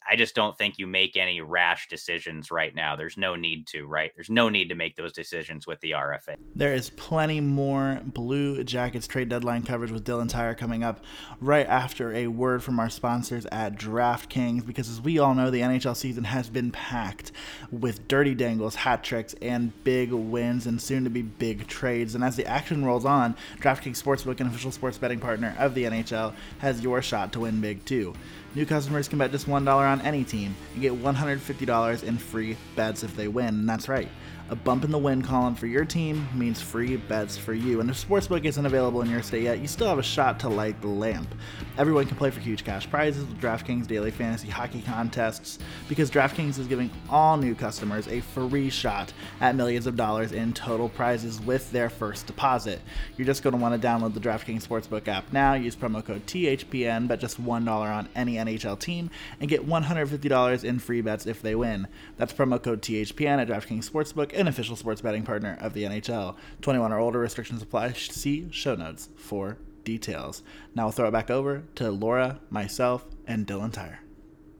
I 0.09 0.15
just 0.15 0.35
don't 0.35 0.57
think 0.57 0.77
you 0.77 0.87
make 0.87 1.15
any 1.15 1.41
rash 1.41 1.87
decisions 1.87 2.51
right 2.51 2.73
now. 2.75 2.95
There's 2.95 3.17
no 3.17 3.35
need 3.35 3.67
to, 3.67 3.85
right? 3.85 4.11
There's 4.15 4.29
no 4.29 4.49
need 4.49 4.69
to 4.69 4.75
make 4.75 4.95
those 4.95 5.13
decisions 5.13 5.65
with 5.65 5.79
the 5.79 5.91
RFA. 5.91 6.35
There 6.55 6.73
is 6.73 6.89
plenty 6.89 7.39
more 7.39 8.01
Blue 8.03 8.63
Jackets 8.63 9.07
trade 9.07 9.29
deadline 9.29 9.63
coverage 9.63 9.91
with 9.91 10.03
Dylan 10.03 10.29
Tyrer 10.29 10.57
coming 10.57 10.83
up 10.83 11.03
right 11.39 11.65
after 11.67 12.13
a 12.13 12.27
word 12.27 12.63
from 12.63 12.79
our 12.79 12.89
sponsors 12.89 13.45
at 13.47 13.75
DraftKings, 13.75 14.65
because 14.65 14.89
as 14.89 14.99
we 14.99 15.19
all 15.19 15.33
know, 15.33 15.49
the 15.49 15.61
NHL 15.61 15.95
season 15.95 16.25
has 16.25 16.49
been 16.49 16.71
packed 16.71 17.31
with 17.71 18.07
dirty 18.07 18.35
dangles, 18.35 18.75
hat 18.75 19.03
tricks, 19.03 19.35
and 19.41 19.71
big 19.83 20.11
wins, 20.11 20.65
and 20.65 20.81
soon 20.81 21.03
to 21.03 21.09
be 21.09 21.21
big 21.21 21.67
trades. 21.67 22.15
And 22.15 22.23
as 22.23 22.35
the 22.35 22.45
action 22.45 22.83
rolls 22.83 23.05
on, 23.05 23.35
DraftKings 23.59 24.01
Sportsbook, 24.01 24.39
an 24.39 24.47
official 24.47 24.71
sports 24.71 24.97
betting 24.97 25.19
partner 25.19 25.55
of 25.57 25.75
the 25.75 25.85
NHL, 25.85 26.33
has 26.59 26.81
your 26.81 27.01
shot 27.01 27.31
to 27.33 27.41
win 27.41 27.61
big 27.61 27.85
too. 27.85 28.13
New 28.53 28.65
customers 28.65 29.07
can 29.07 29.17
bet 29.17 29.31
just 29.31 29.47
$1 29.47 29.67
on 29.67 30.01
any 30.01 30.25
team 30.25 30.53
and 30.73 30.81
get 30.81 30.91
$150 30.93 32.03
in 32.03 32.17
free 32.17 32.57
bets 32.75 33.01
if 33.03 33.15
they 33.15 33.29
win. 33.29 33.47
And 33.47 33.69
that's 33.69 33.87
right. 33.87 34.09
A 34.51 34.55
bump 34.55 34.83
in 34.83 34.91
the 34.91 34.97
win 34.97 35.21
column 35.21 35.55
for 35.55 35.65
your 35.65 35.85
team 35.85 36.27
means 36.35 36.61
free 36.61 36.97
bets 36.97 37.37
for 37.37 37.53
you. 37.53 37.79
And 37.79 37.89
if 37.89 38.05
Sportsbook 38.05 38.43
isn't 38.43 38.65
available 38.65 39.01
in 39.01 39.09
your 39.09 39.21
state 39.21 39.43
yet, 39.43 39.59
you 39.59 39.67
still 39.69 39.87
have 39.87 39.97
a 39.97 40.03
shot 40.03 40.41
to 40.41 40.49
light 40.49 40.81
the 40.81 40.89
lamp. 40.89 41.33
Everyone 41.77 42.05
can 42.05 42.17
play 42.17 42.31
for 42.31 42.41
huge 42.41 42.65
cash 42.65 42.89
prizes 42.89 43.25
with 43.25 43.39
DraftKings 43.39 43.87
daily 43.87 44.11
fantasy 44.11 44.49
hockey 44.49 44.81
contests 44.81 45.57
because 45.87 46.11
DraftKings 46.11 46.59
is 46.59 46.67
giving 46.67 46.91
all 47.09 47.37
new 47.37 47.55
customers 47.55 48.09
a 48.09 48.19
free 48.19 48.69
shot 48.69 49.13
at 49.39 49.55
millions 49.55 49.87
of 49.87 49.95
dollars 49.95 50.33
in 50.33 50.51
total 50.51 50.89
prizes 50.89 51.39
with 51.39 51.71
their 51.71 51.89
first 51.89 52.27
deposit. 52.27 52.81
You're 53.15 53.27
just 53.27 53.43
going 53.43 53.55
to 53.55 53.61
want 53.61 53.81
to 53.81 53.87
download 53.87 54.13
the 54.13 54.19
DraftKings 54.19 54.67
Sportsbook 54.67 55.07
app 55.07 55.31
now, 55.31 55.53
use 55.53 55.77
promo 55.77 56.03
code 56.03 56.27
THPN, 56.27 57.07
bet 57.07 57.21
just 57.21 57.41
$1 57.41 57.69
on 57.69 58.09
any 58.17 58.35
NHL 58.35 58.77
team, 58.77 59.11
and 59.39 59.49
get 59.49 59.65
$150 59.65 60.63
in 60.65 60.79
free 60.79 60.99
bets 60.99 61.25
if 61.25 61.41
they 61.41 61.55
win. 61.55 61.87
That's 62.17 62.33
promo 62.33 62.61
code 62.61 62.81
THPN 62.81 63.39
at 63.39 63.47
DraftKings 63.47 63.89
Sportsbook 63.89 64.40
an 64.41 64.47
official 64.47 64.75
sports 64.75 65.01
betting 65.01 65.23
partner 65.23 65.57
of 65.61 65.73
the 65.73 65.83
NHL. 65.83 66.35
21 66.61 66.91
or 66.91 66.99
older 66.99 67.19
restrictions 67.19 67.61
apply. 67.61 67.93
See 67.93 68.47
show 68.51 68.75
notes 68.75 69.09
for 69.15 69.57
details. 69.83 70.43
Now 70.75 70.85
we'll 70.85 70.91
throw 70.91 71.07
it 71.07 71.11
back 71.11 71.29
over 71.29 71.63
to 71.75 71.91
Laura, 71.91 72.39
myself, 72.49 73.05
and 73.27 73.47
Dylan 73.47 73.71
Tyrer. 73.71 73.97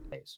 Thanks. 0.10 0.38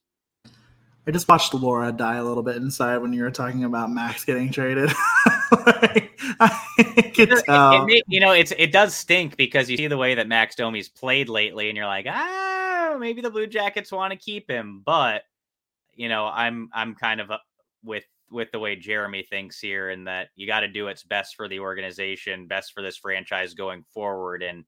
I 1.06 1.12
just 1.12 1.28
watched 1.28 1.54
Laura 1.54 1.92
die 1.92 2.16
a 2.16 2.24
little 2.24 2.44
bit 2.44 2.56
inside 2.56 2.98
when 2.98 3.12
you 3.12 3.24
were 3.24 3.32
talking 3.32 3.66
about 3.66 3.92
Max 3.92 4.24
getting 4.24 4.52
traded. 4.52 4.90
like, 5.66 6.18
I 6.40 7.12
could 7.14 7.30
tell. 7.46 7.86
It, 7.88 7.98
it, 7.98 8.04
you 8.08 8.22
know, 8.22 8.32
it's 8.32 8.54
it 8.58 8.72
does 8.72 8.96
stink 8.96 9.36
because 9.36 9.70
you 9.70 9.76
see 9.76 9.88
the 9.88 9.98
way 9.98 10.16
that 10.16 10.28
Max 10.28 10.56
Domi's 10.56 10.88
played 10.88 11.28
lately, 11.28 11.68
and 11.68 11.76
you're 11.76 11.86
like, 11.88 12.06
ah, 12.08 12.96
maybe 13.00 13.22
the 13.22 13.30
Blue 13.30 13.48
Jackets 13.48 13.92
want 13.92 14.12
to 14.12 14.18
keep 14.18 14.50
him, 14.50 14.82
but 14.86 15.24
you 15.96 16.08
know, 16.08 16.26
I'm 16.26 16.70
I'm 16.74 16.96
kind 16.96 17.20
of 17.20 17.32
with 17.84 18.06
with 18.34 18.52
the 18.52 18.60
way 18.60 18.76
Jeremy 18.76 19.26
thinks 19.30 19.60
here, 19.60 19.92
and 19.92 20.08
that 20.08 20.30
you 20.36 20.48
got 20.48 20.62
to 20.62 20.68
do 20.68 20.86
what's 20.86 21.04
best 21.04 21.36
for 21.36 21.48
the 21.48 21.60
organization, 21.60 22.48
best 22.48 22.74
for 22.74 22.82
this 22.82 22.98
franchise 22.98 23.54
going 23.54 23.86
forward. 23.94 24.44
And 24.44 24.66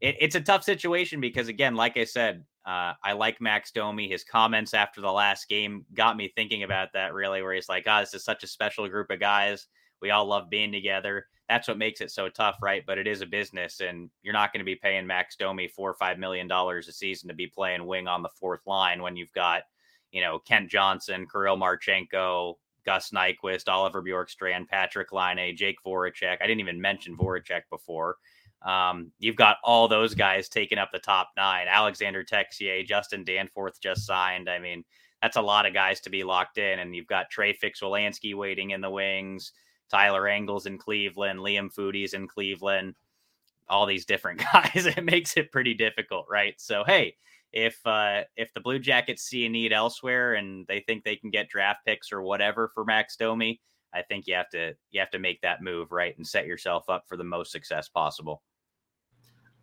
it, 0.00 0.16
it's 0.20 0.34
a 0.34 0.40
tough 0.40 0.64
situation 0.64 1.20
because, 1.20 1.48
again, 1.48 1.74
like 1.74 1.96
I 1.96 2.04
said, 2.04 2.44
uh, 2.66 2.92
I 3.02 3.12
like 3.12 3.40
Max 3.40 3.70
Domi. 3.72 4.08
His 4.08 4.24
comments 4.24 4.74
after 4.74 5.00
the 5.00 5.10
last 5.10 5.48
game 5.48 5.86
got 5.94 6.16
me 6.16 6.30
thinking 6.34 6.64
about 6.64 6.92
that 6.92 7.14
really, 7.14 7.40
where 7.42 7.54
he's 7.54 7.68
like, 7.68 7.84
"Oh, 7.86 8.00
this 8.00 8.12
is 8.12 8.24
such 8.24 8.42
a 8.42 8.48
special 8.48 8.86
group 8.88 9.10
of 9.10 9.20
guys. 9.20 9.68
We 10.02 10.10
all 10.10 10.26
love 10.26 10.50
being 10.50 10.72
together." 10.72 11.26
That's 11.48 11.66
what 11.66 11.78
makes 11.78 12.02
it 12.02 12.10
so 12.10 12.28
tough, 12.28 12.58
right? 12.60 12.84
But 12.86 12.98
it 12.98 13.06
is 13.06 13.22
a 13.22 13.26
business, 13.26 13.80
and 13.80 14.10
you're 14.22 14.34
not 14.34 14.52
going 14.52 14.60
to 14.60 14.64
be 14.64 14.74
paying 14.74 15.06
Max 15.06 15.34
Domi 15.36 15.66
four 15.66 15.90
or 15.90 15.94
five 15.94 16.18
million 16.18 16.46
dollars 16.46 16.88
a 16.88 16.92
season 16.92 17.28
to 17.28 17.34
be 17.34 17.46
playing 17.46 17.86
wing 17.86 18.06
on 18.06 18.22
the 18.22 18.28
fourth 18.38 18.66
line 18.66 19.00
when 19.00 19.16
you've 19.16 19.32
got, 19.32 19.62
you 20.12 20.20
know, 20.20 20.38
Kent 20.40 20.70
Johnson, 20.70 21.26
Kirill 21.26 21.56
Marchenko, 21.56 22.56
Gus 22.88 23.10
Nyquist, 23.10 23.68
Oliver 23.68 24.02
Bjorkstrand, 24.02 24.66
Patrick 24.66 25.12
Laine, 25.12 25.54
Jake 25.54 25.76
Voracek. 25.84 26.38
I 26.40 26.46
didn't 26.46 26.60
even 26.60 26.80
mention 26.80 27.18
Voracek 27.18 27.64
before. 27.68 28.16
Um, 28.62 29.12
you've 29.18 29.36
got 29.36 29.58
all 29.62 29.88
those 29.88 30.14
guys 30.14 30.48
taking 30.48 30.78
up 30.78 30.88
the 30.90 30.98
top 30.98 31.28
nine. 31.36 31.66
Alexander 31.68 32.24
Texier, 32.24 32.86
Justin 32.86 33.24
Danforth 33.24 33.78
just 33.78 34.06
signed. 34.06 34.48
I 34.48 34.58
mean, 34.58 34.86
that's 35.20 35.36
a 35.36 35.42
lot 35.42 35.66
of 35.66 35.74
guys 35.74 36.00
to 36.00 36.08
be 36.08 36.24
locked 36.24 36.56
in. 36.56 36.78
And 36.78 36.96
you've 36.96 37.06
got 37.06 37.28
Trey 37.28 37.52
Fix-Wolansky 37.52 38.34
waiting 38.34 38.70
in 38.70 38.80
the 38.80 38.88
wings, 38.88 39.52
Tyler 39.90 40.26
Angle's 40.26 40.64
in 40.64 40.78
Cleveland, 40.78 41.40
Liam 41.40 41.70
Foudy's 41.70 42.14
in 42.14 42.26
Cleveland, 42.26 42.94
all 43.68 43.84
these 43.84 44.06
different 44.06 44.40
guys. 44.52 44.86
it 44.86 45.04
makes 45.04 45.36
it 45.36 45.52
pretty 45.52 45.74
difficult, 45.74 46.24
right? 46.30 46.54
So, 46.58 46.84
hey, 46.86 47.16
if 47.52 47.78
uh, 47.86 48.22
if 48.36 48.52
the 48.54 48.60
Blue 48.60 48.78
Jackets 48.78 49.22
see 49.22 49.46
a 49.46 49.48
need 49.48 49.72
elsewhere 49.72 50.34
and 50.34 50.66
they 50.66 50.80
think 50.80 51.04
they 51.04 51.16
can 51.16 51.30
get 51.30 51.48
draft 51.48 51.84
picks 51.86 52.12
or 52.12 52.22
whatever 52.22 52.70
for 52.74 52.84
Max 52.84 53.16
Domi, 53.16 53.60
I 53.94 54.02
think 54.02 54.26
you 54.26 54.34
have 54.34 54.50
to 54.50 54.74
you 54.90 55.00
have 55.00 55.10
to 55.10 55.18
make 55.18 55.40
that 55.42 55.62
move 55.62 55.92
right 55.92 56.16
and 56.16 56.26
set 56.26 56.46
yourself 56.46 56.88
up 56.88 57.04
for 57.08 57.16
the 57.16 57.24
most 57.24 57.50
success 57.52 57.88
possible. 57.88 58.42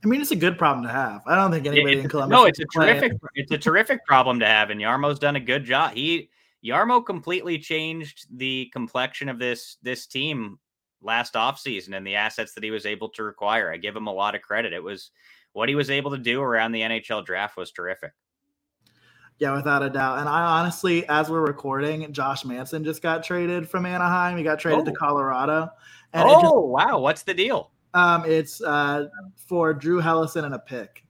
I 0.03 0.07
mean, 0.07 0.21
it's 0.21 0.31
a 0.31 0.35
good 0.35 0.57
problem 0.57 0.83
to 0.85 0.91
have. 0.91 1.21
I 1.25 1.35
don't 1.35 1.51
think 1.51 1.65
anybody 1.65 1.93
It's- 1.93 2.03
in 2.03 2.09
Columbus. 2.09 2.35
no, 2.35 2.45
it's 2.45 2.59
a 2.59 2.65
play 2.71 2.91
it. 2.91 2.99
terrific. 2.99 3.17
It's 3.35 3.51
a 3.51 3.57
terrific 3.57 4.05
problem 4.05 4.39
to 4.39 4.45
have, 4.45 4.69
and 4.69 4.79
Jarmo's 4.79 5.19
done 5.19 5.35
a 5.35 5.39
good 5.39 5.63
job. 5.63 5.93
He 5.93 6.29
Jarmo 6.63 7.05
completely 7.05 7.59
changed 7.59 8.25
the 8.35 8.69
complexion 8.73 9.29
of 9.29 9.39
this 9.39 9.77
this 9.83 10.07
team 10.07 10.59
last 11.01 11.35
offseason 11.35 11.95
and 11.95 12.05
the 12.05 12.15
assets 12.15 12.53
that 12.53 12.63
he 12.63 12.71
was 12.71 12.85
able 12.87 13.09
to 13.09 13.23
require. 13.23 13.71
I 13.71 13.77
give 13.77 13.95
him 13.95 14.07
a 14.07 14.13
lot 14.13 14.33
of 14.35 14.41
credit. 14.41 14.73
It 14.73 14.83
was 14.83 15.11
what 15.55 15.69
he 15.69 15.75
was 15.75 15.89
able 15.89 16.11
to 16.11 16.17
do 16.17 16.41
around 16.41 16.73
the 16.73 16.81
NHL 16.81 17.25
draft 17.25 17.55
was 17.55 17.71
terrific. 17.71 18.11
Yeah, 19.39 19.55
without 19.55 19.83
a 19.83 19.89
doubt. 19.89 20.19
And 20.19 20.27
I 20.27 20.41
honestly, 20.59 21.07
as 21.07 21.29
we're 21.29 21.45
recording, 21.45 22.11
Josh 22.11 22.43
Manson 22.43 22.83
just 22.83 23.01
got 23.01 23.23
traded 23.23 23.69
from 23.69 23.85
Anaheim. 23.85 24.37
He 24.37 24.43
got 24.43 24.59
traded 24.59 24.83
to 24.85 24.91
Oh. 24.91 24.95
Colorado. 24.95 25.69
And 26.13 26.27
oh 26.27 26.41
just, 26.41 26.55
wow, 26.55 26.99
what's 26.99 27.23
the 27.23 27.33
deal? 27.33 27.71
um, 27.93 28.25
it's 28.25 28.61
uh, 28.61 29.07
for 29.47 29.73
Drew 29.73 30.01
Helleson 30.01 30.43
and 30.43 30.55
a 30.55 30.59
pick. 30.59 31.05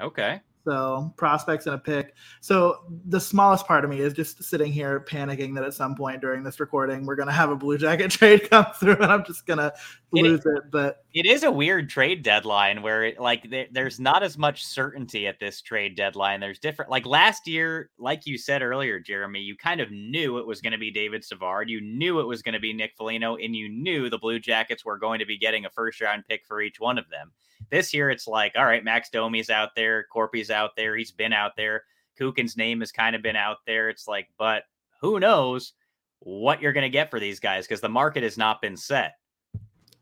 Okay. 0.00 0.40
So 0.68 1.14
prospects 1.16 1.64
and 1.64 1.74
a 1.74 1.78
pick. 1.78 2.14
So 2.42 2.80
the 3.06 3.18
smallest 3.20 3.66
part 3.66 3.84
of 3.84 3.90
me 3.90 4.00
is 4.00 4.12
just 4.12 4.44
sitting 4.44 4.70
here 4.70 5.00
panicking 5.00 5.54
that 5.54 5.64
at 5.64 5.72
some 5.72 5.94
point 5.94 6.20
during 6.20 6.42
this 6.42 6.60
recording 6.60 7.06
we're 7.06 7.16
gonna 7.16 7.32
have 7.32 7.48
a 7.50 7.56
Blue 7.56 7.78
Jacket 7.78 8.10
trade 8.12 8.50
come 8.50 8.66
through 8.78 8.96
and 8.96 9.06
I'm 9.06 9.24
just 9.24 9.46
gonna 9.46 9.72
It- 10.12 10.22
lose 10.22 10.44
it. 10.44 10.70
But 10.70 11.04
It 11.14 11.24
is 11.24 11.42
a 11.42 11.50
weird 11.50 11.88
trade 11.88 12.22
deadline 12.22 12.82
where 12.82 13.04
it, 13.04 13.18
like 13.18 13.48
there, 13.48 13.66
there's 13.72 13.98
not 13.98 14.22
as 14.22 14.36
much 14.36 14.62
certainty 14.66 15.26
at 15.26 15.40
this 15.40 15.62
trade 15.62 15.96
deadline. 15.96 16.40
There's 16.40 16.58
different 16.58 16.90
like 16.90 17.06
last 17.06 17.46
year, 17.48 17.88
like 17.98 18.26
you 18.26 18.36
said 18.36 18.60
earlier, 18.60 19.00
Jeremy, 19.00 19.40
you 19.40 19.56
kind 19.56 19.80
of 19.80 19.90
knew 19.90 20.36
it 20.38 20.46
was 20.46 20.60
going 20.60 20.72
to 20.72 20.78
be 20.78 20.90
David 20.90 21.24
Savard, 21.24 21.70
you 21.70 21.80
knew 21.80 22.20
it 22.20 22.26
was 22.26 22.42
going 22.42 22.52
to 22.52 22.60
be 22.60 22.74
Nick 22.74 22.92
Foligno, 22.98 23.36
and 23.36 23.56
you 23.56 23.70
knew 23.70 24.10
the 24.10 24.18
Blue 24.18 24.38
Jackets 24.38 24.84
were 24.84 24.98
going 24.98 25.18
to 25.20 25.26
be 25.26 25.38
getting 25.38 25.64
a 25.64 25.70
first 25.70 25.98
round 26.02 26.24
pick 26.28 26.44
for 26.46 26.60
each 26.60 26.78
one 26.78 26.98
of 26.98 27.08
them. 27.08 27.32
This 27.70 27.92
year, 27.92 28.10
it's 28.10 28.26
like, 28.26 28.52
all 28.56 28.64
right, 28.64 28.84
Max 28.84 29.10
Domi's 29.10 29.50
out 29.50 29.74
there, 29.76 30.06
Korpi's 30.14 30.50
out 30.50 30.70
there, 30.76 30.96
he's 30.96 31.12
been 31.12 31.32
out 31.32 31.52
there, 31.56 31.84
Kukan's 32.18 32.56
name 32.56 32.80
has 32.80 32.92
kind 32.92 33.14
of 33.14 33.22
been 33.22 33.36
out 33.36 33.58
there. 33.66 33.88
It's 33.88 34.08
like, 34.08 34.28
but 34.38 34.64
who 35.00 35.20
knows 35.20 35.74
what 36.20 36.60
you're 36.62 36.72
going 36.72 36.82
to 36.82 36.90
get 36.90 37.10
for 37.10 37.20
these 37.20 37.38
guys 37.40 37.66
because 37.66 37.80
the 37.80 37.88
market 37.88 38.22
has 38.22 38.36
not 38.38 38.60
been 38.60 38.76
set. 38.76 39.14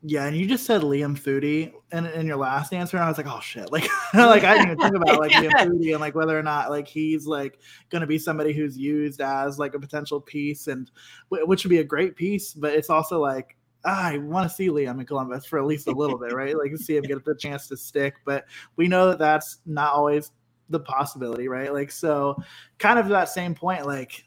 yeah, 0.03 0.25
and 0.25 0.37
you 0.37 0.47
just 0.47 0.65
said 0.65 0.81
Liam 0.81 1.17
Foudy 1.19 1.73
in, 1.91 2.05
in 2.05 2.27
your 2.27 2.37
last 2.37 2.71
answer, 2.71 2.97
and 2.97 3.03
I 3.03 3.09
was 3.09 3.17
like, 3.17 3.27
oh 3.27 3.39
shit. 3.41 3.69
Like 3.71 3.89
like 4.13 4.43
I 4.43 4.53
didn't 4.55 4.71
even 4.71 4.77
think 4.79 4.95
about 4.95 5.19
like 5.19 5.31
Liam 5.31 5.51
Foudy 5.51 5.91
and 5.91 5.99
like 5.99 6.15
whether 6.15 6.37
or 6.37 6.43
not 6.43 6.69
like 6.69 6.87
he's 6.87 7.27
like 7.27 7.59
gonna 7.89 8.07
be 8.07 8.17
somebody 8.19 8.53
who's 8.53 8.77
used 8.77 9.19
as 9.21 9.59
like 9.59 9.73
a 9.73 9.79
potential 9.79 10.21
piece 10.21 10.67
and 10.67 10.89
wh- 11.29 11.47
which 11.47 11.63
would 11.63 11.69
be 11.69 11.79
a 11.79 11.83
great 11.83 12.15
piece, 12.15 12.53
but 12.53 12.73
it's 12.73 12.89
also 12.89 13.19
like 13.19 13.56
ah, 13.87 14.09
I 14.09 14.17
want 14.17 14.49
to 14.49 14.53
see 14.53 14.67
Liam 14.67 14.99
in 14.99 15.05
Columbus 15.05 15.45
for 15.45 15.57
at 15.57 15.65
least 15.65 15.87
a 15.87 15.91
little 15.91 16.17
bit, 16.17 16.33
right? 16.33 16.57
Like 16.57 16.75
see 16.77 16.97
him 16.97 17.03
get 17.03 17.23
the 17.23 17.35
chance 17.35 17.67
to 17.69 17.77
stick, 17.77 18.15
but 18.25 18.45
we 18.75 18.87
know 18.87 19.09
that 19.09 19.19
that's 19.19 19.59
not 19.65 19.93
always 19.93 20.31
the 20.69 20.79
possibility, 20.79 21.47
right? 21.47 21.73
Like 21.73 21.91
so, 21.91 22.35
kind 22.77 22.99
of 22.99 23.07
that 23.09 23.29
same 23.29 23.55
point, 23.55 23.87
like 23.87 24.25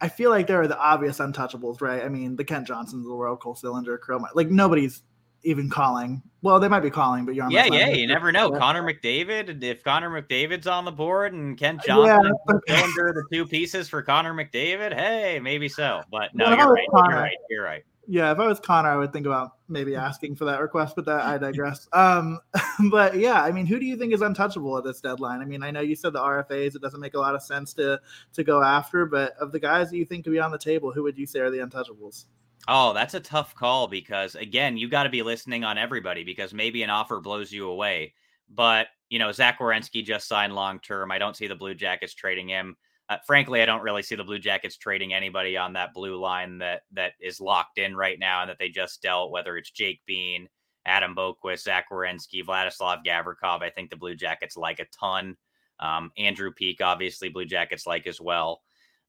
I 0.00 0.08
feel 0.08 0.30
like 0.30 0.46
there 0.46 0.60
are 0.62 0.68
the 0.68 0.78
obvious 0.78 1.18
untouchables, 1.18 1.80
right? 1.80 2.02
I 2.02 2.08
mean, 2.08 2.36
the 2.36 2.44
Kent 2.44 2.66
Johnsons 2.66 3.04
of 3.04 3.10
the 3.10 3.16
world, 3.16 3.40
Cole 3.40 3.56
Sillinger, 3.56 3.98
Chroma, 3.98 4.28
like 4.34 4.48
nobody's 4.48 5.02
even 5.42 5.68
calling. 5.68 6.22
Well, 6.42 6.60
they 6.60 6.68
might 6.68 6.80
be 6.80 6.90
calling, 6.90 7.26
but 7.26 7.34
Yeah, 7.34 7.48
yeah, 7.48 7.88
you 7.88 8.06
never 8.06 8.32
know. 8.32 8.50
Yeah. 8.52 8.58
Connor 8.58 8.82
McDavid, 8.82 9.50
and 9.50 9.62
if 9.62 9.82
Connor 9.82 10.10
McDavid's 10.10 10.66
on 10.66 10.84
the 10.84 10.92
board 10.92 11.32
and 11.32 11.58
Ken 11.58 11.80
Yeah, 11.86 12.18
Johnson 12.18 12.32
and 12.68 12.98
are 12.98 13.12
the 13.12 13.24
two 13.32 13.46
pieces 13.46 13.88
for 13.88 14.02
Connor 14.02 14.32
McDavid, 14.32 14.94
hey, 14.94 15.40
maybe 15.40 15.68
so. 15.68 16.02
But 16.10 16.34
no, 16.34 16.46
Well, 16.46 16.58
you're 16.58 16.72
right. 16.72 16.86
You're 16.92 17.16
right. 17.16 17.36
You're 17.50 17.64
right. 17.64 17.84
Yeah, 18.12 18.32
if 18.32 18.40
I 18.40 18.46
was 18.48 18.58
Connor, 18.58 18.88
I 18.88 18.96
would 18.96 19.12
think 19.12 19.26
about 19.26 19.52
maybe 19.68 19.94
asking 19.94 20.34
for 20.34 20.44
that 20.46 20.60
request, 20.60 20.96
but 20.96 21.04
that 21.04 21.20
I 21.20 21.38
digress. 21.46 21.86
Um, 21.92 22.40
but 22.90 23.16
yeah, 23.16 23.40
I 23.40 23.52
mean, 23.52 23.66
who 23.66 23.78
do 23.78 23.86
you 23.86 23.96
think 23.96 24.12
is 24.12 24.20
untouchable 24.20 24.76
at 24.76 24.82
this 24.82 25.00
deadline? 25.00 25.40
I 25.40 25.44
mean, 25.44 25.62
I 25.62 25.70
know 25.70 25.80
you 25.80 25.94
said 25.94 26.12
the 26.14 26.18
RFAs; 26.18 26.74
it 26.74 26.82
doesn't 26.82 26.98
make 26.98 27.14
a 27.14 27.20
lot 27.20 27.36
of 27.36 27.42
sense 27.42 27.72
to 27.74 28.00
to 28.32 28.42
go 28.42 28.64
after, 28.64 29.06
but 29.06 29.36
of 29.36 29.52
the 29.52 29.60
guys 29.60 29.90
that 29.90 29.96
you 29.96 30.04
think 30.04 30.24
could 30.24 30.32
be 30.32 30.40
on 30.40 30.50
the 30.50 30.58
table, 30.58 30.90
who 30.90 31.04
would 31.04 31.16
you 31.16 31.24
say 31.24 31.38
are 31.38 31.52
the 31.52 31.58
untouchables? 31.58 32.24
Oh, 32.66 32.92
that's 32.92 33.14
a 33.14 33.20
tough 33.20 33.54
call 33.54 33.86
because 33.86 34.34
again, 34.34 34.76
you 34.76 34.88
got 34.88 35.04
to 35.04 35.08
be 35.08 35.22
listening 35.22 35.62
on 35.62 35.78
everybody 35.78 36.24
because 36.24 36.52
maybe 36.52 36.82
an 36.82 36.90
offer 36.90 37.20
blows 37.20 37.52
you 37.52 37.68
away. 37.68 38.14
But 38.48 38.88
you 39.08 39.20
know, 39.20 39.30
Zach 39.30 39.60
Werenski 39.60 40.04
just 40.04 40.26
signed 40.26 40.56
long 40.56 40.80
term. 40.80 41.12
I 41.12 41.18
don't 41.18 41.36
see 41.36 41.46
the 41.46 41.54
Blue 41.54 41.76
Jackets 41.76 42.14
trading 42.14 42.48
him. 42.48 42.76
Uh, 43.10 43.18
frankly, 43.26 43.60
I 43.60 43.66
don't 43.66 43.82
really 43.82 44.02
see 44.04 44.14
the 44.14 44.22
Blue 44.22 44.38
Jackets 44.38 44.76
trading 44.76 45.12
anybody 45.12 45.56
on 45.56 45.72
that 45.72 45.92
blue 45.92 46.16
line 46.16 46.58
that 46.58 46.82
that 46.92 47.14
is 47.20 47.40
locked 47.40 47.78
in 47.78 47.96
right 47.96 48.18
now 48.18 48.42
and 48.42 48.48
that 48.48 48.58
they 48.60 48.68
just 48.68 49.02
dealt. 49.02 49.32
Whether 49.32 49.56
it's 49.56 49.72
Jake 49.72 50.00
Bean, 50.06 50.48
Adam 50.86 51.16
Boqvist, 51.16 51.62
Zach 51.64 51.86
Werenski, 51.90 52.44
Vladislav 52.44 53.04
Gavrikov, 53.04 53.62
I 53.62 53.70
think 53.70 53.90
the 53.90 53.96
Blue 53.96 54.14
Jackets 54.14 54.56
like 54.56 54.78
a 54.78 54.86
ton. 54.98 55.36
Um, 55.80 56.12
Andrew 56.16 56.52
Peeke, 56.52 56.82
obviously, 56.82 57.30
Blue 57.30 57.46
Jackets 57.46 57.84
like 57.84 58.06
as 58.06 58.20
well. 58.20 58.62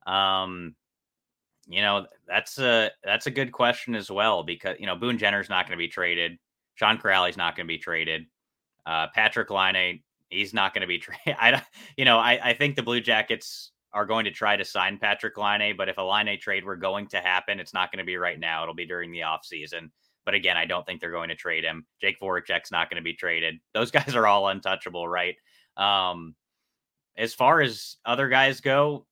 Um, 0.08 0.76
you 1.68 1.84
know, 1.84 2.08
that's 2.28 2.58
a 2.58 2.90
that's 3.04 3.28
a 3.28 3.32
good 3.32 3.52
question 3.52 3.94
as 3.94 4.10
well 4.10 4.42
because 4.42 4.78
you 4.80 4.88
know 4.88 4.96
Boone 4.96 5.20
Jenner's 5.20 5.50
not 5.50 5.68
going 5.68 5.78
to 5.78 5.82
be 5.82 5.88
traded. 5.88 6.40
Sean 6.74 6.98
Kuraly's 6.98 7.38
not 7.38 7.56
going 7.56 7.68
to 7.68 7.72
be 7.72 7.78
traded. 7.78 8.26
Uh, 8.84 9.08
Patrik 9.16 9.52
Laine, 9.52 10.02
he's 10.30 10.56
not 10.56 10.74
going 10.74 10.82
to 10.82 10.88
be 10.88 10.98
traded. 10.98 11.36
I 11.40 11.62
you 11.98 12.06
know, 12.06 12.18
I, 12.18 12.40
I 12.44 12.54
think 12.56 12.76
the 12.76 12.82
Blue 12.82 13.00
Jackets 13.00 13.72
are 13.94 14.06
going 14.06 14.26
to 14.26 14.32
try 14.32 14.56
to 14.56 14.66
sign 14.66 14.98
Patrik 14.98 15.38
Laine, 15.38 15.76
but 15.76 15.90
if 15.90 15.98
a 15.98 16.02
Laine 16.02 16.40
trade 16.40 16.64
were 16.64 16.76
going 16.76 17.08
to 17.08 17.18
happen, 17.18 17.60
it's 17.60 17.74
not 17.74 17.92
going 17.92 18.00
to 18.00 18.06
be 18.06 18.18
right 18.18 18.40
now. 18.40 18.64
It'll 18.64 18.74
be 18.74 18.86
during 18.86 19.12
the 19.12 19.22
offseason. 19.22 19.90
But 20.26 20.36
again, 20.36 20.56
I 20.56 20.66
don't 20.66 20.86
think 20.86 21.02
they're 21.02 21.12
going 21.12 21.30
to 21.30 21.36
trade 21.36 21.64
him. 21.64 21.86
Jake 22.00 22.20
Voracek's 22.20 22.72
not 22.72 22.90
going 22.90 23.02
to 23.02 23.04
be 23.04 23.14
traded. 23.14 23.60
Those 23.74 23.92
guys 23.92 24.16
are 24.16 24.28
all 24.28 24.48
untouchable, 24.48 25.08
right? 25.08 25.36
Um, 25.78 26.36
as 27.18 27.34
far 27.34 27.62
as 27.62 27.98
other 28.06 28.30
guys 28.30 28.62
go, 28.62 29.06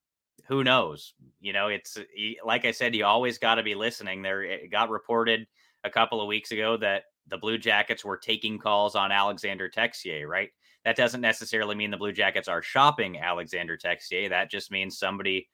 who 0.46 0.64
knows? 0.64 1.14
You 1.40 1.52
know, 1.52 1.68
it's 1.68 1.98
like 2.44 2.64
I 2.64 2.70
said, 2.70 2.94
you 2.94 3.04
always 3.04 3.38
got 3.38 3.56
to 3.56 3.62
be 3.62 3.74
listening. 3.74 4.22
There, 4.22 4.42
it 4.42 4.70
got 4.70 4.90
reported 4.90 5.46
a 5.84 5.90
couple 5.90 6.20
of 6.20 6.26
weeks 6.26 6.50
ago 6.50 6.76
that 6.78 7.04
the 7.28 7.38
Blue 7.38 7.58
Jackets 7.58 8.04
were 8.04 8.16
taking 8.16 8.58
calls 8.58 8.96
on 8.96 9.12
Alexander 9.12 9.68
Texier, 9.68 10.26
right? 10.26 10.50
That 10.84 10.96
doesn't 10.96 11.20
necessarily 11.20 11.74
mean 11.74 11.90
the 11.90 11.96
Blue 11.96 12.12
Jackets 12.12 12.48
are 12.48 12.62
shopping 12.62 13.18
Alexander 13.18 13.76
Texier. 13.76 14.28
That 14.28 14.50
just 14.50 14.70
means 14.70 14.98
somebody 14.98 15.48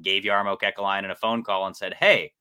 gave 0.00 0.24
Jarmo 0.24 0.58
Kekalainen 0.58 1.10
a 1.10 1.14
phone 1.14 1.44
call 1.44 1.66
and 1.66 1.76
said, 1.76 1.94
"Hey, 1.94 2.32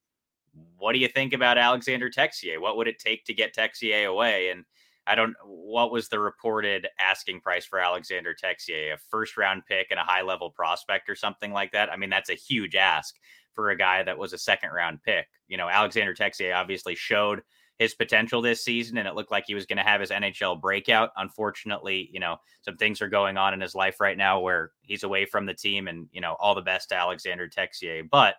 what 0.77 0.93
do 0.93 0.99
you 0.99 1.07
think 1.07 1.33
about 1.33 1.57
Alexander 1.57 2.09
Texier? 2.09 2.59
What 2.59 2.77
would 2.77 2.87
it 2.87 2.99
take 2.99 3.25
to 3.25 3.33
get 3.33 3.55
Texier 3.55 4.07
away?" 4.07 4.49
And 4.49 4.65
I 5.07 5.15
don't 5.15 5.35
what 5.43 5.91
was 5.91 6.09
the 6.09 6.19
reported 6.19 6.87
asking 6.99 7.41
price 7.41 7.65
for 7.65 7.79
Alexander 7.79 8.35
Texier, 8.35 8.93
a 8.93 8.97
first 8.97 9.37
round 9.37 9.65
pick 9.67 9.87
and 9.91 9.99
a 9.99 10.03
high 10.03 10.21
level 10.21 10.49
prospect 10.49 11.09
or 11.09 11.15
something 11.15 11.51
like 11.51 11.71
that. 11.73 11.91
I 11.91 11.97
mean, 11.97 12.09
that's 12.09 12.29
a 12.29 12.35
huge 12.35 12.75
ask 12.75 13.15
for 13.53 13.69
a 13.69 13.77
guy 13.77 14.03
that 14.03 14.17
was 14.17 14.33
a 14.33 14.37
second 14.37 14.71
round 14.71 15.03
pick. 15.03 15.27
You 15.47 15.57
know, 15.57 15.69
Alexander 15.69 16.13
Texier 16.13 16.55
obviously 16.55 16.95
showed 16.95 17.43
his 17.81 17.95
potential 17.95 18.43
this 18.43 18.63
season 18.63 18.99
and 18.99 19.07
it 19.07 19.15
looked 19.15 19.31
like 19.31 19.45
he 19.47 19.55
was 19.55 19.65
going 19.65 19.77
to 19.77 19.83
have 19.83 19.99
his 19.99 20.11
NHL 20.11 20.61
breakout. 20.61 21.09
Unfortunately, 21.17 22.11
you 22.13 22.19
know, 22.19 22.37
some 22.61 22.77
things 22.77 23.01
are 23.01 23.09
going 23.09 23.37
on 23.37 23.55
in 23.55 23.59
his 23.59 23.73
life 23.73 23.99
right 23.99 24.15
now 24.15 24.39
where 24.39 24.73
he's 24.83 25.01
away 25.01 25.25
from 25.25 25.47
the 25.47 25.53
team 25.55 25.87
and, 25.87 26.07
you 26.11 26.21
know, 26.21 26.35
all 26.39 26.53
the 26.53 26.61
best 26.61 26.89
to 26.89 26.95
Alexander 26.95 27.49
Texier. 27.49 28.07
But, 28.07 28.35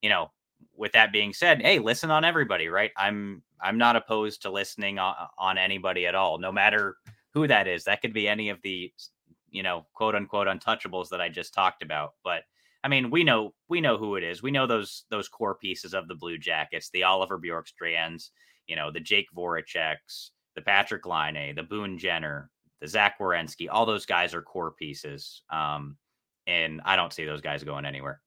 you 0.00 0.08
know, 0.08 0.30
with 0.74 0.92
that 0.92 1.12
being 1.12 1.34
said, 1.34 1.60
hey, 1.60 1.80
listen 1.80 2.10
on 2.10 2.24
everybody, 2.24 2.68
right? 2.68 2.90
I'm 2.96 3.42
I'm 3.60 3.76
not 3.76 3.94
opposed 3.94 4.40
to 4.42 4.50
listening 4.50 4.98
on, 4.98 5.14
on 5.36 5.58
anybody 5.58 6.06
at 6.06 6.14
all, 6.14 6.38
no 6.38 6.50
matter 6.50 6.96
who 7.34 7.46
that 7.46 7.68
is. 7.68 7.84
That 7.84 8.00
could 8.00 8.14
be 8.14 8.26
any 8.26 8.48
of 8.48 8.62
the, 8.62 8.90
you 9.50 9.62
know, 9.62 9.84
quote 9.92 10.14
unquote 10.14 10.46
untouchables 10.46 11.10
that 11.10 11.20
I 11.20 11.28
just 11.28 11.52
talked 11.52 11.82
about. 11.82 12.14
But 12.24 12.44
I 12.82 12.88
mean, 12.88 13.10
we 13.10 13.22
know 13.22 13.52
we 13.68 13.82
know 13.82 13.98
who 13.98 14.16
it 14.16 14.24
is. 14.24 14.42
We 14.42 14.50
know 14.50 14.66
those 14.66 15.04
those 15.10 15.28
core 15.28 15.56
pieces 15.56 15.92
of 15.92 16.08
the 16.08 16.14
Blue 16.14 16.38
Jackets, 16.38 16.88
the 16.88 17.02
Oliver 17.02 17.38
Bjorkstrands, 17.38 18.30
you 18.68 18.76
know, 18.76 18.90
the 18.90 19.00
Jake 19.00 19.26
Voraceks, 19.36 20.30
the 20.54 20.60
Patrik 20.60 21.06
Laine, 21.06 21.54
the 21.54 21.62
Boone 21.62 21.98
Jenner, 21.98 22.50
the 22.80 22.86
Zach 22.86 23.18
Werenski. 23.18 23.68
All 23.70 23.86
those 23.86 24.06
guys 24.06 24.34
are 24.34 24.42
core 24.42 24.72
pieces, 24.72 25.42
um, 25.50 25.96
and 26.46 26.80
I 26.84 26.96
don't 26.96 27.12
see 27.12 27.24
those 27.24 27.40
guys 27.40 27.64
going 27.64 27.84
anywhere. 27.84 28.20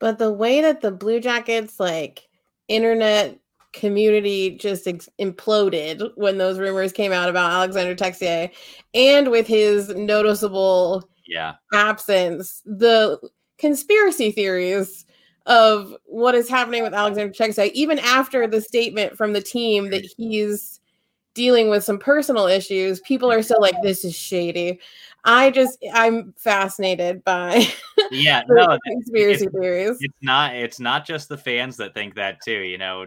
But 0.00 0.18
the 0.18 0.32
way 0.32 0.60
that 0.60 0.80
the 0.80 0.90
Blue 0.90 1.20
Jackets 1.20 1.80
like 1.80 2.28
internet 2.68 3.38
community 3.72 4.56
just 4.56 4.86
ex- 4.86 5.08
imploded 5.20 6.10
when 6.16 6.38
those 6.38 6.58
rumors 6.58 6.92
came 6.92 7.12
out 7.12 7.28
about 7.28 7.50
Alexander 7.50 7.94
Texier 7.94 8.50
and 8.94 9.30
with 9.30 9.46
his 9.46 9.88
noticeable 9.90 11.08
Yeah, 11.26 11.54
absence, 11.72 12.62
the 12.64 13.18
conspiracy 13.58 14.30
theories 14.30 15.06
of 15.46 15.94
what 16.04 16.34
is 16.34 16.48
happening 16.48 16.82
with 16.82 16.94
Alexander 16.94 17.32
Texier, 17.32 17.70
even 17.72 17.98
after 17.98 18.46
the 18.46 18.60
statement 18.60 19.16
from 19.16 19.32
the 19.32 19.40
team 19.42 19.90
that 19.90 20.04
he's 20.16 20.80
dealing 21.34 21.68
with 21.68 21.84
some 21.84 21.98
personal 21.98 22.46
issues, 22.46 23.00
people 23.00 23.30
are 23.30 23.42
still 23.42 23.60
like, 23.60 23.74
this 23.82 24.04
is 24.04 24.14
shady. 24.14 24.80
I 25.24 25.50
just, 25.50 25.78
I'm 25.92 26.34
fascinated 26.36 27.24
by 27.24 27.66
yeah, 28.10 28.42
no, 28.48 28.78
conspiracy 28.86 29.46
it's- 29.46 29.60
theories. 29.60 29.96
it's 30.00 30.18
not 30.22 30.54
it's 30.54 30.78
not 30.78 31.06
just 31.06 31.28
the 31.30 31.38
fans 31.38 31.78
that 31.78 31.94
think 31.94 32.14
that 32.16 32.42
too 32.44 32.58
you 32.58 32.76
know 32.76 33.06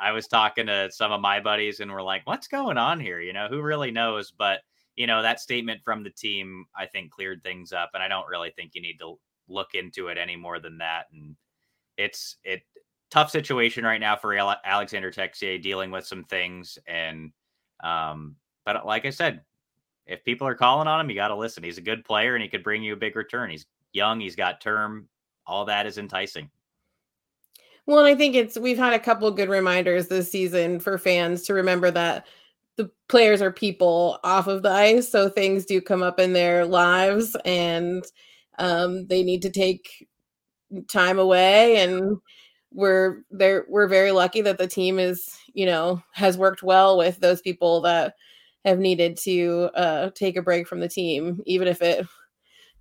I 0.00 0.12
was 0.12 0.26
talking 0.26 0.66
to 0.66 0.90
some 0.92 1.12
of 1.12 1.20
my 1.20 1.40
buddies 1.40 1.80
and 1.80 1.90
we're 1.90 2.02
like, 2.02 2.26
what's 2.26 2.48
going 2.48 2.78
on 2.78 3.00
here? 3.00 3.20
You 3.20 3.32
know, 3.32 3.48
who 3.48 3.62
really 3.62 3.90
knows? 3.90 4.32
But, 4.36 4.60
you 4.94 5.06
know, 5.06 5.22
that 5.22 5.40
statement 5.40 5.80
from 5.84 6.02
the 6.02 6.10
team, 6.10 6.66
I 6.76 6.86
think 6.86 7.10
cleared 7.10 7.42
things 7.42 7.72
up. 7.72 7.90
And 7.94 8.02
I 8.02 8.08
don't 8.08 8.28
really 8.28 8.50
think 8.50 8.72
you 8.74 8.82
need 8.82 8.98
to 8.98 9.18
look 9.48 9.74
into 9.74 10.08
it 10.08 10.18
any 10.18 10.36
more 10.36 10.60
than 10.60 10.78
that. 10.78 11.06
And 11.12 11.36
it's, 11.96 12.36
it, 12.44 12.62
tough 13.10 13.30
situation 13.30 13.84
right 13.84 14.00
now 14.00 14.16
for 14.16 14.34
Alexander 14.34 15.10
Texier 15.10 15.62
dealing 15.62 15.90
with 15.90 16.06
some 16.06 16.24
things. 16.24 16.78
And, 16.86 17.30
um, 17.82 18.36
but 18.64 18.84
like 18.84 19.06
I 19.06 19.10
said, 19.10 19.42
if 20.06 20.24
people 20.24 20.46
are 20.46 20.54
calling 20.54 20.88
on 20.88 21.00
him, 21.00 21.08
you 21.08 21.16
got 21.16 21.28
to 21.28 21.36
listen. 21.36 21.62
He's 21.62 21.78
a 21.78 21.82
good 21.82 22.04
player 22.04 22.34
and 22.34 22.42
he 22.42 22.48
could 22.48 22.62
bring 22.62 22.82
you 22.82 22.92
a 22.92 22.96
big 22.96 23.16
return. 23.16 23.50
He's 23.50 23.66
young, 23.92 24.20
he's 24.20 24.36
got 24.36 24.60
term. 24.60 25.08
All 25.46 25.64
that 25.66 25.86
is 25.86 25.98
enticing. 25.98 26.50
Well, 27.86 28.00
and 28.00 28.08
I 28.08 28.16
think 28.16 28.34
it's 28.34 28.58
we've 28.58 28.78
had 28.78 28.92
a 28.92 28.98
couple 28.98 29.30
good 29.30 29.48
reminders 29.48 30.08
this 30.08 30.30
season 30.30 30.80
for 30.80 30.98
fans 30.98 31.42
to 31.44 31.54
remember 31.54 31.92
that 31.92 32.26
the 32.76 32.90
players 33.08 33.40
are 33.40 33.52
people 33.52 34.18
off 34.24 34.48
of 34.48 34.62
the 34.62 34.70
ice, 34.70 35.08
so 35.08 35.28
things 35.28 35.64
do 35.64 35.80
come 35.80 36.02
up 36.02 36.18
in 36.18 36.32
their 36.32 36.66
lives, 36.66 37.36
and 37.44 38.04
um, 38.58 39.06
they 39.06 39.22
need 39.22 39.40
to 39.42 39.50
take 39.50 40.08
time 40.88 41.18
away. 41.18 41.76
And 41.82 42.18
we're 42.72 43.22
there. 43.30 43.64
We're 43.68 43.88
very 43.88 44.12
lucky 44.12 44.42
that 44.42 44.58
the 44.58 44.66
team 44.66 44.98
is, 44.98 45.28
you 45.54 45.66
know, 45.66 46.02
has 46.12 46.36
worked 46.36 46.62
well 46.62 46.98
with 46.98 47.18
those 47.18 47.40
people 47.40 47.80
that 47.82 48.14
have 48.64 48.78
needed 48.78 49.16
to 49.18 49.70
uh, 49.74 50.10
take 50.14 50.36
a 50.36 50.42
break 50.42 50.66
from 50.66 50.80
the 50.80 50.88
team, 50.88 51.40
even 51.46 51.68
if 51.68 51.80
it 51.80 52.06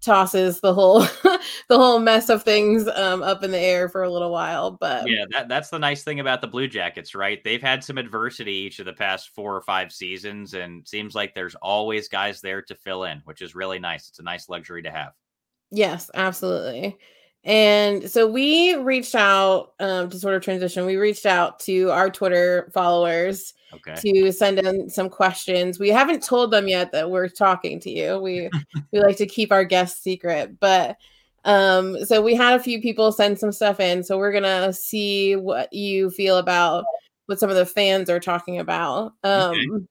tosses 0.01 0.59
the 0.59 0.73
whole 0.73 0.99
the 1.69 1.77
whole 1.77 1.99
mess 1.99 2.29
of 2.29 2.43
things 2.43 2.87
um, 2.95 3.23
up 3.23 3.43
in 3.43 3.51
the 3.51 3.59
air 3.59 3.89
for 3.89 4.03
a 4.03 4.09
little 4.09 4.31
while. 4.31 4.71
But 4.71 5.07
yeah, 5.09 5.25
that, 5.31 5.47
that's 5.47 5.69
the 5.69 5.79
nice 5.79 6.03
thing 6.03 6.19
about 6.19 6.41
the 6.41 6.47
Blue 6.47 6.67
Jackets, 6.67 7.15
right? 7.15 7.43
They've 7.43 7.61
had 7.61 7.83
some 7.83 7.97
adversity 7.97 8.51
each 8.51 8.79
of 8.79 8.85
the 8.85 8.93
past 8.93 9.29
four 9.29 9.55
or 9.55 9.61
five 9.61 9.91
seasons, 9.91 10.53
and 10.53 10.87
seems 10.87 11.15
like 11.15 11.33
there's 11.33 11.55
always 11.55 12.07
guys 12.07 12.41
there 12.41 12.61
to 12.63 12.75
fill 12.75 13.05
in, 13.05 13.21
which 13.25 13.41
is 13.41 13.55
really 13.55 13.79
nice. 13.79 14.07
It's 14.09 14.19
a 14.19 14.23
nice 14.23 14.49
luxury 14.49 14.83
to 14.83 14.91
have. 14.91 15.13
Yes, 15.71 16.11
absolutely. 16.13 16.97
And 17.45 18.09
so 18.09 18.27
we 18.27 18.73
reached 18.73 19.13
out 19.13 19.73
um, 19.79 20.09
to 20.09 20.17
sort 20.17 20.33
of 20.33 20.41
transition. 20.41 20.85
We 20.87 20.97
reached 20.97 21.27
out 21.27 21.59
to 21.61 21.91
our 21.91 22.09
Twitter 22.09 22.71
followers 22.73 23.53
okay. 23.71 23.93
to 23.95 24.31
send 24.31 24.57
in 24.57 24.89
some 24.89 25.09
questions. 25.09 25.77
We 25.77 25.89
haven't 25.89 26.23
told 26.23 26.49
them 26.49 26.67
yet 26.67 26.91
that 26.91 27.11
we're 27.11 27.29
talking 27.29 27.79
to 27.81 27.91
you. 27.91 28.19
We 28.19 28.49
we 28.91 28.99
like 28.99 29.17
to 29.17 29.27
keep 29.27 29.51
our 29.51 29.63
guests 29.63 30.01
secret, 30.01 30.59
but 30.59 30.97
um, 31.43 32.03
so 32.05 32.19
we 32.19 32.33
had 32.33 32.59
a 32.59 32.63
few 32.63 32.81
people 32.81 33.11
send 33.11 33.37
some 33.37 33.51
stuff 33.51 33.79
in. 33.79 34.03
So 34.03 34.17
we're 34.17 34.33
gonna 34.33 34.73
see 34.73 35.35
what 35.35 35.71
you 35.71 36.09
feel 36.09 36.37
about 36.37 36.83
what 37.27 37.39
some 37.39 37.51
of 37.51 37.55
the 37.55 37.65
fans 37.65 38.09
are 38.09 38.19
talking 38.19 38.57
about. 38.57 39.13
Um, 39.23 39.51
okay. 39.51 39.85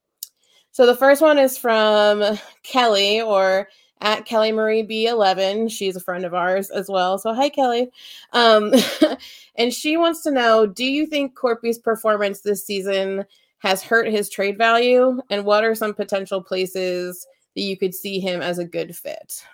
So 0.73 0.87
the 0.87 0.97
first 0.97 1.23
one 1.23 1.39
is 1.39 1.57
from 1.57 2.37
Kelly 2.65 3.21
or 3.21 3.69
at 4.01 4.27
Kelly 4.27 4.53
Marie 4.53 4.87
B11. 4.87 5.71
She's 5.71 5.97
a 5.97 6.01
friend 6.01 6.25
of 6.25 6.35
ours 6.35 6.71
as 6.71 6.89
well. 6.89 7.19
So, 7.19 7.33
hi, 7.33 7.49
Kelly. 7.49 7.91
Um, 8.33 8.73
and 9.57 9.73
she 9.73 9.97
wants 9.97 10.23
to 10.23 10.31
know 10.31 10.67
Do 10.67 10.85
you 10.85 11.07
think 11.07 11.35
Korpi's 11.37 11.79
performance 11.79 12.41
this 12.41 12.65
season 12.65 13.25
has 13.59 13.83
hurt 13.83 14.09
his 14.09 14.29
trade 14.29 14.59
value? 14.59 15.21
And 15.31 15.45
what 15.45 15.65
are 15.65 15.75
some 15.75 15.95
potential 15.95 16.43
places 16.43 17.27
that 17.55 17.63
you 17.63 17.77
could 17.77 17.95
see 17.95 18.21
him 18.21 18.43
as 18.43 18.59
a 18.59 18.65
good 18.65 18.95
fit? 18.95 19.45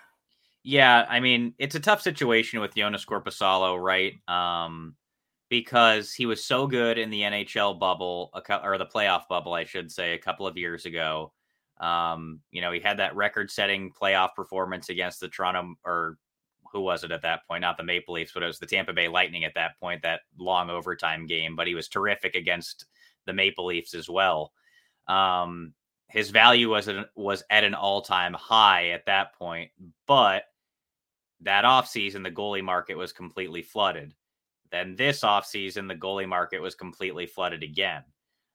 Yeah, 0.63 1.05
I 1.09 1.19
mean, 1.19 1.53
it's 1.57 1.75
a 1.75 1.79
tough 1.79 2.01
situation 2.01 2.59
with 2.59 2.75
Joonas 2.75 3.05
Korpisalo, 3.05 3.81
right? 3.81 4.13
Um, 4.27 4.95
because 5.49 6.13
he 6.13 6.25
was 6.25 6.45
so 6.45 6.67
good 6.67 6.97
in 6.97 7.09
the 7.09 7.21
NHL 7.21 7.79
bubble, 7.79 8.31
or 8.63 8.77
the 8.77 8.85
playoff 8.85 9.27
bubble, 9.27 9.53
I 9.53 9.63
should 9.63 9.91
say, 9.91 10.13
a 10.13 10.19
couple 10.19 10.45
of 10.45 10.57
years 10.57 10.85
ago. 10.85 11.33
Um, 11.81 12.41
you 12.51 12.61
know, 12.61 12.71
he 12.71 12.79
had 12.79 12.99
that 12.99 13.15
record-setting 13.15 13.91
playoff 13.99 14.35
performance 14.35 14.89
against 14.89 15.19
the 15.19 15.27
Toronto, 15.27 15.73
or 15.83 16.17
who 16.71 16.81
was 16.81 17.03
it 17.03 17.11
at 17.11 17.23
that 17.23 17.45
point? 17.47 17.61
Not 17.61 17.75
the 17.75 17.83
Maple 17.83 18.13
Leafs, 18.13 18.31
but 18.33 18.43
it 18.43 18.47
was 18.47 18.59
the 18.59 18.67
Tampa 18.67 18.93
Bay 18.93 19.07
Lightning 19.07 19.45
at 19.45 19.55
that 19.55 19.79
point. 19.79 20.03
That 20.03 20.21
long 20.37 20.69
overtime 20.69 21.25
game, 21.25 21.55
but 21.55 21.67
he 21.67 21.75
was 21.75 21.87
terrific 21.87 22.35
against 22.35 22.85
the 23.25 23.33
Maple 23.33 23.65
Leafs 23.65 23.93
as 23.93 24.09
well. 24.09 24.53
Um, 25.07 25.73
his 26.07 26.29
value 26.29 26.69
was 26.69 26.89
was 27.15 27.43
at 27.49 27.63
an 27.63 27.73
all-time 27.73 28.33
high 28.33 28.89
at 28.89 29.05
that 29.07 29.33
point, 29.33 29.71
but 30.07 30.43
that 31.41 31.65
offseason, 31.65 32.23
the 32.23 32.31
goalie 32.31 32.63
market 32.63 32.95
was 32.95 33.11
completely 33.11 33.63
flooded. 33.63 34.13
Then 34.71 34.95
this 34.95 35.21
offseason, 35.21 35.87
the 35.87 35.95
goalie 35.95 36.29
market 36.29 36.61
was 36.61 36.75
completely 36.75 37.25
flooded 37.25 37.63
again. 37.63 38.03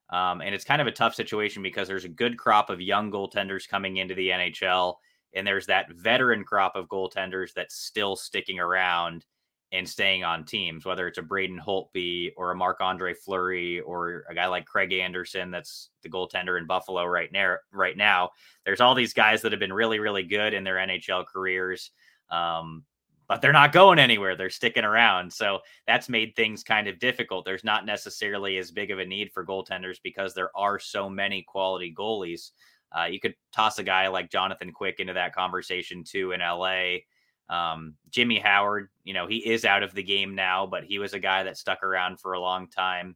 Um, 0.09 0.41
and 0.41 0.55
it's 0.55 0.63
kind 0.63 0.81
of 0.81 0.87
a 0.87 0.91
tough 0.91 1.15
situation 1.15 1.61
because 1.61 1.87
there's 1.87 2.05
a 2.05 2.09
good 2.09 2.37
crop 2.37 2.69
of 2.69 2.79
young 2.81 3.11
goaltenders 3.11 3.67
coming 3.67 3.97
into 3.97 4.15
the 4.15 4.29
NHL, 4.29 4.95
and 5.33 5.45
there's 5.45 5.65
that 5.65 5.91
veteran 5.91 6.43
crop 6.43 6.75
of 6.75 6.87
goaltenders 6.87 7.53
that's 7.53 7.75
still 7.75 8.15
sticking 8.15 8.59
around 8.59 9.25
and 9.73 9.87
staying 9.87 10.23
on 10.23 10.45
teams, 10.45 10.85
whether 10.85 11.07
it's 11.07 11.17
a 11.17 11.21
Braden 11.21 11.59
Holtby 11.59 12.31
or 12.37 12.51
a 12.51 12.55
Marc 12.55 12.79
Andre 12.79 13.13
Fleury 13.13 13.81
or 13.81 14.23
a 14.29 14.33
guy 14.33 14.47
like 14.47 14.65
Craig 14.65 14.93
Anderson, 14.93 15.51
that's 15.51 15.89
the 16.03 16.09
goaltender 16.09 16.57
in 16.57 16.65
Buffalo 16.65 17.03
right 17.03 17.31
now. 17.33 17.57
Right 17.73 17.97
now, 17.97 18.29
there's 18.65 18.79
all 18.79 18.95
these 18.95 19.13
guys 19.13 19.41
that 19.41 19.51
have 19.51 19.59
been 19.59 19.73
really, 19.73 19.99
really 19.99 20.23
good 20.23 20.53
in 20.53 20.63
their 20.63 20.75
NHL 20.75 21.25
careers. 21.25 21.91
Um, 22.29 22.85
but 23.27 23.41
they're 23.41 23.51
not 23.51 23.73
going 23.73 23.99
anywhere. 23.99 24.35
They're 24.35 24.49
sticking 24.49 24.85
around. 24.85 25.31
So 25.31 25.59
that's 25.85 26.09
made 26.09 26.35
things 26.35 26.63
kind 26.63 26.87
of 26.87 26.99
difficult. 26.99 27.45
There's 27.45 27.63
not 27.63 27.85
necessarily 27.85 28.57
as 28.57 28.71
big 28.71 28.89
of 28.89 28.99
a 28.99 29.05
need 29.05 29.31
for 29.31 29.45
goaltenders 29.45 29.97
because 30.01 30.33
there 30.33 30.55
are 30.55 30.79
so 30.79 31.09
many 31.09 31.43
quality 31.43 31.93
goalies. 31.93 32.51
Uh, 32.97 33.05
you 33.05 33.19
could 33.19 33.35
toss 33.51 33.79
a 33.79 33.83
guy 33.83 34.07
like 34.07 34.31
Jonathan 34.31 34.71
Quick 34.71 34.99
into 34.99 35.13
that 35.13 35.35
conversation 35.35 36.03
too 36.05 36.31
in 36.31 36.39
LA. 36.39 36.99
Um, 37.49 37.95
Jimmy 38.09 38.39
Howard, 38.39 38.89
you 39.03 39.13
know, 39.13 39.27
he 39.27 39.37
is 39.37 39.65
out 39.65 39.83
of 39.83 39.93
the 39.93 40.03
game 40.03 40.35
now, 40.35 40.65
but 40.65 40.85
he 40.85 40.99
was 40.99 41.13
a 41.13 41.19
guy 41.19 41.43
that 41.43 41.57
stuck 41.57 41.83
around 41.83 42.19
for 42.19 42.33
a 42.33 42.39
long 42.39 42.67
time. 42.67 43.15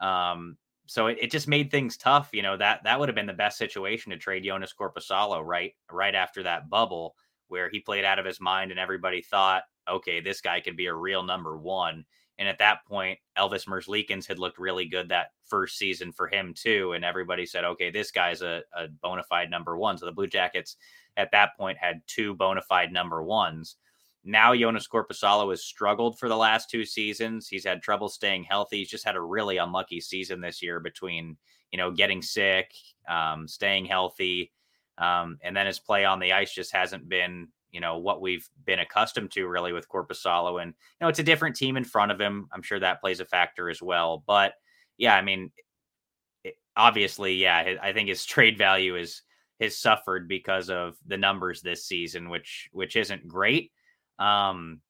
Um, 0.00 0.56
so 0.86 1.08
it, 1.08 1.18
it 1.20 1.30
just 1.30 1.48
made 1.48 1.70
things 1.70 1.96
tough. 1.96 2.30
You 2.32 2.42
know, 2.42 2.56
that 2.56 2.84
that 2.84 2.98
would 2.98 3.08
have 3.08 3.16
been 3.16 3.26
the 3.26 3.32
best 3.32 3.58
situation 3.58 4.10
to 4.12 4.18
trade 4.18 4.44
Joonas 4.44 4.74
Korpisalo 4.78 5.44
right 5.44 5.74
right 5.90 6.14
after 6.14 6.42
that 6.44 6.70
bubble 6.70 7.16
where 7.48 7.68
he 7.68 7.80
played 7.80 8.04
out 8.04 8.18
of 8.18 8.26
his 8.26 8.40
mind 8.40 8.70
and 8.70 8.80
everybody 8.80 9.22
thought, 9.22 9.64
okay, 9.88 10.20
this 10.20 10.40
guy 10.40 10.60
could 10.60 10.76
be 10.76 10.86
a 10.86 10.94
real 10.94 11.22
number 11.22 11.56
one. 11.56 12.04
And 12.38 12.48
at 12.48 12.58
that 12.58 12.84
point, 12.86 13.18
Elvis 13.38 13.66
Merzlikins 13.66 14.26
had 14.26 14.38
looked 14.38 14.58
really 14.58 14.86
good 14.86 15.08
that 15.08 15.28
first 15.46 15.78
season 15.78 16.12
for 16.12 16.28
him 16.28 16.52
too. 16.54 16.92
And 16.92 17.04
everybody 17.04 17.46
said, 17.46 17.64
okay, 17.64 17.90
this 17.90 18.10
guy's 18.10 18.42
a, 18.42 18.62
a 18.74 18.88
bona 18.88 19.22
fide 19.22 19.50
number 19.50 19.76
one. 19.76 19.96
So 19.96 20.06
the 20.06 20.12
Blue 20.12 20.26
Jackets 20.26 20.76
at 21.16 21.30
that 21.32 21.56
point 21.56 21.78
had 21.78 22.02
two 22.06 22.34
bona 22.34 22.60
fide 22.60 22.92
number 22.92 23.22
ones. 23.22 23.76
Now 24.22 24.52
Joonas 24.52 24.88
Korpisalo 24.88 25.50
has 25.50 25.64
struggled 25.64 26.18
for 26.18 26.28
the 26.28 26.36
last 26.36 26.68
two 26.68 26.84
seasons. 26.84 27.48
He's 27.48 27.64
had 27.64 27.80
trouble 27.80 28.08
staying 28.08 28.44
healthy. 28.44 28.78
He's 28.78 28.90
just 28.90 29.04
had 29.04 29.16
a 29.16 29.20
really 29.20 29.56
unlucky 29.56 30.00
season 30.00 30.40
this 30.40 30.62
year 30.62 30.80
between, 30.80 31.36
you 31.70 31.78
know, 31.78 31.92
getting 31.92 32.20
sick, 32.20 32.72
um, 33.08 33.46
staying 33.46 33.86
healthy, 33.86 34.52
um, 34.98 35.38
and 35.42 35.56
then 35.56 35.66
his 35.66 35.78
play 35.78 36.04
on 36.04 36.18
the 36.18 36.32
ice 36.32 36.52
just 36.52 36.72
hasn't 36.72 37.08
been, 37.08 37.48
you 37.70 37.80
know, 37.80 37.98
what 37.98 38.20
we've 38.20 38.48
been 38.64 38.78
accustomed 38.78 39.30
to 39.32 39.46
really 39.46 39.72
with 39.72 39.88
Korpisalo. 39.88 40.62
And, 40.62 40.70
you 40.70 41.04
know, 41.04 41.08
it's 41.08 41.18
a 41.18 41.24
different 41.24 41.56
team 41.56 41.76
in 41.76 41.84
front 41.84 42.12
of 42.12 42.20
him. 42.20 42.48
I'm 42.52 42.62
sure 42.62 42.80
that 42.80 43.00
plays 43.00 43.20
a 43.20 43.26
factor 43.26 43.68
as 43.68 43.82
well. 43.82 44.22
But 44.26 44.54
yeah, 44.96 45.14
I 45.14 45.22
mean, 45.22 45.50
it, 46.44 46.54
obviously, 46.76 47.34
yeah, 47.34 47.74
I 47.82 47.92
think 47.92 48.08
his 48.08 48.24
trade 48.26 48.58
value 48.58 48.96
is 48.96 49.22
has 49.60 49.76
suffered 49.78 50.28
because 50.28 50.68
of 50.68 50.96
the 51.06 51.16
numbers 51.16 51.62
this 51.62 51.86
season, 51.86 52.28
which 52.28 52.68
which 52.72 52.96
isn't 52.96 53.28
great. 53.28 53.72
Um, 54.18 54.80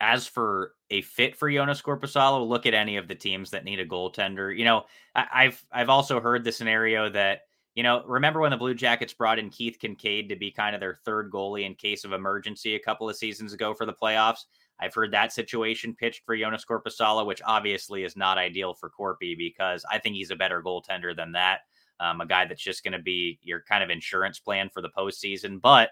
as 0.00 0.26
for 0.26 0.72
a 0.90 1.02
fit 1.02 1.36
for 1.36 1.50
Joonas 1.50 1.82
Korpisalo, 1.82 2.48
look 2.48 2.64
at 2.64 2.72
any 2.72 2.96
of 2.96 3.06
the 3.06 3.14
teams 3.14 3.50
that 3.50 3.64
need 3.64 3.80
a 3.80 3.86
goaltender. 3.86 4.56
You 4.56 4.64
know, 4.64 4.84
I, 5.14 5.26
I've 5.32 5.64
I've 5.70 5.90
also 5.90 6.20
heard 6.20 6.44
the 6.44 6.52
scenario 6.52 7.10
that 7.10 7.42
you 7.80 7.84
know, 7.84 8.02
remember 8.06 8.40
when 8.40 8.50
the 8.50 8.58
Blue 8.58 8.74
Jackets 8.74 9.14
brought 9.14 9.38
in 9.38 9.48
Keith 9.48 9.78
Kinkaid 9.82 10.28
to 10.28 10.36
be 10.36 10.50
kind 10.50 10.74
of 10.76 10.80
their 10.80 10.98
third 11.06 11.30
goalie 11.30 11.64
in 11.64 11.74
case 11.74 12.04
of 12.04 12.12
emergency 12.12 12.74
a 12.74 12.78
couple 12.78 13.08
of 13.08 13.16
seasons 13.16 13.54
ago 13.54 13.72
for 13.72 13.86
the 13.86 13.94
playoffs? 13.94 14.40
I've 14.78 14.92
heard 14.92 15.10
that 15.12 15.32
situation 15.32 15.94
pitched 15.94 16.26
for 16.26 16.36
Joonas 16.36 16.66
Korpisalo, 16.68 17.24
which 17.24 17.40
obviously 17.42 18.04
is 18.04 18.18
not 18.18 18.36
ideal 18.36 18.74
for 18.74 18.90
Korpi 18.90 19.34
because 19.34 19.82
I 19.90 19.98
think 19.98 20.14
he's 20.14 20.30
a 20.30 20.36
better 20.36 20.62
goaltender 20.62 21.16
than 21.16 21.32
that. 21.32 21.60
Um, 22.00 22.20
a 22.20 22.26
guy 22.26 22.44
that's 22.44 22.60
just 22.60 22.84
going 22.84 22.92
to 22.92 22.98
be 22.98 23.38
your 23.42 23.62
kind 23.62 23.82
of 23.82 23.88
insurance 23.88 24.38
plan 24.38 24.68
for 24.68 24.82
the 24.82 24.90
postseason, 24.90 25.58
but 25.58 25.88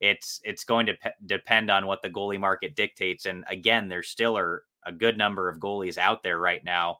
it's 0.00 0.40
it's 0.42 0.64
going 0.64 0.86
to 0.86 0.94
pe- 0.94 1.12
depend 1.24 1.70
on 1.70 1.86
what 1.86 2.02
the 2.02 2.10
goalie 2.10 2.40
market 2.40 2.74
dictates. 2.74 3.26
And 3.26 3.44
again, 3.48 3.86
there 3.86 4.02
still 4.02 4.36
are 4.36 4.64
a 4.84 4.90
good 4.90 5.16
number 5.16 5.48
of 5.48 5.60
goalies 5.60 5.98
out 5.98 6.24
there 6.24 6.40
right 6.40 6.64
now 6.64 6.98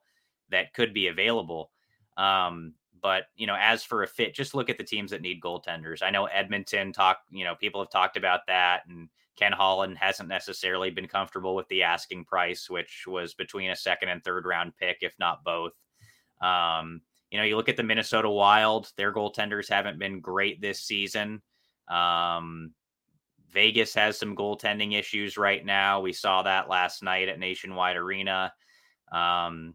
that 0.51 0.75
could 0.75 0.95
be 0.95 1.09
available. 1.09 1.73
Um, 2.17 2.75
but 3.03 3.25
you 3.37 3.47
know, 3.47 3.57
as 3.59 3.85
for 3.85 4.03
a 4.03 4.07
fit, 4.07 4.35
just 4.35 4.55
look 4.55 4.71
at 4.71 4.79
the 4.79 4.85
teams 4.85 5.11
that 5.11 5.23
need 5.23 5.41
goaltenders. 5.41 6.03
I 6.03 6.11
know 6.11 6.27
Edmonton 6.27 6.93
talk, 6.93 7.19
you 7.31 7.45
know, 7.45 7.55
people 7.55 7.81
have 7.81 7.91
talked 7.91 8.17
about 8.17 8.41
that, 8.47 8.83
and 8.89 9.09
Ken 9.37 9.53
Holland 9.53 9.97
hasn't 9.99 10.29
necessarily 10.29 10.91
been 10.91 11.07
comfortable 11.07 11.55
with 11.55 11.69
the 11.69 11.83
asking 11.85 12.25
price, 12.25 12.69
which 12.69 13.05
was 13.07 13.35
between 13.35 13.71
a 13.71 13.77
second 13.77 14.09
and 14.09 14.23
third 14.23 14.45
round 14.47 14.73
pick, 14.77 14.99
if 15.01 15.15
not 15.19 15.45
both. 15.45 15.73
Um, 16.41 17.03
you 17.31 17.39
know, 17.39 17.45
you 17.45 17.57
look 17.57 17.69
at 17.69 17.77
the 17.77 17.83
Minnesota 17.83 18.29
Wild, 18.29 18.93
their 18.97 19.13
goaltenders 19.13 19.69
haven't 19.69 19.99
been 19.99 20.21
great 20.21 20.61
this 20.61 20.81
season. 20.81 21.43
Um, 21.89 22.73
Vegas 23.51 23.95
has 23.95 24.19
some 24.19 24.37
goaltending 24.37 24.99
issues 24.99 25.37
right 25.37 25.65
now. 25.65 26.01
We 26.01 26.13
saw 26.13 26.43
that 26.43 26.69
last 26.69 27.03
night 27.03 27.29
at 27.29 27.39
Nationwide 27.39 27.97
Arena. 27.97 28.53
Um, 29.13 29.75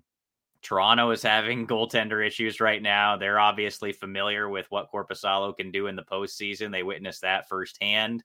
Toronto 0.63 1.11
is 1.11 1.21
having 1.21 1.67
goaltender 1.67 2.25
issues 2.25 2.61
right 2.61 2.81
now. 2.81 3.17
They're 3.17 3.39
obviously 3.39 3.91
familiar 3.91 4.49
with 4.49 4.65
what 4.69 4.91
Korpisalo 4.91 5.55
can 5.55 5.71
do 5.71 5.87
in 5.87 5.95
the 5.95 6.03
postseason. 6.03 6.71
They 6.71 6.83
witnessed 6.83 7.21
that 7.21 7.49
firsthand. 7.49 8.23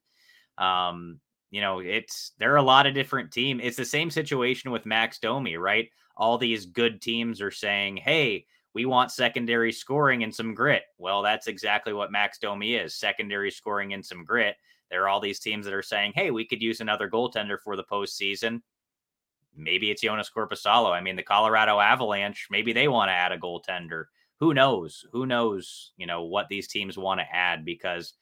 Um, 0.57 1.21
you 1.51 1.61
know, 1.61 1.81
it's 1.81 2.33
there 2.39 2.53
are 2.53 2.59
a 2.59 2.63
lot 2.63 2.87
of 2.87 2.95
different 2.95 3.33
teams. 3.33 3.61
It's 3.65 3.77
the 3.77 3.85
same 3.85 4.11
situation 4.11 4.71
with 4.71 4.87
Max 4.87 5.19
Domi, 5.19 5.57
right? 5.57 5.89
All 6.17 6.39
these 6.39 6.67
good 6.67 7.03
teams 7.03 7.41
are 7.41 7.51
saying, 7.51 7.97
"Hey, 7.97 8.47
we 8.75 8.85
want 8.85 9.11
secondary 9.11 9.73
scoring 9.73 10.23
and 10.23 10.35
some 10.35 10.55
grit." 10.55 10.83
Well, 10.99 11.23
that's 11.23 11.47
exactly 11.47 11.93
what 11.93 12.13
Max 12.13 12.39
Domi 12.39 12.75
is: 12.75 12.95
secondary 12.95 13.51
scoring 13.51 13.95
and 13.95 14.05
some 14.05 14.25
grit. 14.25 14.57
There 14.91 15.03
are 15.03 15.09
all 15.09 15.21
these 15.21 15.41
teams 15.41 15.65
that 15.65 15.75
are 15.75 15.83
saying, 15.83 16.13
"Hey, 16.15 16.31
we 16.31 16.47
could 16.47 16.63
use 16.63 16.81
another 16.81 17.11
goaltender 17.11 17.59
for 17.59 17.77
the 17.77 17.85
postseason." 17.85 18.63
Maybe 19.57 19.91
it's 19.91 20.03
Joonas 20.03 20.33
Korpisalo. 20.33 20.93
I 20.93 21.01
mean, 21.01 21.17
the 21.17 21.23
Colorado 21.23 21.81
Avalanche, 21.81 22.49
maybe 22.51 22.73
they 22.73 22.89
want 22.89 23.09
to 23.09 23.15
add 23.15 23.33
a 23.33 23.39
goaltender. 23.39 24.05
Who 24.41 24.55
knows? 24.55 25.05
Who 25.13 25.27
knows? 25.27 25.93
You 25.97 26.07
know 26.07 26.25
what 26.25 26.49
these 26.49 26.69
teams 26.69 26.97
want 26.97 27.21
to 27.21 27.35
add 27.35 27.65
because 27.65 28.15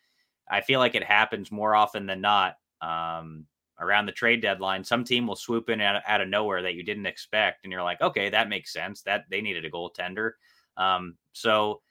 I 0.48 0.60
feel 0.60 0.80
like 0.80 0.94
it 0.94 1.04
happens 1.04 1.52
more 1.52 1.74
often 1.74 2.06
than 2.06 2.20
not 2.20 2.56
um, 2.80 3.44
around 3.78 4.06
the 4.06 4.12
trade 4.12 4.40
deadline. 4.40 4.84
Some 4.84 5.04
team 5.04 5.26
will 5.26 5.36
swoop 5.36 5.68
in 5.68 5.80
out, 5.80 6.02
out, 6.06 6.20
of 6.20 6.28
nowhere 6.28 6.62
that 6.62 6.74
you 6.74 6.82
didn't 6.82 7.06
expect, 7.06 7.64
and 7.64 7.72
you're 7.72 7.82
like, 7.82 8.00
okay, 8.00 8.30
that 8.30 8.48
makes 8.48 8.72
sense. 8.72 9.02
That 9.02 9.24
they 9.30 9.40
needed 9.40 9.64
a 9.64 9.70
goaltender. 9.70 10.32
Um, 10.76 11.16
so 11.32 11.82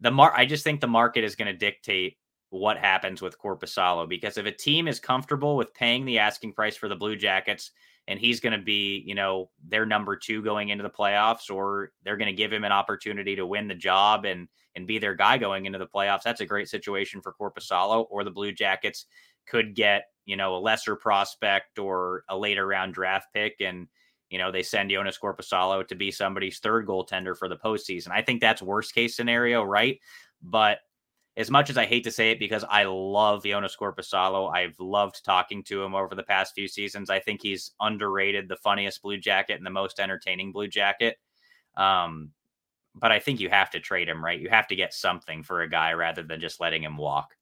the 0.00 0.10
mar, 0.10 0.32
I 0.36 0.44
just 0.44 0.64
think 0.64 0.80
the 0.80 0.86
market 0.86 1.24
is 1.24 1.36
going 1.36 1.52
to 1.52 1.56
dictate 1.56 2.16
what 2.50 2.78
happens 2.78 3.20
with 3.20 3.38
Korpisalo 3.38 4.08
because 4.08 4.38
if 4.38 4.46
a 4.46 4.52
team 4.52 4.88
is 4.88 5.00
comfortable 5.00 5.56
with 5.56 5.74
paying 5.74 6.04
the 6.04 6.18
asking 6.18 6.54
price 6.54 6.76
for 6.76 6.88
the 6.88 6.96
Blue 6.96 7.14
Jackets 7.14 7.72
and 8.08 8.18
he's 8.18 8.40
going 8.40 8.58
to 8.58 8.64
be, 8.64 9.04
you 9.06 9.14
know, 9.14 9.50
their 9.68 9.84
number 9.84 10.16
2 10.16 10.42
going 10.42 10.70
into 10.70 10.82
the 10.82 10.90
playoffs 10.90 11.54
or 11.54 11.92
they're 12.02 12.16
going 12.16 12.26
to 12.26 12.32
give 12.32 12.52
him 12.52 12.64
an 12.64 12.72
opportunity 12.72 13.36
to 13.36 13.46
win 13.46 13.68
the 13.68 13.74
job 13.74 14.24
and 14.24 14.48
and 14.74 14.86
be 14.86 14.98
their 14.98 15.14
guy 15.14 15.36
going 15.36 15.66
into 15.66 15.78
the 15.78 15.86
playoffs, 15.86 16.22
that's 16.22 16.40
a 16.40 16.46
great 16.46 16.68
situation 16.68 17.20
for 17.20 17.34
Korpisalo 17.38 18.06
or 18.10 18.24
the 18.24 18.30
Blue 18.30 18.52
Jackets 18.52 19.06
could 19.46 19.74
get, 19.74 20.04
you 20.24 20.36
know, 20.36 20.56
a 20.56 20.58
lesser 20.58 20.96
prospect 20.96 21.78
or 21.78 22.24
a 22.28 22.36
later 22.36 22.66
round 22.66 22.94
draft 22.94 23.28
pick 23.34 23.56
and 23.60 23.86
you 24.30 24.38
know, 24.38 24.52
they 24.52 24.62
send 24.62 24.90
Joonas 24.90 25.18
Korpisalo 25.18 25.86
to 25.88 25.94
be 25.94 26.10
somebody's 26.10 26.58
third 26.58 26.86
goaltender 26.86 27.34
for 27.36 27.48
the 27.48 27.56
postseason. 27.56 28.10
I 28.10 28.20
think 28.20 28.42
that's 28.42 28.60
worst 28.60 28.94
case 28.94 29.16
scenario, 29.16 29.62
right? 29.62 29.98
But 30.42 30.80
as 31.38 31.52
much 31.52 31.70
as 31.70 31.78
I 31.78 31.86
hate 31.86 32.02
to 32.02 32.10
say 32.10 32.32
it 32.32 32.40
because 32.40 32.64
I 32.68 32.82
love 32.82 33.44
Joonas 33.44 33.78
Korpisalo, 33.78 34.52
I've 34.52 34.78
loved 34.80 35.24
talking 35.24 35.62
to 35.64 35.84
him 35.84 35.94
over 35.94 36.16
the 36.16 36.24
past 36.24 36.52
few 36.52 36.66
seasons. 36.66 37.10
I 37.10 37.20
think 37.20 37.40
he's 37.40 37.70
underrated, 37.78 38.48
the 38.48 38.56
funniest 38.56 39.02
Blue 39.02 39.18
Jacket 39.18 39.54
and 39.54 39.64
the 39.64 39.70
most 39.70 40.00
entertaining 40.00 40.50
Blue 40.50 40.66
Jacket. 40.66 41.16
Um, 41.76 42.32
but 42.92 43.12
I 43.12 43.20
think 43.20 43.38
you 43.38 43.48
have 43.50 43.70
to 43.70 43.78
trade 43.78 44.08
him, 44.08 44.22
right? 44.22 44.40
You 44.40 44.48
have 44.48 44.66
to 44.66 44.76
get 44.76 44.92
something 44.92 45.44
for 45.44 45.62
a 45.62 45.70
guy 45.70 45.92
rather 45.92 46.24
than 46.24 46.40
just 46.40 46.58
letting 46.58 46.82
him 46.82 46.96
walk. 46.96 47.36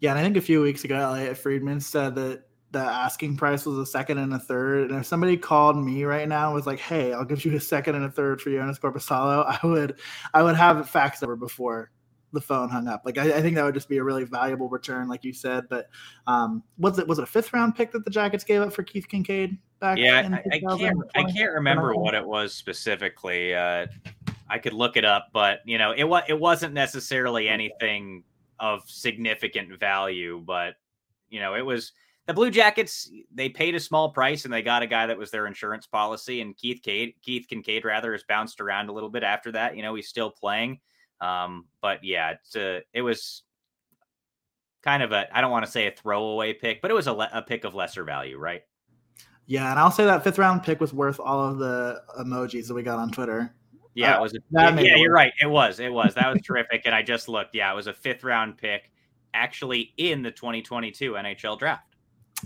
Yeah, 0.00 0.10
and 0.10 0.18
I 0.18 0.22
think 0.22 0.38
a 0.38 0.42
few 0.42 0.62
weeks 0.62 0.84
ago, 0.84 0.96
Elliotte 0.96 1.36
Friedman 1.36 1.80
said 1.80 2.14
that 2.14 2.44
the 2.70 2.78
asking 2.78 3.36
price 3.36 3.66
was 3.66 3.76
a 3.76 3.84
second 3.84 4.16
and 4.16 4.32
a 4.32 4.38
third. 4.38 4.90
And 4.90 5.00
if 5.00 5.06
somebody 5.06 5.36
called 5.36 5.76
me 5.76 6.04
right 6.04 6.26
now 6.26 6.46
and 6.46 6.54
was 6.54 6.66
like, 6.66 6.78
"Hey, 6.78 7.12
I'll 7.12 7.24
give 7.24 7.44
you 7.44 7.54
a 7.56 7.60
second 7.60 7.94
and 7.94 8.04
a 8.06 8.10
third 8.10 8.40
for 8.40 8.50
Joonas 8.50 8.80
Korpisalo," 8.80 9.58
I 9.62 9.66
would, 9.66 9.98
I 10.32 10.42
would 10.42 10.56
have 10.56 10.78
it 10.78 10.86
faxed 10.86 11.22
over 11.22 11.36
before 11.36 11.90
the 12.32 12.40
phone 12.40 12.68
hung 12.68 12.88
up. 12.88 13.02
Like 13.04 13.18
I, 13.18 13.36
I, 13.36 13.42
think 13.42 13.56
that 13.56 13.64
would 13.64 13.74
just 13.74 13.88
be 13.88 13.98
a 13.98 14.04
really 14.04 14.24
valuable 14.24 14.68
return, 14.68 15.08
like 15.08 15.24
you 15.24 15.32
said. 15.32 15.68
But 15.68 15.88
um, 16.26 16.62
was 16.78 16.98
it 16.98 17.06
was 17.06 17.18
it 17.18 17.22
a 17.22 17.26
fifth 17.26 17.52
round 17.52 17.74
pick 17.74 17.92
that 17.92 18.04
the 18.04 18.10
Jackets 18.10 18.44
gave 18.44 18.62
up 18.62 18.72
for 18.72 18.82
Keith 18.82 19.06
Kinkaid 19.08 19.58
back? 19.80 19.98
Yeah, 19.98 20.28
I, 20.32 20.56
I, 20.56 20.76
can't 20.76 20.98
I 21.14 21.24
can't 21.24 21.52
remember 21.52 21.94
what 21.94 22.14
it 22.14 22.26
was 22.26 22.54
specifically. 22.54 23.54
Uh, 23.54 23.86
I 24.48 24.58
could 24.58 24.72
look 24.72 24.96
it 24.96 25.04
up, 25.04 25.28
but 25.32 25.60
you 25.64 25.78
know, 25.78 25.92
it 25.92 26.04
was 26.04 26.22
it 26.28 26.38
wasn't 26.38 26.74
necessarily 26.74 27.48
anything 27.48 28.24
of 28.58 28.88
significant 28.88 29.78
value, 29.78 30.42
but 30.44 30.74
you 31.28 31.40
know, 31.40 31.54
it 31.54 31.64
was 31.64 31.92
the 32.26 32.34
Blue 32.34 32.50
Jackets. 32.50 33.10
They 33.32 33.48
paid 33.48 33.74
a 33.74 33.80
small 33.80 34.10
price 34.10 34.44
and 34.44 34.52
they 34.52 34.62
got 34.62 34.82
a 34.82 34.86
guy 34.86 35.06
that 35.06 35.18
was 35.18 35.30
their 35.30 35.46
insurance 35.46 35.86
policy. 35.86 36.40
And 36.40 36.56
Keith 36.56 36.80
Cade, 36.82 37.14
Keith 37.22 37.46
Kinkaid 37.50 37.84
rather 37.84 38.12
has 38.12 38.24
bounced 38.24 38.60
around 38.60 38.88
a 38.88 38.92
little 38.92 39.10
bit 39.10 39.22
after 39.22 39.52
that. 39.52 39.76
You 39.76 39.82
know, 39.82 39.94
he's 39.94 40.08
still 40.08 40.30
playing. 40.30 40.80
Um, 41.20 41.66
but 41.80 42.04
yeah, 42.04 42.32
it's 42.32 42.56
a, 42.56 42.82
it 42.92 43.02
was 43.02 43.42
kind 44.82 45.02
of 45.02 45.12
a 45.12 45.26
I 45.36 45.40
don't 45.40 45.50
want 45.50 45.64
to 45.64 45.70
say 45.70 45.86
a 45.86 45.90
throwaway 45.90 46.52
pick, 46.52 46.82
but 46.82 46.90
it 46.90 46.94
was 46.94 47.06
a, 47.06 47.12
le- 47.12 47.30
a 47.32 47.42
pick 47.42 47.64
of 47.64 47.74
lesser 47.74 48.04
value, 48.04 48.38
right? 48.38 48.62
Yeah, 49.46 49.70
and 49.70 49.78
I'll 49.78 49.90
say 49.90 50.04
that 50.04 50.24
fifth 50.24 50.38
round 50.38 50.62
pick 50.62 50.80
was 50.80 50.92
worth 50.92 51.20
all 51.20 51.44
of 51.44 51.58
the 51.58 52.02
emojis 52.18 52.66
that 52.68 52.74
we 52.74 52.82
got 52.82 52.98
on 52.98 53.10
Twitter. 53.10 53.54
Yeah, 53.94 54.14
uh, 54.14 54.18
it 54.18 54.22
was. 54.22 54.34
A, 54.34 54.38
yeah, 54.50 54.80
yeah 54.80 54.96
you're 54.96 55.12
right. 55.12 55.32
It 55.40 55.46
was. 55.46 55.80
It 55.80 55.92
was. 55.92 56.14
That 56.14 56.32
was 56.32 56.42
terrific. 56.42 56.82
And 56.84 56.94
I 56.94 57.02
just 57.02 57.28
looked. 57.28 57.54
Yeah, 57.54 57.72
it 57.72 57.76
was 57.76 57.86
a 57.86 57.94
fifth 57.94 58.24
round 58.24 58.58
pick, 58.58 58.90
actually 59.34 59.94
in 59.96 60.22
the 60.22 60.30
2022 60.30 61.12
NHL 61.12 61.58
draft. 61.58 61.94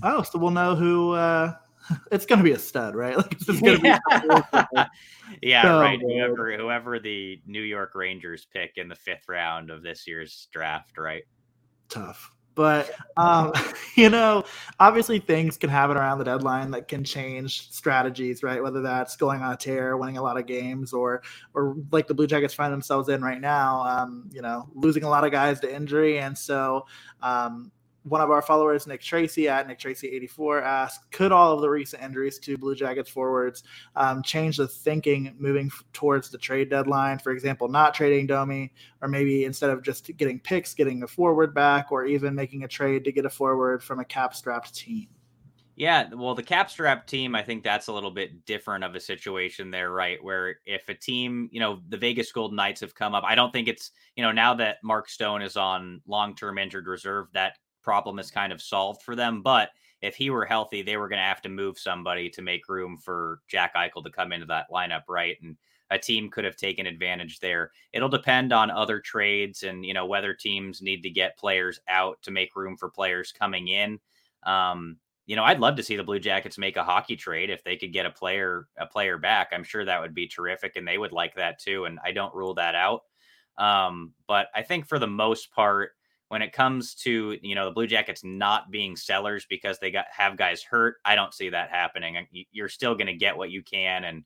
Oh, 0.03 0.23
so 0.23 0.39
we'll 0.39 0.51
know 0.51 0.77
who 0.77 1.13
uh, 1.13 1.55
it's 2.13 2.27
going 2.27 2.39
to 2.39 2.45
be 2.45 2.53
a 2.53 2.59
stud, 2.59 2.95
right? 2.95 3.17
Like 3.21 3.33
it's 3.33 3.47
just 3.47 3.63
going 3.63 3.81
to 3.81 3.87
yeah. 3.87 3.99
be. 4.21 4.83
yeah, 5.43 5.63
so 5.63 5.81
right. 5.81 6.01
Whoever 6.01 6.57
whoever 6.57 6.99
the 6.99 7.41
New 7.47 7.63
York 7.63 7.95
Rangers 7.95 8.47
pick 8.53 8.73
in 8.77 8.89
the 8.89 8.95
fifth 8.95 9.29
round 9.29 9.71
of 9.71 9.83
this 9.83 10.07
year's 10.07 10.49
draft, 10.53 10.97
right? 10.97 11.25
Tough. 11.89 12.33
But 12.55 12.91
um, 13.17 13.53
you 13.97 14.11
know, 14.11 14.45
obviously 14.79 15.19
things 15.19 15.57
can 15.57 15.71
happen 15.71 15.97
around 15.97 16.19
the 16.19 16.25
deadline 16.25 16.71
that 16.73 16.89
can 16.89 17.05
change 17.05 17.71
strategies, 17.71 18.43
right? 18.43 18.63
Whether 18.63 18.83
that's 18.83 19.17
going 19.17 19.43
on 19.43 19.53
a 19.53 19.57
tear, 19.57 19.97
winning 19.97 20.17
a 20.17 20.23
lot 20.23 20.39
of 20.39 20.47
games, 20.47 20.93
or 20.93 21.23
or 21.55 21.77
like 21.91 22.07
the 22.07 22.15
Blue 22.15 22.27
Jackets 22.27 22.55
find 22.55 22.73
themselves 22.73 23.09
in 23.09 23.23
right 23.23 23.41
now, 23.41 23.83
um, 23.83 24.29
you 24.33 24.43
know, 24.43 24.69
losing 24.75 25.05
a 25.05 25.09
lot 25.09 25.25
of 25.25 25.33
guys 25.33 25.61
to 25.61 25.75
injury, 25.75 26.19
and 26.19 26.37
so 26.37 26.87
um, 27.23 27.71
one 28.05 28.21
of 28.21 28.31
our 28.31 28.43
followers, 28.43 28.87
Nick 28.87 29.03
Tracy 29.03 29.49
at 29.49 29.67
Nick 29.69 29.79
Tracy84, 29.79 30.63
asked, 30.63 31.11
"Could 31.11 31.33
all 31.33 31.53
of 31.53 31.61
the 31.61 31.69
recent 31.69 32.03
injuries 32.03 32.39
to 32.41 32.57
Blue 32.57 32.75
Jackets 32.75 33.11
forwards 33.11 33.63
um, 33.97 34.23
change 34.23 34.57
the 34.57 34.67
thinking 34.67 35.35
moving 35.39 35.67
f- 35.67 35.85
towards 35.93 36.31
the 36.31 36.39
trade 36.39 36.71
deadline? 36.71 37.19
For 37.19 37.33
example, 37.33 37.69
not 37.69 37.95
trading 37.95 38.27
Domi, 38.27 38.73
or 39.03 39.09
maybe 39.09 39.45
instead 39.45 39.71
of 39.71 39.83
just 39.83 40.17
getting 40.17 40.41
picks, 40.41 40.73
getting 40.75 41.03
a 41.03 41.07
forward 41.07 41.55
back, 41.55 41.93
or 41.93 42.07
even 42.07 42.35
making 42.35 42.65
a 42.65 42.69
trade 42.69 43.05
to 43.05 43.13
get 43.13 43.27
a 43.27 43.31
forward 43.31 43.83
from 43.83 44.01
a 44.01 44.05
cap-strapped 44.05 44.75
team." 44.75 45.09
Yeah, 45.77 46.13
well, 46.13 46.35
the 46.35 46.43
cap 46.43 46.71
strap 46.71 47.07
team, 47.07 47.35
I 47.35 47.43
think 47.43 47.65
that's 47.65 47.87
a 47.87 47.93
little 47.93 48.11
bit 48.11 48.45
different 48.45 48.85
of 48.85 48.95
a 48.95 49.01
situation 49.01 49.71
there, 49.71 49.91
right? 49.91 50.23
Where 50.23 50.57
if 50.67 50.87
a 50.91 50.95
team, 50.95 51.49
you 51.53 51.59
know, 51.59 51.81
the 51.89 51.97
Vegas 51.97 52.31
Golden 52.33 52.57
Knights 52.57 52.83
have 52.83 52.95
come 52.95 53.15
up, 53.15 53.25
I 53.25 53.35
don't 53.35 53.51
think 53.51 53.67
it's, 53.67 53.93
you 54.15 54.23
know, 54.23 54.31
now 54.31 54.53
that 54.57 54.77
Mark 54.85 55.09
Stone 55.09 55.41
is 55.41 55.57
on 55.57 56.03
long 56.07 56.35
term 56.35 56.59
injured 56.59 56.87
reserve, 56.87 57.29
that 57.33 57.55
problem 57.83 58.19
is 58.19 58.31
kind 58.31 58.53
of 58.53 58.63
solved 58.63 59.03
for 59.03 59.17
them. 59.17 59.43
But 59.43 59.71
if 60.03 60.17
he 60.17 60.31
were 60.31 60.45
healthy, 60.45 60.83
they 60.83 60.97
were 60.97 61.09
going 61.09 61.19
to 61.19 61.25
have 61.25 61.43
to 61.43 61.49
move 61.49 61.79
somebody 61.79 62.31
to 62.31 62.43
make 62.43 62.69
room 62.69 62.97
for 62.97 63.41
Jack 63.49 63.75
Eichel 63.75 64.05
to 64.05 64.11
come 64.11 64.33
into 64.33 64.47
that 64.47 64.71
lineup, 64.71 65.03
right? 65.09 65.37
And 65.43 65.57
a 65.91 65.99
team 65.99 66.31
could 66.31 66.45
have 66.45 66.57
taken 66.57 66.87
advantage 66.87 67.41
there. 67.41 67.73
It'll 67.93 68.09
depend 68.09 68.53
on 68.53 68.71
other 68.71 69.01
trades 69.01 69.65
and 69.65 69.85
you 69.85 69.93
know 69.93 70.07
whether 70.07 70.33
teams 70.33 70.81
need 70.81 71.03
to 71.03 71.11
get 71.11 71.37
players 71.37 71.81
out 71.89 72.23
to 72.23 72.31
make 72.31 72.55
room 72.57 72.77
for 72.77 72.89
players 72.89 73.33
coming 73.33 73.69
in. 73.69 73.99
Um, 74.45 74.97
you 75.27 75.37
know, 75.37 75.45
I'd 75.45 75.61
love 75.61 75.77
to 75.77 75.83
see 75.83 75.97
the 75.97 76.05
Blue 76.05 76.19
Jackets 76.19 76.59
make 76.59 76.77
a 76.77 76.83
hockey 76.83 77.17
trade 77.17 77.51
if 77.51 77.63
they 77.63 77.77
could 77.77 77.93
get 77.93 78.07
a 78.07 78.11
player 78.11 78.69
a 78.79 78.87
player 78.87 79.19
back. 79.19 79.51
I'm 79.53 79.65
sure 79.65 79.85
that 79.85 80.01
would 80.01 80.15
be 80.15 80.27
terrific, 80.27 80.77
and 80.77 80.87
they 80.87 80.99
would 80.99 81.13
like 81.13 81.35
that 81.35 81.61
too. 81.61 81.85
And 81.85 81.99
I 82.05 82.13
don't 82.13 82.35
rule 82.35 82.55
that 82.55 82.75
out. 82.75 83.03
Um, 83.59 84.13
but 84.27 84.47
I 84.55 84.63
think 84.63 84.87
for 84.87 84.99
the 84.99 85.07
most 85.07 85.53
part, 85.53 85.93
when 86.31 86.43
it 86.43 86.53
comes 86.53 86.95
to 86.95 87.37
you 87.43 87.57
know 87.57 87.65
the 87.65 87.73
Blue 87.73 87.89
Jackets 87.89 88.23
not 88.23 88.71
being 88.71 88.95
sellers 88.95 89.47
because 89.51 89.81
they 89.81 89.91
got 89.91 90.07
have 90.17 90.37
guys 90.37 90.63
hurt, 90.63 90.99
I 91.05 91.17
don't 91.17 91.35
see 91.35 91.51
that 91.51 91.71
happening. 91.71 92.25
You're 92.53 92.69
still 92.69 92.95
going 92.95 93.09
to 93.09 93.15
get 93.15 93.37
what 93.37 93.51
you 93.51 93.65
can, 93.65 94.05
and 94.05 94.25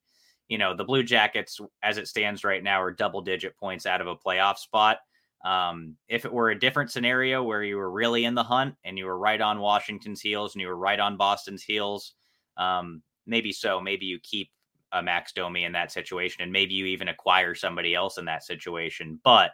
you 0.48 0.58
know 0.58 0.76
the 0.76 0.84
Blue 0.84 1.02
Jackets 1.02 1.58
as 1.82 1.96
it 1.96 2.06
stands 2.06 2.44
right 2.44 2.62
now 2.62 2.82
are 2.82 2.92
double 2.92 3.22
digit 3.22 3.56
points 3.56 3.86
out 3.86 4.02
of 4.02 4.06
a 4.06 4.16
playoff 4.16 4.58
spot. 4.58 4.98
Um, 5.46 5.96
if 6.06 6.26
it 6.26 6.32
were 6.32 6.50
a 6.50 6.58
different 6.58 6.90
scenario 6.90 7.42
where 7.42 7.62
you 7.62 7.78
were 7.78 7.90
really 7.90 8.26
in 8.26 8.34
the 8.34 8.42
hunt 8.42 8.74
and 8.84 8.98
you 8.98 9.06
were 9.06 9.18
right 9.18 9.40
on 9.40 9.58
Washington's 9.58 10.20
heels 10.20 10.54
and 10.54 10.60
you 10.60 10.68
were 10.68 10.76
right 10.76 11.00
on 11.00 11.16
Boston's 11.16 11.62
heels, 11.62 12.12
um, 12.58 13.02
maybe 13.26 13.50
so. 13.50 13.80
Maybe 13.80 14.04
you 14.04 14.18
keep 14.22 14.50
a 14.92 15.02
Max 15.02 15.32
Domi 15.32 15.64
in 15.64 15.72
that 15.72 15.90
situation, 15.90 16.42
and 16.42 16.52
maybe 16.52 16.74
you 16.74 16.84
even 16.84 17.08
acquire 17.08 17.54
somebody 17.54 17.94
else 17.94 18.18
in 18.18 18.26
that 18.26 18.44
situation, 18.44 19.18
but 19.24 19.52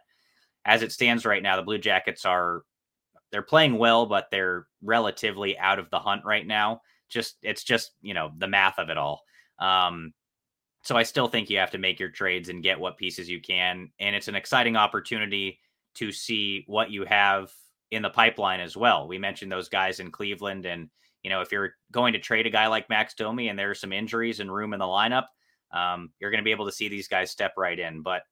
as 0.64 0.82
it 0.82 0.92
stands 0.92 1.24
right 1.24 1.42
now, 1.42 1.56
the 1.56 1.62
Blue 1.62 1.78
Jackets 1.78 2.24
are 2.24 2.62
they're 3.32 3.42
playing 3.42 3.78
well, 3.78 4.06
but 4.06 4.28
they're 4.30 4.66
relatively 4.82 5.58
out 5.58 5.78
of 5.78 5.88
the 5.90 5.98
hunt 5.98 6.24
right 6.24 6.46
now. 6.46 6.80
Just 7.08 7.36
it's 7.42 7.64
just 7.64 7.92
you 8.02 8.14
know 8.14 8.32
the 8.36 8.48
math 8.48 8.78
of 8.78 8.90
it 8.90 8.98
all. 8.98 9.22
Um, 9.58 10.12
so 10.82 10.96
I 10.96 11.02
still 11.02 11.28
think 11.28 11.50
you 11.50 11.58
have 11.58 11.70
to 11.72 11.78
make 11.78 12.00
your 12.00 12.08
trades 12.08 12.48
and 12.48 12.62
get 12.62 12.80
what 12.80 12.96
pieces 12.96 13.28
you 13.28 13.40
can. 13.40 13.90
And 14.00 14.16
it's 14.16 14.28
an 14.28 14.34
exciting 14.34 14.76
opportunity 14.76 15.60
to 15.96 16.10
see 16.10 16.64
what 16.66 16.90
you 16.90 17.04
have 17.04 17.50
in 17.90 18.02
the 18.02 18.10
pipeline 18.10 18.60
as 18.60 18.76
well. 18.76 19.06
We 19.06 19.18
mentioned 19.18 19.52
those 19.52 19.68
guys 19.68 20.00
in 20.00 20.10
Cleveland. 20.10 20.64
And, 20.64 20.88
you 21.22 21.30
know, 21.30 21.42
if 21.42 21.52
you're 21.52 21.74
going 21.92 22.14
to 22.14 22.18
trade 22.18 22.46
a 22.46 22.50
guy 22.50 22.66
like 22.68 22.88
Max 22.88 23.14
Domi 23.14 23.48
and 23.48 23.58
there 23.58 23.70
are 23.70 23.74
some 23.74 23.92
injuries 23.92 24.40
and 24.40 24.52
room 24.52 24.72
in 24.72 24.78
the 24.78 24.86
lineup, 24.86 25.26
um, 25.72 26.10
you're 26.18 26.30
going 26.30 26.42
to 26.42 26.44
be 26.44 26.50
able 26.50 26.66
to 26.66 26.72
see 26.72 26.88
these 26.88 27.08
guys 27.08 27.30
step 27.30 27.52
right 27.58 27.78
in. 27.78 28.02
But 28.02 28.22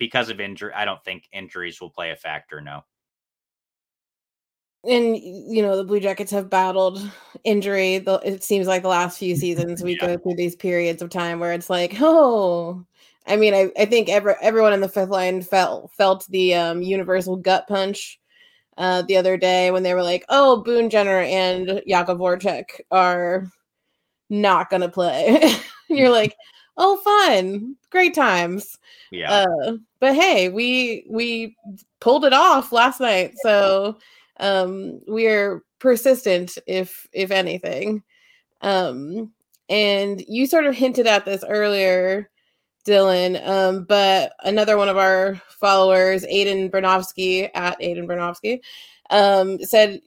because 0.00 0.30
of 0.30 0.40
injury, 0.40 0.72
I 0.74 0.84
don't 0.84 1.04
think 1.04 1.28
injuries 1.32 1.80
will 1.80 1.90
play 1.90 2.10
a 2.10 2.16
factor. 2.16 2.60
No 2.60 2.82
and 4.84 5.16
you 5.16 5.62
know 5.62 5.76
the 5.76 5.84
blue 5.84 6.00
jackets 6.00 6.30
have 6.30 6.48
battled 6.48 6.98
injury 7.44 7.96
it 7.96 8.42
seems 8.42 8.66
like 8.66 8.82
the 8.82 8.88
last 8.88 9.18
few 9.18 9.36
seasons 9.36 9.82
we 9.82 9.96
yeah. 10.00 10.06
go 10.06 10.18
through 10.18 10.34
these 10.34 10.56
periods 10.56 11.02
of 11.02 11.10
time 11.10 11.38
where 11.38 11.52
it's 11.52 11.68
like 11.68 11.96
oh 12.00 12.84
i 13.26 13.36
mean 13.36 13.52
i, 13.52 13.70
I 13.78 13.84
think 13.84 14.08
every, 14.08 14.34
everyone 14.40 14.72
in 14.72 14.80
the 14.80 14.88
fifth 14.88 15.10
line 15.10 15.42
felt 15.42 15.92
felt 15.92 16.26
the 16.28 16.54
um, 16.54 16.82
universal 16.82 17.36
gut 17.36 17.68
punch 17.68 18.18
uh, 18.78 19.02
the 19.02 19.18
other 19.18 19.36
day 19.36 19.70
when 19.70 19.82
they 19.82 19.92
were 19.92 20.02
like 20.02 20.24
oh 20.30 20.62
boone 20.62 20.88
jenner 20.88 21.20
and 21.20 21.82
Jakub 21.86 22.18
Voracek 22.18 22.80
are 22.90 23.50
not 24.30 24.70
gonna 24.70 24.88
play 24.88 25.26
and 25.42 25.64
you're 25.98 26.08
like 26.08 26.34
oh 26.80 26.96
fun 26.96 27.76
great 27.90 28.14
times 28.14 28.78
yeah 29.12 29.30
uh, 29.30 29.76
but 30.00 30.14
hey 30.14 30.48
we 30.48 31.06
we 31.08 31.56
pulled 32.00 32.24
it 32.24 32.32
off 32.32 32.72
last 32.72 33.00
night 33.00 33.32
so 33.42 33.96
um, 34.40 35.00
we're 35.06 35.62
persistent, 35.78 36.58
if 36.66 37.06
if 37.12 37.30
anything. 37.30 38.02
Um, 38.62 39.32
and 39.68 40.22
you 40.26 40.46
sort 40.46 40.66
of 40.66 40.74
hinted 40.74 41.06
at 41.06 41.24
this 41.24 41.44
earlier, 41.48 42.30
Dylan. 42.86 43.46
Um, 43.46 43.84
but 43.84 44.32
another 44.42 44.76
one 44.76 44.88
of 44.88 44.96
our 44.96 45.40
followers, 45.48 46.24
Aiden 46.24 46.70
Bernovsky 46.70 47.50
at 47.54 47.78
Aiden 47.80 48.06
Bernovsky, 48.06 48.60
um, 49.10 49.62
said 49.62 50.00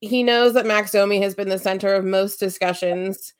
he 0.00 0.22
knows 0.22 0.54
that 0.54 0.66
Max 0.66 0.92
Domi 0.92 1.20
has 1.22 1.34
been 1.34 1.48
the 1.48 1.58
center 1.58 1.94
of 1.94 2.04
most 2.04 2.38
discussions. 2.38 3.34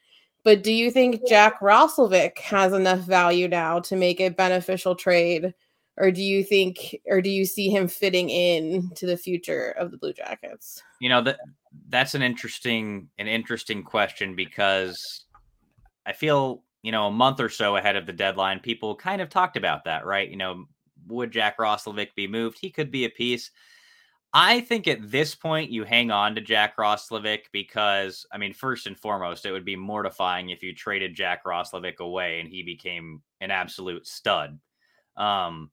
But 0.44 0.62
do 0.62 0.72
you 0.72 0.90
think 0.90 1.26
Jack 1.28 1.60
Roslovic 1.60 2.38
has 2.38 2.72
enough 2.72 3.00
value 3.00 3.48
now 3.48 3.78
to 3.80 3.96
make 3.96 4.20
a 4.20 4.28
beneficial 4.28 4.94
trade? 4.94 5.54
Or 5.98 6.10
do 6.10 6.22
you 6.22 6.42
think 6.42 6.96
or 7.06 7.20
do 7.20 7.28
you 7.28 7.44
see 7.44 7.68
him 7.68 7.86
fitting 7.86 8.30
in 8.30 8.90
to 8.96 9.06
the 9.06 9.16
future 9.16 9.72
of 9.72 9.90
the 9.90 9.98
blue 9.98 10.12
jackets? 10.12 10.82
You 11.00 11.10
know 11.10 11.22
that 11.22 11.38
that's 11.88 12.14
an 12.14 12.22
interesting 12.22 13.08
an 13.18 13.28
interesting 13.28 13.82
question 13.82 14.34
because 14.34 15.24
i 16.06 16.12
feel 16.12 16.62
you 16.82 16.92
know 16.92 17.06
a 17.06 17.10
month 17.10 17.40
or 17.40 17.48
so 17.48 17.76
ahead 17.76 17.96
of 17.96 18.06
the 18.06 18.12
deadline 18.12 18.58
people 18.58 18.96
kind 18.96 19.20
of 19.20 19.28
talked 19.28 19.56
about 19.56 19.84
that 19.84 20.06
right? 20.06 20.30
You 20.30 20.36
know 20.36 20.64
would 21.08 21.30
jack 21.30 21.58
roslovic 21.58 22.14
be 22.14 22.26
moved? 22.26 22.58
He 22.58 22.70
could 22.70 22.90
be 22.90 23.04
a 23.04 23.10
piece 23.10 23.50
i 24.34 24.60
think 24.60 24.88
at 24.88 25.10
this 25.10 25.34
point 25.34 25.70
you 25.70 25.84
hang 25.84 26.10
on 26.10 26.34
to 26.34 26.40
jack 26.40 26.76
roslovic 26.76 27.42
because 27.52 28.26
i 28.32 28.38
mean 28.38 28.52
first 28.52 28.86
and 28.86 28.98
foremost 28.98 29.46
it 29.46 29.52
would 29.52 29.64
be 29.64 29.76
mortifying 29.76 30.50
if 30.50 30.62
you 30.62 30.74
traded 30.74 31.14
jack 31.14 31.44
roslovic 31.44 31.98
away 31.98 32.40
and 32.40 32.48
he 32.48 32.62
became 32.62 33.22
an 33.40 33.50
absolute 33.50 34.06
stud 34.06 34.58
um 35.16 35.70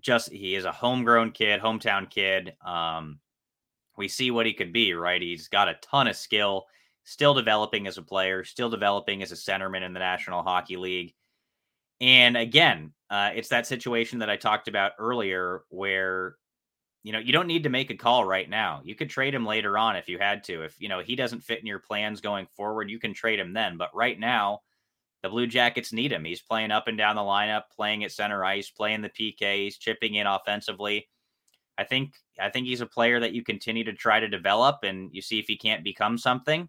just 0.00 0.30
he 0.32 0.54
is 0.54 0.64
a 0.64 0.72
homegrown 0.72 1.32
kid, 1.32 1.60
hometown 1.60 2.08
kid. 2.08 2.54
Um, 2.64 3.18
we 3.96 4.08
see 4.08 4.30
what 4.30 4.46
he 4.46 4.52
could 4.52 4.72
be, 4.72 4.92
right? 4.92 5.20
He's 5.20 5.48
got 5.48 5.68
a 5.68 5.78
ton 5.82 6.06
of 6.06 6.16
skill, 6.16 6.66
still 7.04 7.34
developing 7.34 7.86
as 7.86 7.98
a 7.98 8.02
player, 8.02 8.44
still 8.44 8.68
developing 8.68 9.22
as 9.22 9.32
a 9.32 9.36
centerman 9.36 9.82
in 9.82 9.92
the 9.92 10.00
National 10.00 10.42
Hockey 10.42 10.76
League. 10.76 11.14
And 12.00 12.36
again, 12.36 12.92
uh, 13.08 13.30
it's 13.34 13.48
that 13.48 13.66
situation 13.66 14.18
that 14.18 14.28
I 14.28 14.36
talked 14.36 14.68
about 14.68 14.92
earlier 14.98 15.62
where, 15.70 16.36
you 17.06 17.12
know, 17.12 17.20
you 17.20 17.32
don't 17.32 17.46
need 17.46 17.62
to 17.62 17.68
make 17.68 17.90
a 17.90 17.96
call 17.96 18.24
right 18.24 18.50
now. 18.50 18.80
You 18.82 18.96
could 18.96 19.08
trade 19.08 19.32
him 19.32 19.46
later 19.46 19.78
on 19.78 19.94
if 19.94 20.08
you 20.08 20.18
had 20.18 20.42
to. 20.44 20.64
If, 20.64 20.74
you 20.80 20.88
know, 20.88 20.98
he 20.98 21.14
doesn't 21.14 21.44
fit 21.44 21.60
in 21.60 21.66
your 21.66 21.78
plans 21.78 22.20
going 22.20 22.48
forward, 22.56 22.90
you 22.90 22.98
can 22.98 23.14
trade 23.14 23.38
him 23.38 23.52
then. 23.52 23.76
But 23.76 23.94
right 23.94 24.18
now, 24.18 24.62
the 25.22 25.28
Blue 25.28 25.46
Jackets 25.46 25.92
need 25.92 26.10
him. 26.10 26.24
He's 26.24 26.42
playing 26.42 26.72
up 26.72 26.88
and 26.88 26.98
down 26.98 27.14
the 27.14 27.22
lineup, 27.22 27.70
playing 27.72 28.02
at 28.02 28.10
center 28.10 28.44
ice, 28.44 28.70
playing 28.70 29.02
the 29.02 29.08
PK, 29.08 29.62
he's 29.62 29.78
chipping 29.78 30.16
in 30.16 30.26
offensively. 30.26 31.08
I 31.78 31.84
think 31.84 32.14
I 32.40 32.50
think 32.50 32.66
he's 32.66 32.80
a 32.80 32.86
player 32.86 33.20
that 33.20 33.32
you 33.32 33.44
continue 33.44 33.84
to 33.84 33.92
try 33.92 34.18
to 34.18 34.26
develop 34.26 34.78
and 34.82 35.08
you 35.12 35.22
see 35.22 35.38
if 35.38 35.46
he 35.46 35.56
can't 35.56 35.84
become 35.84 36.18
something. 36.18 36.68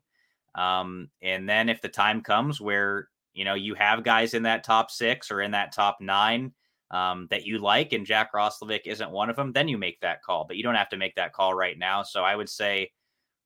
Um, 0.54 1.10
and 1.20 1.50
then 1.50 1.68
if 1.68 1.82
the 1.82 1.90
time 1.90 2.22
comes 2.22 2.62
where 2.62 3.08
you 3.34 3.44
know 3.44 3.56
you 3.56 3.74
have 3.74 4.04
guys 4.04 4.36
in 4.36 4.44
that 4.44 4.64
top 4.64 4.92
six 4.92 5.32
or 5.32 5.42
in 5.42 5.50
that 5.52 5.74
top 5.74 5.98
nine 6.00 6.52
um, 6.92 7.28
that 7.30 7.46
you 7.46 7.60
like, 7.60 7.94
and 7.94 8.06
Jack 8.06 8.34
Roslovic 8.34 8.82
isn't 8.86 9.12
one 9.12 9.30
of 9.30 9.36
them, 9.36 9.52
then 9.52 9.68
you 9.68 9.78
make 9.78 10.00
that 10.02 10.24
call. 10.24 10.46
But 10.46 10.58
you 10.58 10.64
don't 10.64 10.76
have 10.76 10.90
to 10.90 10.98
make 10.98 11.16
that 11.16 11.34
call 11.34 11.54
right 11.54 11.78
now. 11.78 12.04
So 12.04 12.24
I 12.24 12.36
would 12.36 12.50
say, 12.50 12.92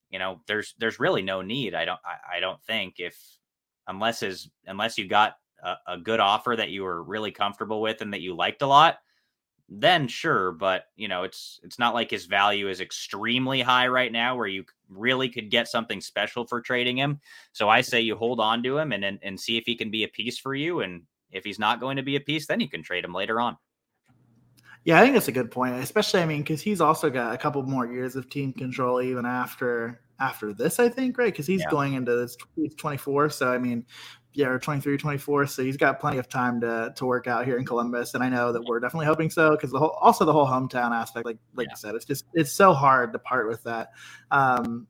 you 0.10 0.20
know, 0.20 0.42
there's 0.48 0.76
there's 0.78 1.00
really 1.00 1.22
no 1.22 1.42
need. 1.42 1.74
I 1.74 1.86
don't 1.86 2.00
I, 2.06 2.38
I 2.38 2.40
don't 2.40 2.62
think 2.64 2.96
if 3.00 3.18
unless 3.88 4.24
is 4.24 4.50
unless 4.66 4.98
you 4.98 5.08
got 5.08 5.36
a, 5.64 5.76
a, 5.88 5.98
good 5.98 6.20
offer 6.20 6.56
that 6.56 6.70
you 6.70 6.84
were 6.84 7.04
really 7.04 7.32
comfortable 7.32 7.82
with 7.82 8.02
and 8.02 8.14
that 8.14 8.22
you 8.22 8.36
liked 8.36 8.62
a 8.62 8.68
lot 8.68 8.98
then 9.74 10.06
sure 10.08 10.52
but 10.52 10.86
you 10.98 11.08
know 11.08 11.24
it's 11.24 11.60
it's 11.64 11.80
not 11.80 11.94
like 11.94 12.12
his 12.12 12.26
value 12.26 12.68
is 12.68 12.82
extremely 12.82 13.62
high 13.62 13.88
right 13.88 14.12
now 14.12 14.36
where 14.36 14.48
you 14.48 14.66
really 14.90 15.30
could 15.30 15.50
get 15.50 15.68
something 15.68 16.02
special 16.02 16.46
for 16.46 16.60
trading 16.60 16.98
him 16.98 17.22
so 17.54 17.70
i 17.70 17.80
say 17.80 18.02
you 18.02 18.16
hold 18.16 18.42
on 18.42 18.62
to 18.62 18.78
him 18.78 18.92
and 18.92 19.06
and, 19.06 19.18
and 19.24 19.40
see 19.40 19.58
if 19.58 19.64
he 19.66 19.76
can 19.76 19.90
be 19.90 20.04
a 20.04 20.10
piece 20.10 20.38
for 20.38 20.54
you 20.54 20.82
and 20.82 21.04
if 21.32 21.44
he's 21.44 21.60
not 21.60 21.80
going 21.80 21.98
to 21.98 22.04
be 22.04 22.16
a 22.16 22.20
piece 22.20 22.48
then 22.48 22.60
you 22.60 22.70
can 22.70 22.84
trade 22.84 23.04
him 23.04 23.14
later 23.14 23.40
on 23.40 23.58
yeah, 24.84 25.00
I 25.00 25.04
think 25.04 25.14
that's 25.14 25.28
a 25.28 25.32
good 25.32 25.52
point, 25.52 25.76
especially 25.76 26.22
I 26.22 26.26
mean 26.26 26.42
because 26.42 26.62
he's 26.62 26.82
also 26.82 27.10
got 27.10 27.34
a 27.34 27.38
couple 27.38 27.62
more 27.64 27.86
years 27.86 28.16
of 28.16 28.30
team 28.30 28.52
control 28.52 29.02
even 29.02 29.26
after 29.26 30.02
after 30.20 30.54
this, 30.54 30.80
I 30.80 30.90
think, 30.90 31.18
right? 31.18 31.32
Because 31.32 31.48
he's 31.48 31.62
yeah. 31.62 31.70
going 31.70 31.94
into 31.94 32.16
this 32.16 32.36
he's 32.56 32.74
24. 32.76 33.30
So 33.30 33.52
I 33.52 33.60
mean, 33.60 33.86
yeah, 34.34 34.48
or 34.48 34.60
23, 34.60 34.98
24. 34.98 35.48
So 35.48 35.64
he's 35.64 35.78
got 35.78 36.00
plenty 36.00 36.18
of 36.18 36.28
time 36.30 36.62
to 36.62 36.94
to 36.96 37.06
work 37.06 37.28
out 37.28 37.46
here 37.46 37.58
in 37.58 37.66
Columbus. 37.66 38.16
And 38.16 38.24
I 38.24 38.30
know 38.30 38.52
that 38.52 38.64
we're 38.64 38.80
definitely 38.80 39.06
hoping 39.06 39.30
so 39.30 39.52
because 39.52 39.72
the 39.72 39.80
whole 39.80 39.98
also 40.02 40.26
the 40.26 40.34
whole 40.34 40.48
hometown 40.48 40.92
aspect, 40.92 41.26
like 41.28 41.38
like 41.56 41.68
yeah. 41.68 41.74
you 41.74 41.78
said, 41.78 41.96
it's 41.96 42.06
just 42.06 42.26
it's 42.34 42.52
so 42.52 42.74
hard 42.74 43.14
to 43.14 43.20
part 43.20 43.48
with 43.48 43.64
that. 43.64 43.90
Um, 44.32 44.88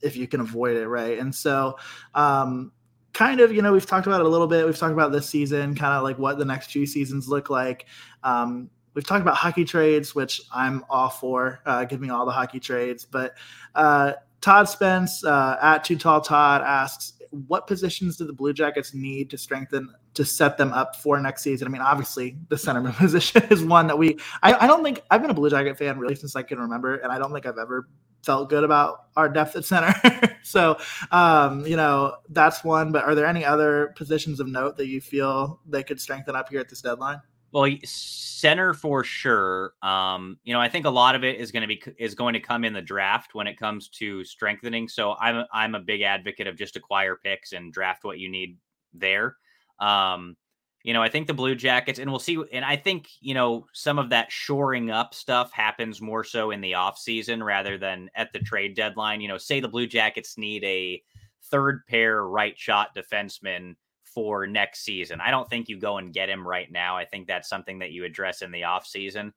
if 0.00 0.16
you 0.16 0.26
can 0.26 0.40
avoid 0.40 0.76
it, 0.76 0.86
right? 0.86 1.18
And 1.18 1.34
so 1.34 1.76
um 2.14 2.72
kind 3.14 3.40
of, 3.40 3.52
you 3.52 3.62
know, 3.62 3.72
we've 3.72 3.86
talked 3.86 4.06
about 4.06 4.20
it 4.20 4.26
a 4.26 4.28
little 4.28 4.46
bit. 4.46 4.66
We've 4.66 4.76
talked 4.76 4.92
about 4.92 5.12
this 5.12 5.28
season, 5.28 5.74
kind 5.74 5.94
of 5.94 6.02
like 6.02 6.18
what 6.18 6.36
the 6.36 6.44
next 6.44 6.70
few 6.70 6.84
seasons 6.84 7.28
look 7.28 7.48
like. 7.48 7.86
Um, 8.22 8.68
we've 8.92 9.06
talked 9.06 9.22
about 9.22 9.36
hockey 9.36 9.64
trades, 9.64 10.14
which 10.14 10.42
I'm 10.52 10.84
all 10.90 11.08
for. 11.08 11.60
Uh, 11.64 11.84
give 11.84 12.00
me 12.00 12.10
all 12.10 12.26
the 12.26 12.32
hockey 12.32 12.60
trades. 12.60 13.04
But 13.04 13.34
uh, 13.74 14.14
Todd 14.40 14.68
Spence 14.68 15.24
uh, 15.24 15.56
at 15.62 15.84
Too 15.84 15.96
Tall 15.96 16.20
Todd 16.20 16.62
asks, 16.62 17.14
what 17.48 17.66
positions 17.66 18.16
do 18.16 18.26
the 18.26 18.32
Blue 18.32 18.52
Jackets 18.52 18.94
need 18.94 19.30
to 19.30 19.38
strengthen 19.38 19.92
to 20.14 20.24
set 20.24 20.56
them 20.56 20.72
up 20.72 20.96
for 20.96 21.18
next 21.20 21.42
season? 21.42 21.66
I 21.66 21.70
mean, 21.70 21.82
obviously 21.82 22.36
the 22.48 22.56
centerman 22.56 22.94
position 22.96 23.42
is 23.50 23.64
one 23.64 23.86
that 23.88 23.98
we. 23.98 24.18
I, 24.42 24.54
I 24.54 24.66
don't 24.66 24.84
think 24.84 25.02
I've 25.10 25.20
been 25.20 25.30
a 25.30 25.34
Blue 25.34 25.50
Jacket 25.50 25.76
fan 25.76 25.98
really 25.98 26.14
since 26.14 26.36
I 26.36 26.42
can 26.42 26.58
remember, 26.58 26.96
and 26.96 27.10
I 27.10 27.18
don't 27.18 27.32
think 27.32 27.46
I've 27.46 27.58
ever 27.58 27.88
felt 28.24 28.48
good 28.48 28.64
about 28.64 29.06
our 29.16 29.28
depth 29.28 29.56
at 29.56 29.64
center. 29.64 29.94
so, 30.42 30.78
um, 31.10 31.66
you 31.66 31.76
know, 31.76 32.16
that's 32.30 32.64
one. 32.64 32.92
But 32.92 33.04
are 33.04 33.14
there 33.14 33.26
any 33.26 33.44
other 33.44 33.92
positions 33.96 34.40
of 34.40 34.46
note 34.46 34.76
that 34.76 34.86
you 34.86 35.00
feel 35.00 35.60
they 35.66 35.82
could 35.82 36.00
strengthen 36.00 36.34
up 36.34 36.48
here 36.48 36.60
at 36.60 36.68
this 36.68 36.80
deadline? 36.80 37.20
Well, 37.52 37.72
center 37.84 38.74
for 38.74 39.04
sure. 39.04 39.74
Um, 39.80 40.38
you 40.42 40.52
know, 40.52 40.60
I 40.60 40.68
think 40.68 40.86
a 40.86 40.90
lot 40.90 41.14
of 41.14 41.22
it 41.22 41.38
is 41.38 41.52
going 41.52 41.60
to 41.60 41.68
be 41.68 41.80
is 41.98 42.16
going 42.16 42.34
to 42.34 42.40
come 42.40 42.64
in 42.64 42.72
the 42.72 42.82
draft 42.82 43.34
when 43.34 43.46
it 43.46 43.56
comes 43.56 43.88
to 43.90 44.24
strengthening. 44.24 44.88
So 44.88 45.14
I'm 45.20 45.46
I'm 45.52 45.76
a 45.76 45.80
big 45.80 46.02
advocate 46.02 46.48
of 46.48 46.56
just 46.56 46.74
acquire 46.74 47.14
picks 47.14 47.52
and 47.52 47.72
draft 47.72 48.02
what 48.02 48.18
you 48.18 48.28
need 48.28 48.58
there. 48.92 49.36
Um, 49.78 50.36
you 50.84 50.92
know, 50.92 51.02
I 51.02 51.08
think 51.08 51.26
the 51.26 51.34
Blue 51.34 51.54
Jackets, 51.54 51.98
and 51.98 52.10
we'll 52.10 52.20
see. 52.20 52.38
And 52.52 52.64
I 52.64 52.76
think 52.76 53.08
you 53.20 53.34
know 53.34 53.66
some 53.72 53.98
of 53.98 54.10
that 54.10 54.30
shoring 54.30 54.90
up 54.90 55.14
stuff 55.14 55.50
happens 55.50 56.00
more 56.00 56.22
so 56.22 56.50
in 56.50 56.60
the 56.60 56.74
off 56.74 56.98
season 56.98 57.42
rather 57.42 57.78
than 57.78 58.10
at 58.14 58.32
the 58.32 58.38
trade 58.38 58.76
deadline. 58.76 59.22
You 59.22 59.28
know, 59.28 59.38
say 59.38 59.60
the 59.60 59.68
Blue 59.68 59.86
Jackets 59.86 60.36
need 60.36 60.62
a 60.62 61.02
third 61.50 61.86
pair 61.86 62.26
right 62.26 62.56
shot 62.58 62.94
defenseman 62.94 63.76
for 64.04 64.46
next 64.46 64.84
season. 64.84 65.20
I 65.20 65.30
don't 65.30 65.48
think 65.48 65.68
you 65.68 65.78
go 65.78 65.96
and 65.96 66.12
get 66.12 66.28
him 66.28 66.46
right 66.46 66.70
now. 66.70 66.96
I 66.96 67.06
think 67.06 67.26
that's 67.26 67.48
something 67.48 67.78
that 67.80 67.90
you 67.90 68.04
address 68.04 68.42
in 68.42 68.52
the 68.52 68.60
offseason. 68.62 69.32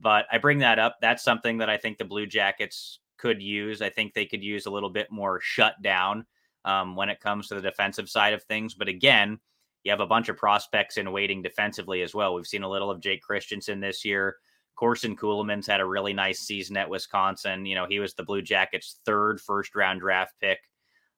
But 0.00 0.26
I 0.32 0.38
bring 0.38 0.58
that 0.60 0.78
up. 0.78 0.98
That's 1.02 1.22
something 1.24 1.58
that 1.58 1.68
I 1.68 1.76
think 1.76 1.98
the 1.98 2.04
Blue 2.04 2.26
Jackets 2.26 3.00
could 3.18 3.42
use. 3.42 3.82
I 3.82 3.90
think 3.90 4.14
they 4.14 4.24
could 4.24 4.42
use 4.42 4.66
a 4.66 4.70
little 4.70 4.88
bit 4.88 5.10
more 5.10 5.40
shutdown 5.42 6.26
um, 6.64 6.96
when 6.96 7.08
it 7.08 7.20
comes 7.20 7.48
to 7.48 7.56
the 7.56 7.60
defensive 7.60 8.08
side 8.08 8.32
of 8.32 8.42
things. 8.44 8.74
But 8.74 8.88
again, 8.88 9.38
you 9.84 9.90
have 9.90 10.00
a 10.00 10.06
bunch 10.06 10.28
of 10.28 10.36
prospects 10.36 10.96
in 10.96 11.12
waiting 11.12 11.42
defensively 11.42 12.02
as 12.02 12.14
well. 12.14 12.34
We've 12.34 12.46
seen 12.46 12.62
a 12.62 12.70
little 12.70 12.90
of 12.90 13.00
Jake 13.00 13.22
Christiansen 13.22 13.80
this 13.80 14.04
year. 14.04 14.36
Corson 14.74 15.16
Ceulemans 15.16 15.66
had 15.66 15.80
a 15.80 15.86
really 15.86 16.12
nice 16.12 16.40
season 16.40 16.76
at 16.76 16.88
Wisconsin. 16.88 17.66
You 17.66 17.74
know, 17.74 17.86
he 17.86 18.00
was 18.00 18.14
the 18.14 18.22
Blue 18.22 18.42
Jackets' 18.42 18.98
third 19.04 19.40
first 19.40 19.74
round 19.74 20.00
draft 20.00 20.34
pick 20.40 20.58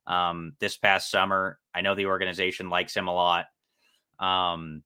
um, 0.07 0.55
this 0.59 0.77
past 0.77 1.11
summer. 1.11 1.59
I 1.75 1.81
know 1.81 1.95
the 1.95 2.07
organization 2.07 2.69
likes 2.69 2.97
him 2.97 3.09
a 3.09 3.15
lot. 3.15 3.47
Um, 4.19 4.83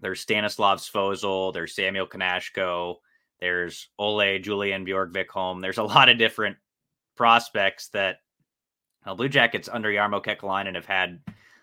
there's 0.00 0.20
Stanislav 0.20 0.78
Svozil, 0.78 1.52
there's 1.52 1.74
Samuel 1.74 2.06
Knazko, 2.06 2.96
there's 3.40 3.88
Ole 3.98 4.38
Julian 4.38 4.86
Bjorgvik 4.86 5.60
There's 5.60 5.78
a 5.78 5.82
lot 5.82 6.08
of 6.08 6.18
different 6.18 6.56
prospects 7.16 7.88
that 7.88 8.18
well, 9.04 9.16
Blue 9.16 9.28
Jackets 9.28 9.68
under 9.70 9.90
Jarmo 9.90 10.22
Kekalainen 10.22 10.74
have 10.74 10.86
had 10.86 11.20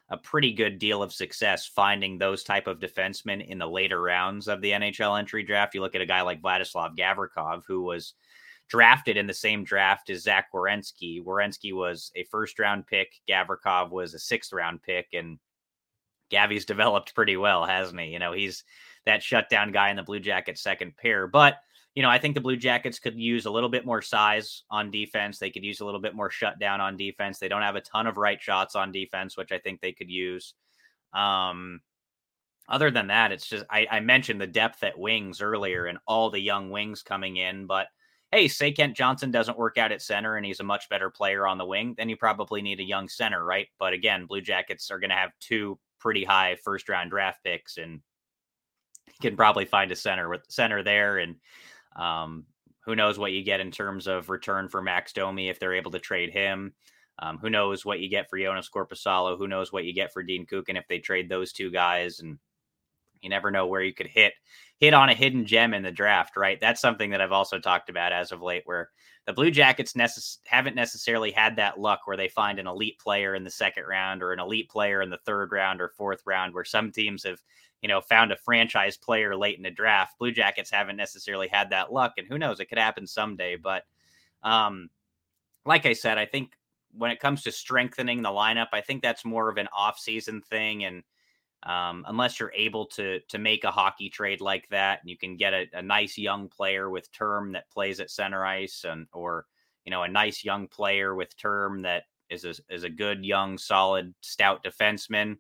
a 0.09 0.17
pretty 0.17 0.53
good 0.53 0.77
deal 0.77 1.01
of 1.01 1.13
success 1.13 1.65
finding 1.65 2.17
those 2.17 2.43
type 2.43 2.67
of 2.67 2.79
defensemen 2.79 3.45
in 3.47 3.57
the 3.57 3.67
later 3.67 4.01
rounds 4.01 4.47
of 4.47 4.61
the 4.61 4.71
NHL 4.71 5.17
entry 5.17 5.43
draft. 5.43 5.73
You 5.73 5.81
look 5.81 5.95
at 5.95 6.01
a 6.01 6.05
guy 6.05 6.21
like 6.21 6.41
Vladislav 6.41 6.95
Gavrikov, 6.95 7.63
who 7.67 7.81
was 7.81 8.13
drafted 8.67 9.17
in 9.17 9.27
the 9.27 9.33
same 9.33 9.63
draft 9.63 10.09
as 10.09 10.23
Zach 10.23 10.47
Werenski. 10.53 11.23
Werenski 11.23 11.73
was 11.73 12.11
a 12.15 12.23
first 12.25 12.59
round 12.59 12.85
pick. 12.87 13.13
Gavrikov 13.27 13.89
was 13.91 14.13
a 14.13 14.19
sixth 14.19 14.53
round 14.53 14.81
pick, 14.83 15.07
and 15.13 15.39
Gavy's 16.29 16.65
developed 16.65 17.15
pretty 17.15 17.37
well, 17.37 17.65
hasn't 17.65 17.99
he? 17.99 18.07
You 18.07 18.19
know, 18.19 18.31
he's 18.31 18.63
that 19.05 19.23
shutdown 19.23 19.71
guy 19.71 19.89
in 19.89 19.95
the 19.95 20.03
Blue 20.03 20.19
Jackets 20.19 20.61
second 20.61 20.97
pair. 20.97 21.27
But, 21.27 21.57
you 21.95 22.03
know, 22.03 22.09
I 22.09 22.19
think 22.19 22.35
the 22.35 22.41
Blue 22.41 22.57
Jackets 22.57 22.99
could 22.99 23.17
use 23.17 23.45
a 23.45 23.51
little 23.51 23.69
bit 23.69 23.85
more 23.85 24.01
size 24.01 24.63
on 24.69 24.91
defense. 24.91 25.39
They 25.39 25.49
could 25.49 25.63
use 25.63 25.79
a 25.79 25.85
little 25.85 26.01
bit 26.01 26.13
more 26.13 26.29
shutdown 26.29 26.81
on 26.81 26.97
defense. 26.97 27.39
They 27.39 27.47
don't 27.47 27.61
have 27.61 27.77
a 27.77 27.81
ton 27.81 28.05
of 28.05 28.17
right 28.17 28.41
shots 28.41 28.75
on 28.75 28.91
defense, 28.91 29.37
which 29.37 29.53
I 29.53 29.59
think 29.59 29.79
they 29.79 29.93
could 29.93 30.09
use. 30.09 30.53
Um, 31.13 31.79
other 32.67 32.91
than 32.91 33.07
that, 33.07 33.31
it's 33.31 33.47
just 33.47 33.63
I, 33.69 33.87
I 33.89 33.99
mentioned 34.01 34.41
the 34.41 34.47
depth 34.47 34.83
at 34.83 34.99
wings 34.99 35.41
earlier 35.41 35.85
and 35.85 35.97
all 36.05 36.29
the 36.29 36.39
young 36.39 36.69
wings 36.69 37.01
coming 37.01 37.37
in, 37.37 37.65
but 37.65 37.87
hey, 38.31 38.49
say 38.49 38.71
Kent 38.71 38.97
Johnson 38.97 39.31
doesn't 39.31 39.57
work 39.57 39.77
out 39.77 39.93
at 39.93 40.01
center 40.01 40.35
and 40.35 40.45
he's 40.45 40.59
a 40.59 40.63
much 40.63 40.89
better 40.89 41.09
player 41.09 41.47
on 41.47 41.57
the 41.57 41.65
wing, 41.65 41.93
then 41.97 42.09
you 42.09 42.17
probably 42.17 42.61
need 42.61 42.81
a 42.81 42.83
young 42.83 43.07
center, 43.07 43.45
right? 43.45 43.67
But 43.79 43.93
again, 43.93 44.25
Blue 44.25 44.41
Jackets 44.41 44.91
are 44.91 44.99
going 44.99 45.11
to 45.11 45.15
have 45.15 45.31
two 45.39 45.79
pretty 45.99 46.25
high 46.25 46.57
first 46.63 46.89
round 46.89 47.11
draft 47.11 47.43
picks, 47.45 47.77
and 47.77 47.93
you 47.93 49.21
can 49.21 49.37
probably 49.37 49.65
find 49.65 49.91
a 49.91 49.95
center 49.95 50.27
with 50.27 50.41
center 50.49 50.83
there. 50.83 51.19
And 51.19 51.35
um, 51.95 52.45
who 52.81 52.95
knows 52.95 53.17
what 53.17 53.31
you 53.31 53.43
get 53.43 53.59
in 53.59 53.71
terms 53.71 54.07
of 54.07 54.29
return 54.29 54.69
for 54.69 54.81
Max 54.81 55.13
Domi 55.13 55.49
if 55.49 55.59
they're 55.59 55.73
able 55.73 55.91
to 55.91 55.99
trade 55.99 56.31
him. 56.31 56.73
Um, 57.19 57.37
who 57.37 57.49
knows 57.49 57.85
what 57.85 57.99
you 57.99 58.09
get 58.09 58.29
for 58.29 58.37
Joonas 58.37 58.69
Korpisalo? 58.69 59.37
Who 59.37 59.47
knows 59.47 59.71
what 59.71 59.85
you 59.85 59.93
get 59.93 60.11
for 60.11 60.21
Dean 60.21 60.45
Kukan 60.45 60.77
if 60.77 60.87
they 60.87 60.99
trade 60.99 61.29
those 61.29 61.53
two 61.53 61.71
guys? 61.71 62.19
And 62.19 62.37
you 63.21 63.29
never 63.29 63.51
know 63.51 63.67
where 63.67 63.81
you 63.81 63.93
could 63.93 64.07
hit 64.07 64.33
hit 64.78 64.93
on 64.93 65.09
a 65.09 65.13
hidden 65.13 65.45
gem 65.45 65.73
in 65.73 65.84
the 65.84 65.91
draft, 65.91 66.36
right? 66.36 66.59
That's 66.59 66.82
something 66.82 67.11
that 67.11 67.21
I've 67.21 67.32
also 67.32 67.59
talked 67.59 67.89
about 67.89 68.11
as 68.11 68.32
of 68.32 68.41
late, 68.41 68.63
where 68.65 68.89
the 69.26 69.34
Blue 69.34 69.49
Jackets 69.49 69.93
necess- 69.93 70.39
haven't 70.45 70.76
necessarily 70.76 71.32
had 71.32 71.55
that 71.55 71.80
luck 71.80 72.01
where 72.05 72.17
they 72.17 72.28
find 72.28 72.59
an 72.59 72.67
elite 72.67 72.99
player 72.99 73.36
in 73.36 73.43
the 73.43 73.49
second 73.49 73.86
round 73.86 74.21
or 74.21 74.34
an 74.34 74.39
elite 74.39 74.69
player 74.69 75.01
in 75.01 75.09
the 75.09 75.17
third 75.26 75.51
round 75.51 75.82
or 75.82 75.89
fourth 75.89 76.21
round, 76.26 76.53
where 76.53 76.65
some 76.65 76.91
teams 76.91 77.23
have, 77.23 77.41
you 77.82 77.88
know, 77.88 78.01
found 78.01 78.32
a 78.32 78.38
franchise 78.38 78.97
player 78.97 79.36
late 79.36 79.57
in 79.57 79.63
the 79.63 79.71
draft. 79.71 80.19
Blue 80.19 80.32
Jackets 80.32 80.69
haven't 80.69 80.97
necessarily 80.97 81.47
had 81.47 81.69
that 81.69 81.91
luck, 81.91 82.13
and 82.17 82.28
who 82.28 82.38
knows, 82.38 82.59
it 82.59 82.65
could 82.65 82.78
happen 82.78 83.07
someday. 83.07 83.55
But, 83.55 83.84
um, 84.43 84.89
like 85.65 85.86
I 85.86 85.93
said, 85.93 86.17
I 86.17 86.26
think 86.26 86.51
when 86.91 87.11
it 87.11 87.19
comes 87.19 87.43
to 87.43 87.51
strengthening 87.51 88.21
the 88.21 88.30
lineup, 88.30 88.67
I 88.73 88.82
think 88.82 89.01
that's 89.01 89.26
more 89.26 89.49
of 89.49 89.57
an 89.57 89.69
off-season 89.76 90.41
thing 90.41 90.84
and 90.84 91.03
um, 91.66 92.05
unless 92.07 92.39
you're 92.39 92.53
able 92.55 92.86
to 92.86 93.20
to 93.30 93.38
make 93.38 93.63
a 93.63 93.72
hockey 93.72 94.09
trade 94.09 94.41
like 94.41 94.68
that, 94.70 94.99
and 95.01 95.09
you 95.09 95.18
can 95.18 95.36
get 95.36 95.53
a, 95.53 95.66
a 95.74 95.82
nice 95.82 96.18
young 96.18 96.47
player 96.47 96.89
with 96.89 97.11
term 97.11 97.53
that 97.53 97.70
plays 97.72 97.99
at 97.99 98.11
center 98.11 98.45
ice, 98.45 98.86
and 98.88 99.07
or 99.13 99.45
you 99.84 99.91
know 99.91 100.03
a 100.03 100.07
nice 100.07 100.43
young 100.43 100.68
player 100.68 101.16
with 101.16 101.36
term 101.38 101.82
that 101.82 102.03
is 102.30 102.45
a, 102.45 102.53
is 102.70 102.84
a 102.84 102.89
good 102.89 103.26
young 103.26 103.57
solid 103.57 104.13
stout 104.22 104.63
defenseman. 104.63 105.38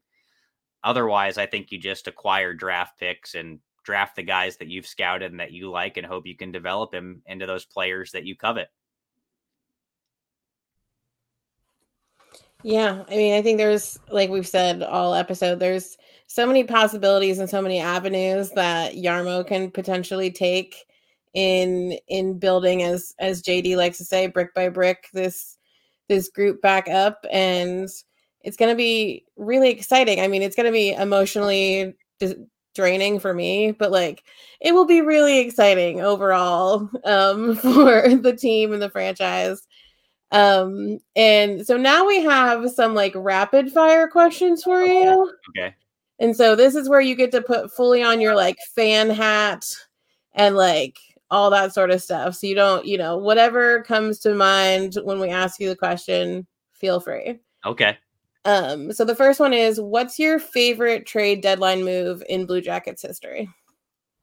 Otherwise, 0.83 1.37
I 1.37 1.45
think 1.45 1.71
you 1.71 1.79
just 1.79 2.07
acquire 2.07 2.53
draft 2.53 2.99
picks 2.99 3.35
and 3.35 3.59
draft 3.83 4.15
the 4.15 4.23
guys 4.23 4.57
that 4.57 4.67
you've 4.67 4.87
scouted 4.87 5.31
and 5.31 5.39
that 5.39 5.51
you 5.51 5.69
like, 5.69 5.97
and 5.97 6.05
hope 6.07 6.25
you 6.25 6.35
can 6.35 6.51
develop 6.51 6.93
him 6.93 7.21
into 7.27 7.45
those 7.45 7.65
players 7.65 8.11
that 8.11 8.25
you 8.25 8.35
covet. 8.35 8.69
Yeah, 12.63 13.03
I 13.07 13.15
mean, 13.15 13.35
I 13.35 13.43
think 13.43 13.59
there's 13.59 13.99
like 14.09 14.31
we've 14.31 14.47
said 14.47 14.81
all 14.81 15.13
episode, 15.13 15.59
there's 15.59 15.97
so 16.27 16.45
many 16.45 16.63
possibilities 16.63 17.39
and 17.39 17.49
so 17.49 17.61
many 17.61 17.79
avenues 17.79 18.51
that 18.51 18.93
Jarmo 18.95 19.45
can 19.45 19.71
potentially 19.71 20.31
take 20.31 20.75
in 21.33 21.97
in 22.07 22.39
building 22.39 22.81
as 22.83 23.13
as 23.19 23.43
JD 23.43 23.75
likes 23.75 23.97
to 23.97 24.05
say 24.05 24.27
brick 24.27 24.53
by 24.53 24.69
brick 24.69 25.07
this 25.13 25.57
this 26.07 26.29
group 26.29 26.61
back 26.61 26.87
up 26.87 27.25
and 27.31 27.89
it's 28.45 28.57
going 28.57 28.71
to 28.71 28.77
be 28.77 29.25
really 29.35 29.69
exciting. 29.69 30.21
I 30.21 30.27
mean, 30.27 30.43
it's 30.43 30.55
going 30.55 30.67
to 30.67 30.71
be 30.71 30.93
emotionally 30.93 31.95
draining 32.75 33.19
for 33.19 33.33
me, 33.33 33.71
but 33.71 33.91
like 33.91 34.23
it 34.61 34.73
will 34.73 34.85
be 34.85 35.01
really 35.01 35.39
exciting 35.39 36.01
overall 36.01 36.89
um 37.05 37.55
for 37.55 38.15
the 38.15 38.35
team 38.37 38.73
and 38.73 38.81
the 38.81 38.89
franchise. 38.89 39.65
Um 40.31 40.99
and 41.15 41.65
so 41.65 41.77
now 41.77 42.05
we 42.05 42.21
have 42.23 42.69
some 42.71 42.93
like 42.93 43.13
rapid 43.15 43.71
fire 43.71 44.07
questions 44.07 44.63
for 44.63 44.81
you. 44.83 45.31
Okay. 45.57 45.73
And 46.19 46.35
so 46.35 46.55
this 46.55 46.75
is 46.75 46.89
where 46.89 47.01
you 47.01 47.15
get 47.15 47.31
to 47.31 47.41
put 47.41 47.71
fully 47.71 48.01
on 48.01 48.21
your 48.21 48.35
like 48.35 48.57
fan 48.73 49.09
hat 49.09 49.65
and 50.33 50.55
like 50.55 50.97
all 51.29 51.49
that 51.49 51.73
sort 51.73 51.91
of 51.91 52.01
stuff. 52.01 52.35
So 52.35 52.47
you 52.47 52.55
don't, 52.55 52.85
you 52.85 52.97
know, 52.97 53.17
whatever 53.17 53.83
comes 53.83 54.19
to 54.19 54.33
mind 54.33 54.95
when 55.03 55.19
we 55.19 55.29
ask 55.29 55.59
you 55.59 55.69
the 55.69 55.75
question, 55.75 56.47
feel 56.73 56.99
free. 56.99 57.39
Okay. 57.65 57.97
Um, 58.45 58.91
so 58.93 59.03
the 59.03 59.15
first 59.15 59.39
one 59.39 59.53
is 59.53 59.81
what's 59.81 60.19
your 60.19 60.37
favorite 60.39 61.05
trade 61.05 61.41
deadline 61.41 61.83
move 61.83 62.23
in 62.29 62.45
Blue 62.45 62.61
Jackets 62.61 63.01
history? 63.01 63.49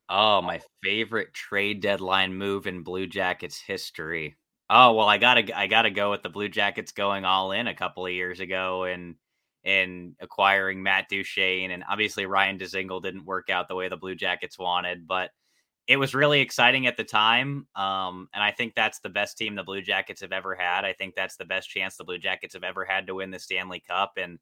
Oh, 0.08 0.40
my 0.42 0.60
favorite 0.82 1.34
trade 1.34 1.80
deadline 1.80 2.34
move 2.34 2.66
in 2.66 2.82
Blue 2.82 3.06
Jackets 3.06 3.58
history. 3.60 4.36
Oh, 4.70 4.92
well, 4.92 5.08
I 5.08 5.18
gotta 5.18 5.58
I 5.58 5.66
gotta 5.66 5.90
go 5.90 6.10
with 6.10 6.22
the 6.22 6.28
Blue 6.28 6.48
Jackets 6.48 6.92
going 6.92 7.24
all 7.24 7.52
in 7.52 7.66
a 7.66 7.74
couple 7.74 8.06
of 8.06 8.12
years 8.12 8.38
ago 8.40 8.84
and 8.84 9.16
in 9.64 10.16
acquiring 10.20 10.82
Matt 10.82 11.08
Duchene. 11.08 11.70
And 11.70 11.84
obviously, 11.88 12.26
Ryan 12.26 12.58
Dzingel 12.58 13.02
didn't 13.02 13.24
work 13.24 13.50
out 13.50 13.68
the 13.68 13.74
way 13.74 13.88
the 13.88 13.96
Blue 13.96 14.14
Jackets 14.14 14.58
wanted, 14.58 15.06
but 15.06 15.30
it 15.86 15.96
was 15.96 16.14
really 16.14 16.40
exciting 16.40 16.86
at 16.86 16.96
the 16.96 17.04
time. 17.04 17.66
Um, 17.74 18.28
and 18.32 18.42
I 18.42 18.52
think 18.52 18.74
that's 18.74 19.00
the 19.00 19.08
best 19.08 19.36
team 19.36 19.54
the 19.54 19.64
Blue 19.64 19.82
Jackets 19.82 20.20
have 20.20 20.32
ever 20.32 20.54
had. 20.54 20.84
I 20.84 20.92
think 20.92 21.14
that's 21.14 21.36
the 21.36 21.44
best 21.44 21.68
chance 21.68 21.96
the 21.96 22.04
Blue 22.04 22.18
Jackets 22.18 22.54
have 22.54 22.64
ever 22.64 22.84
had 22.84 23.06
to 23.06 23.16
win 23.16 23.30
the 23.30 23.38
Stanley 23.38 23.82
Cup. 23.86 24.12
And, 24.16 24.38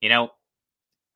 you 0.00 0.08
know, 0.08 0.30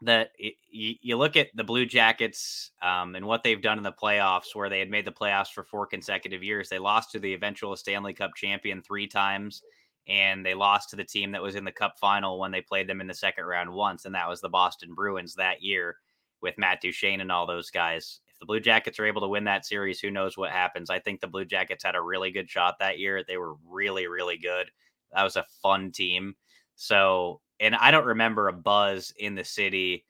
that 0.02 0.30
you, 0.38 0.94
you 1.02 1.16
look 1.16 1.36
at 1.36 1.48
the 1.54 1.64
Blue 1.64 1.84
Jackets 1.84 2.70
um, 2.80 3.16
and 3.16 3.26
what 3.26 3.42
they've 3.42 3.60
done 3.60 3.76
in 3.76 3.84
the 3.84 3.92
playoffs, 3.92 4.54
where 4.54 4.68
they 4.68 4.78
had 4.78 4.88
made 4.88 5.04
the 5.04 5.12
playoffs 5.12 5.52
for 5.52 5.64
four 5.64 5.86
consecutive 5.86 6.42
years. 6.42 6.68
They 6.68 6.78
lost 6.78 7.10
to 7.12 7.18
the 7.18 7.34
eventual 7.34 7.76
Stanley 7.76 8.14
Cup 8.14 8.34
champion 8.34 8.82
three 8.82 9.06
times 9.06 9.62
and 10.08 10.44
they 10.44 10.54
lost 10.54 10.90
to 10.90 10.96
the 10.96 11.04
team 11.04 11.32
that 11.32 11.42
was 11.42 11.54
in 11.54 11.64
the 11.64 11.72
cup 11.72 11.98
final 11.98 12.38
when 12.38 12.50
they 12.50 12.60
played 12.60 12.88
them 12.88 13.00
in 13.00 13.06
the 13.06 13.14
second 13.14 13.44
round 13.44 13.72
once, 13.72 14.04
and 14.04 14.14
that 14.14 14.28
was 14.28 14.40
the 14.40 14.48
Boston 14.48 14.94
Bruins 14.94 15.34
that 15.34 15.62
year 15.62 15.96
with 16.40 16.58
Matt 16.58 16.80
Duchene 16.80 17.20
and 17.20 17.30
all 17.30 17.46
those 17.46 17.70
guys. 17.70 18.20
If 18.28 18.38
the 18.38 18.46
Blue 18.46 18.60
Jackets 18.60 18.98
are 18.98 19.06
able 19.06 19.20
to 19.20 19.28
win 19.28 19.44
that 19.44 19.66
series, 19.66 20.00
who 20.00 20.10
knows 20.10 20.36
what 20.36 20.50
happens? 20.50 20.90
I 20.90 20.98
think 20.98 21.20
the 21.20 21.26
Blue 21.26 21.44
Jackets 21.44 21.84
had 21.84 21.94
a 21.94 22.00
really 22.00 22.30
good 22.30 22.48
shot 22.48 22.78
that 22.78 22.98
year. 22.98 23.22
They 23.22 23.36
were 23.36 23.54
really, 23.68 24.06
really 24.06 24.38
good. 24.38 24.70
That 25.12 25.24
was 25.24 25.36
a 25.36 25.46
fun 25.62 25.92
team. 25.92 26.34
So, 26.76 27.40
and 27.58 27.74
I 27.74 27.90
don't 27.90 28.06
remember 28.06 28.48
a 28.48 28.52
buzz 28.52 29.12
in 29.18 29.34
the 29.34 29.44
city 29.44 30.06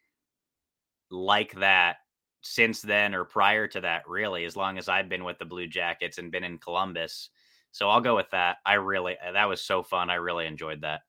like 1.11 1.53
that 1.57 1.97
since 2.43 2.81
then 2.81 3.15
or 3.15 3.25
prior 3.25 3.67
to 3.69 3.81
that, 3.81 4.09
really, 4.09 4.45
as 4.45 4.57
long 4.57 4.79
as 4.79 4.89
I've 4.89 5.09
been 5.09 5.25
with 5.25 5.39
the 5.39 5.45
Blue 5.45 5.67
Jackets 5.67 6.19
and 6.19 6.31
been 6.31 6.45
in 6.45 6.59
Columbus. 6.59 7.31
So 7.73 7.89
I'll 7.89 8.01
go 8.01 8.17
with 8.17 8.31
that. 8.31 8.57
I 8.65 8.75
really 8.75 9.17
uh, 9.25 9.33
that 9.33 9.49
was 9.49 9.63
so 9.63 9.83
fun. 9.83 10.11
I 10.11 10.15
really 10.15 10.47
enjoyed 10.47 10.83
that. 10.83 11.03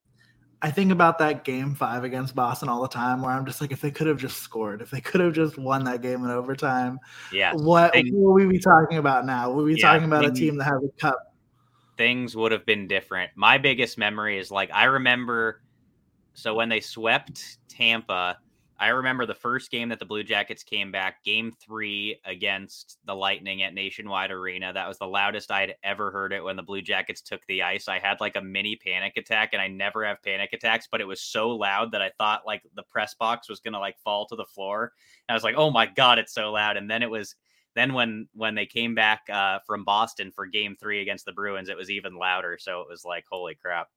I 0.64 0.70
think 0.70 0.91
about 0.91 1.18
that 1.18 1.43
game 1.43 1.74
five 1.74 2.03
against 2.03 2.36
Boston 2.36 2.70
all 2.70 2.84
the 2.84 2.88
time 2.88 3.24
where 3.24 3.32
I'm 3.32 3.47
just 3.47 3.62
like, 3.62 3.72
if 3.72 3.82
they 3.82 3.89
could 3.89 4.05
have 4.05 4.18
just 4.18 4.38
scored, 4.38 4.84
if 4.84 4.91
they 4.91 5.01
could 5.01 5.20
have 5.20 5.34
just 5.34 5.57
won 5.57 5.84
that 5.86 6.03
game 6.03 6.24
in 6.24 6.30
overtime, 6.30 6.99
yeah. 7.34 7.53
What 7.55 7.95
will 7.95 8.34
we 8.34 8.45
be 8.45 8.59
talking 8.59 8.97
about 8.97 9.26
now? 9.26 9.49
Will 9.51 9.64
we 9.64 9.74
be 9.74 9.82
yeah, 9.82 9.91
talking 9.91 10.05
about 10.05 10.24
a 10.24 10.32
team 10.32 10.57
that 10.57 10.66
has 10.66 10.84
a 10.84 10.99
cup? 10.99 11.18
Things 11.97 12.36
would 12.36 12.51
have 12.51 12.66
been 12.66 12.88
different. 12.88 13.32
My 13.36 13.57
biggest 13.57 13.97
memory 13.97 14.38
is 14.38 14.51
like 14.51 14.70
I 14.72 14.86
remember 14.86 15.62
so 16.34 16.53
when 16.53 16.70
they 16.70 16.80
swept 16.80 17.57
Tampa, 17.68 18.38
I 18.82 18.88
remember 18.88 19.27
the 19.27 19.36
first 19.36 19.69
game 19.69 19.89
that 19.89 19.99
the 19.99 20.05
Blue 20.05 20.23
Jackets 20.23 20.63
came 20.63 20.91
back, 20.91 21.23
game 21.23 21.51
three 21.63 22.19
against 22.25 22.97
the 23.05 23.13
Lightning 23.13 23.61
at 23.61 23.75
Nationwide 23.75 24.32
Arena. 24.32 24.73
That 24.73 24.88
was 24.88 24.97
the 24.97 25.05
loudest 25.05 25.51
I 25.51 25.61
had 25.61 25.75
ever 25.84 26.09
heard 26.09 26.34
it 26.34 26.43
when 26.43 26.55
the 26.55 26.63
Blue 26.63 26.82
Jackets 26.82 27.21
took 27.21 27.45
the 27.45 27.61
ice. 27.61 27.88
I 27.88 27.99
had 27.99 28.19
like 28.19 28.36
a 28.36 28.41
mini 28.41 28.75
panic 28.75 29.17
attack, 29.17 29.51
and 29.53 29.61
I 29.61 29.67
never 29.67 30.03
have 30.03 30.23
panic 30.23 30.53
attacks, 30.53 30.88
but 30.91 30.99
it 30.99 31.05
was 31.05 31.21
so 31.21 31.51
loud 31.51 31.91
that 31.91 32.01
I 32.01 32.09
thought 32.17 32.47
like 32.47 32.63
the 32.75 32.82
press 32.82 33.13
box 33.13 33.47
was 33.47 33.59
gonna 33.59 33.77
like 33.77 33.99
fall 33.99 34.25
to 34.25 34.36
the 34.36 34.45
floor. 34.45 34.93
And 35.29 35.34
I 35.34 35.36
was 35.36 35.43
like, 35.43 35.55
oh 35.57 35.69
my 35.69 35.86
God, 35.86 36.17
it's 36.17 36.34
so 36.34 36.51
loud. 36.51 36.75
And 36.75 36.89
then 36.89 37.03
it 37.03 37.09
was 37.11 37.36
then 37.75 37.93
when 37.93 38.29
when 38.34 38.55
they 38.55 38.65
came 38.65 38.95
back 38.95 39.29
uh, 39.32 39.59
from 39.67 39.84
Boston 39.84 40.32
for 40.32 40.47
game 40.47 40.75
three 40.75 41.03
against 41.03 41.25
the 41.25 41.34
Bruins, 41.34 41.69
it 41.69 41.77
was 41.77 41.91
even 41.91 42.15
louder. 42.15 42.57
So 42.59 42.82
it 42.82 42.88
was 42.89 43.05
like, 43.05 43.25
holy 43.29 43.53
crap. 43.53 43.89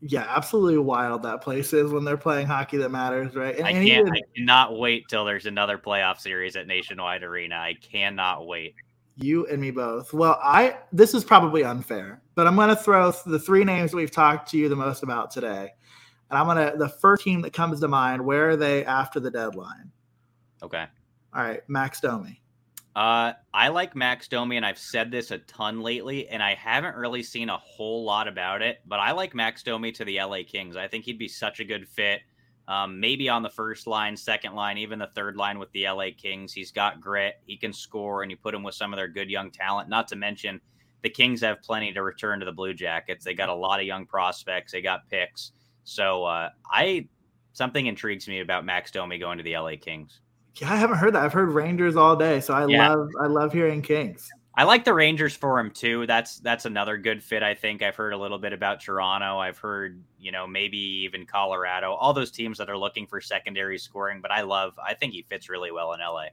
Yeah, 0.00 0.26
absolutely 0.28 0.78
wild 0.78 1.22
that 1.22 1.40
place 1.40 1.72
is 1.72 1.90
when 1.90 2.04
they're 2.04 2.18
playing 2.18 2.46
hockey 2.46 2.76
that 2.78 2.90
matters, 2.90 3.34
right? 3.34 3.56
And, 3.56 3.66
I 3.66 3.72
can't. 3.72 3.86
Even, 3.86 4.12
I 4.12 4.20
cannot 4.34 4.78
wait 4.78 5.08
till 5.08 5.24
there's 5.24 5.46
another 5.46 5.78
playoff 5.78 6.20
series 6.20 6.54
at 6.54 6.66
Nationwide 6.66 7.22
Arena. 7.22 7.56
I 7.56 7.74
cannot 7.80 8.46
wait. 8.46 8.74
You 9.16 9.46
and 9.46 9.58
me 9.58 9.70
both. 9.70 10.12
Well, 10.12 10.38
I 10.42 10.76
this 10.92 11.14
is 11.14 11.24
probably 11.24 11.64
unfair, 11.64 12.20
but 12.34 12.46
I'm 12.46 12.56
going 12.56 12.68
to 12.68 12.76
throw 12.76 13.10
the 13.24 13.38
three 13.38 13.64
names 13.64 13.94
we've 13.94 14.10
talked 14.10 14.50
to 14.50 14.58
you 14.58 14.68
the 14.68 14.76
most 14.76 15.02
about 15.02 15.30
today, 15.30 15.72
and 16.30 16.38
I'm 16.38 16.44
going 16.44 16.70
to 16.70 16.76
the 16.76 16.90
first 16.90 17.24
team 17.24 17.40
that 17.40 17.54
comes 17.54 17.80
to 17.80 17.88
mind. 17.88 18.22
Where 18.22 18.50
are 18.50 18.56
they 18.56 18.84
after 18.84 19.18
the 19.18 19.30
deadline? 19.30 19.90
Okay. 20.62 20.84
All 21.34 21.42
right, 21.42 21.62
Max 21.68 22.00
Domi. 22.00 22.42
Uh, 22.96 23.34
I 23.52 23.68
like 23.68 23.94
Max 23.94 24.26
Domi, 24.26 24.56
and 24.56 24.64
I've 24.64 24.78
said 24.78 25.10
this 25.10 25.30
a 25.30 25.36
ton 25.36 25.82
lately, 25.82 26.28
and 26.30 26.42
I 26.42 26.54
haven't 26.54 26.96
really 26.96 27.22
seen 27.22 27.50
a 27.50 27.58
whole 27.58 28.04
lot 28.04 28.26
about 28.26 28.62
it. 28.62 28.78
But 28.86 29.00
I 29.00 29.12
like 29.12 29.34
Max 29.34 29.62
Domi 29.62 29.92
to 29.92 30.04
the 30.06 30.18
LA 30.18 30.38
Kings. 30.46 30.78
I 30.78 30.88
think 30.88 31.04
he'd 31.04 31.18
be 31.18 31.28
such 31.28 31.60
a 31.60 31.64
good 31.64 31.86
fit. 31.86 32.22
Um, 32.68 32.98
maybe 32.98 33.28
on 33.28 33.42
the 33.42 33.50
first 33.50 33.86
line, 33.86 34.16
second 34.16 34.54
line, 34.54 34.78
even 34.78 34.98
the 34.98 35.10
third 35.14 35.36
line 35.36 35.58
with 35.58 35.70
the 35.72 35.86
LA 35.86 36.06
Kings. 36.16 36.54
He's 36.54 36.72
got 36.72 37.02
grit. 37.02 37.34
He 37.44 37.58
can 37.58 37.74
score, 37.74 38.22
and 38.22 38.30
you 38.30 38.38
put 38.38 38.54
him 38.54 38.62
with 38.62 38.74
some 38.74 38.94
of 38.94 38.96
their 38.96 39.08
good 39.08 39.28
young 39.28 39.50
talent. 39.50 39.90
Not 39.90 40.08
to 40.08 40.16
mention, 40.16 40.58
the 41.02 41.10
Kings 41.10 41.42
have 41.42 41.60
plenty 41.60 41.92
to 41.92 42.02
return 42.02 42.40
to 42.40 42.46
the 42.46 42.52
Blue 42.52 42.72
Jackets. 42.72 43.26
They 43.26 43.34
got 43.34 43.50
a 43.50 43.54
lot 43.54 43.78
of 43.78 43.84
young 43.84 44.06
prospects. 44.06 44.72
They 44.72 44.80
got 44.80 45.06
picks. 45.10 45.52
So 45.84 46.24
uh, 46.24 46.48
I 46.72 47.08
something 47.52 47.84
intrigues 47.84 48.26
me 48.26 48.40
about 48.40 48.64
Max 48.64 48.90
Domi 48.90 49.18
going 49.18 49.36
to 49.36 49.44
the 49.44 49.58
LA 49.58 49.72
Kings. 49.78 50.22
Yeah, 50.56 50.72
I 50.72 50.76
haven't 50.76 50.98
heard 50.98 51.14
that. 51.14 51.22
I've 51.22 51.32
heard 51.32 51.50
Rangers 51.50 51.96
all 51.96 52.16
day, 52.16 52.40
so 52.40 52.54
I 52.54 52.66
yeah. 52.66 52.94
love 52.94 53.10
I 53.20 53.26
love 53.26 53.52
hearing 53.52 53.82
Kings. 53.82 54.30
I 54.58 54.64
like 54.64 54.84
the 54.84 54.94
Rangers 54.94 55.36
for 55.36 55.60
him 55.60 55.70
too. 55.70 56.06
That's 56.06 56.38
that's 56.38 56.64
another 56.64 56.96
good 56.96 57.22
fit. 57.22 57.42
I 57.42 57.54
think 57.54 57.82
I've 57.82 57.94
heard 57.94 58.14
a 58.14 58.16
little 58.16 58.38
bit 58.38 58.54
about 58.54 58.80
Toronto. 58.80 59.38
I've 59.38 59.58
heard 59.58 60.02
you 60.18 60.32
know 60.32 60.46
maybe 60.46 60.78
even 60.78 61.26
Colorado. 61.26 61.92
All 61.92 62.14
those 62.14 62.30
teams 62.30 62.56
that 62.58 62.70
are 62.70 62.78
looking 62.78 63.06
for 63.06 63.20
secondary 63.20 63.78
scoring. 63.78 64.20
But 64.22 64.30
I 64.30 64.42
love. 64.42 64.78
I 64.82 64.94
think 64.94 65.12
he 65.12 65.22
fits 65.22 65.50
really 65.50 65.70
well 65.72 65.92
in 65.92 66.00
LA. 66.00 66.28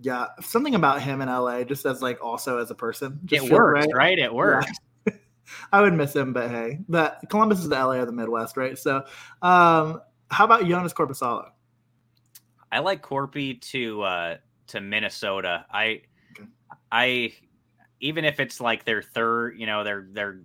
Yeah, 0.00 0.28
something 0.40 0.74
about 0.74 1.02
him 1.02 1.20
in 1.20 1.28
LA, 1.28 1.64
just 1.64 1.84
as 1.84 2.00
like 2.00 2.24
also 2.24 2.58
as 2.58 2.70
a 2.70 2.74
person. 2.74 3.20
Just 3.26 3.44
it 3.44 3.52
works, 3.52 3.86
right. 3.86 3.94
right? 3.94 4.18
It 4.18 4.32
works. 4.32 4.72
Yeah. 5.06 5.12
I 5.72 5.82
would 5.82 5.92
miss 5.92 6.16
him, 6.16 6.32
but 6.32 6.50
hey, 6.50 6.78
that 6.88 7.28
Columbus 7.28 7.58
is 7.58 7.68
the 7.68 7.74
LA 7.74 7.96
of 7.96 8.06
the 8.06 8.12
Midwest, 8.12 8.56
right? 8.56 8.78
So, 8.78 9.04
um, 9.42 10.00
how 10.30 10.46
about 10.46 10.62
Joonas 10.62 10.94
Korpisalo? 10.94 11.48
I 12.72 12.78
like 12.80 13.02
Korpi 13.02 13.60
to 13.72 14.02
uh 14.02 14.36
to 14.68 14.80
Minnesota. 14.80 15.66
I 15.72 16.02
okay. 16.32 16.48
I 16.90 17.32
even 18.00 18.24
if 18.24 18.40
it's 18.40 18.60
like 18.60 18.84
their 18.84 19.02
third, 19.02 19.58
you 19.58 19.66
know, 19.66 19.84
their 19.84 20.06
their 20.10 20.40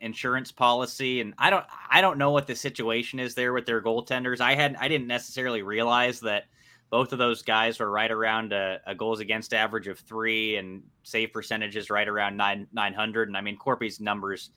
insurance 0.00 0.50
policy 0.50 1.20
and 1.20 1.34
I 1.38 1.50
don't 1.50 1.64
I 1.90 2.00
don't 2.00 2.18
know 2.18 2.30
what 2.30 2.46
the 2.46 2.54
situation 2.54 3.18
is 3.18 3.34
there 3.34 3.52
with 3.52 3.66
their 3.66 3.82
goaltenders. 3.82 4.40
I 4.40 4.54
had 4.54 4.76
I 4.78 4.88
didn't 4.88 5.06
necessarily 5.06 5.62
realize 5.62 6.20
that 6.20 6.44
both 6.90 7.12
of 7.12 7.18
those 7.18 7.42
guys 7.42 7.78
were 7.78 7.90
right 7.90 8.10
around 8.10 8.52
a, 8.52 8.80
a 8.86 8.94
goals 8.94 9.20
against 9.20 9.54
average 9.54 9.86
of 9.86 9.98
three 9.98 10.56
and 10.56 10.82
save 11.04 11.32
percentages 11.32 11.90
right 11.90 12.08
around 12.08 12.36
nine 12.36 12.66
nine 12.72 12.94
hundred. 12.94 13.28
And 13.28 13.36
I 13.36 13.40
mean 13.40 13.58
Korpi's 13.58 14.00
numbers 14.00 14.50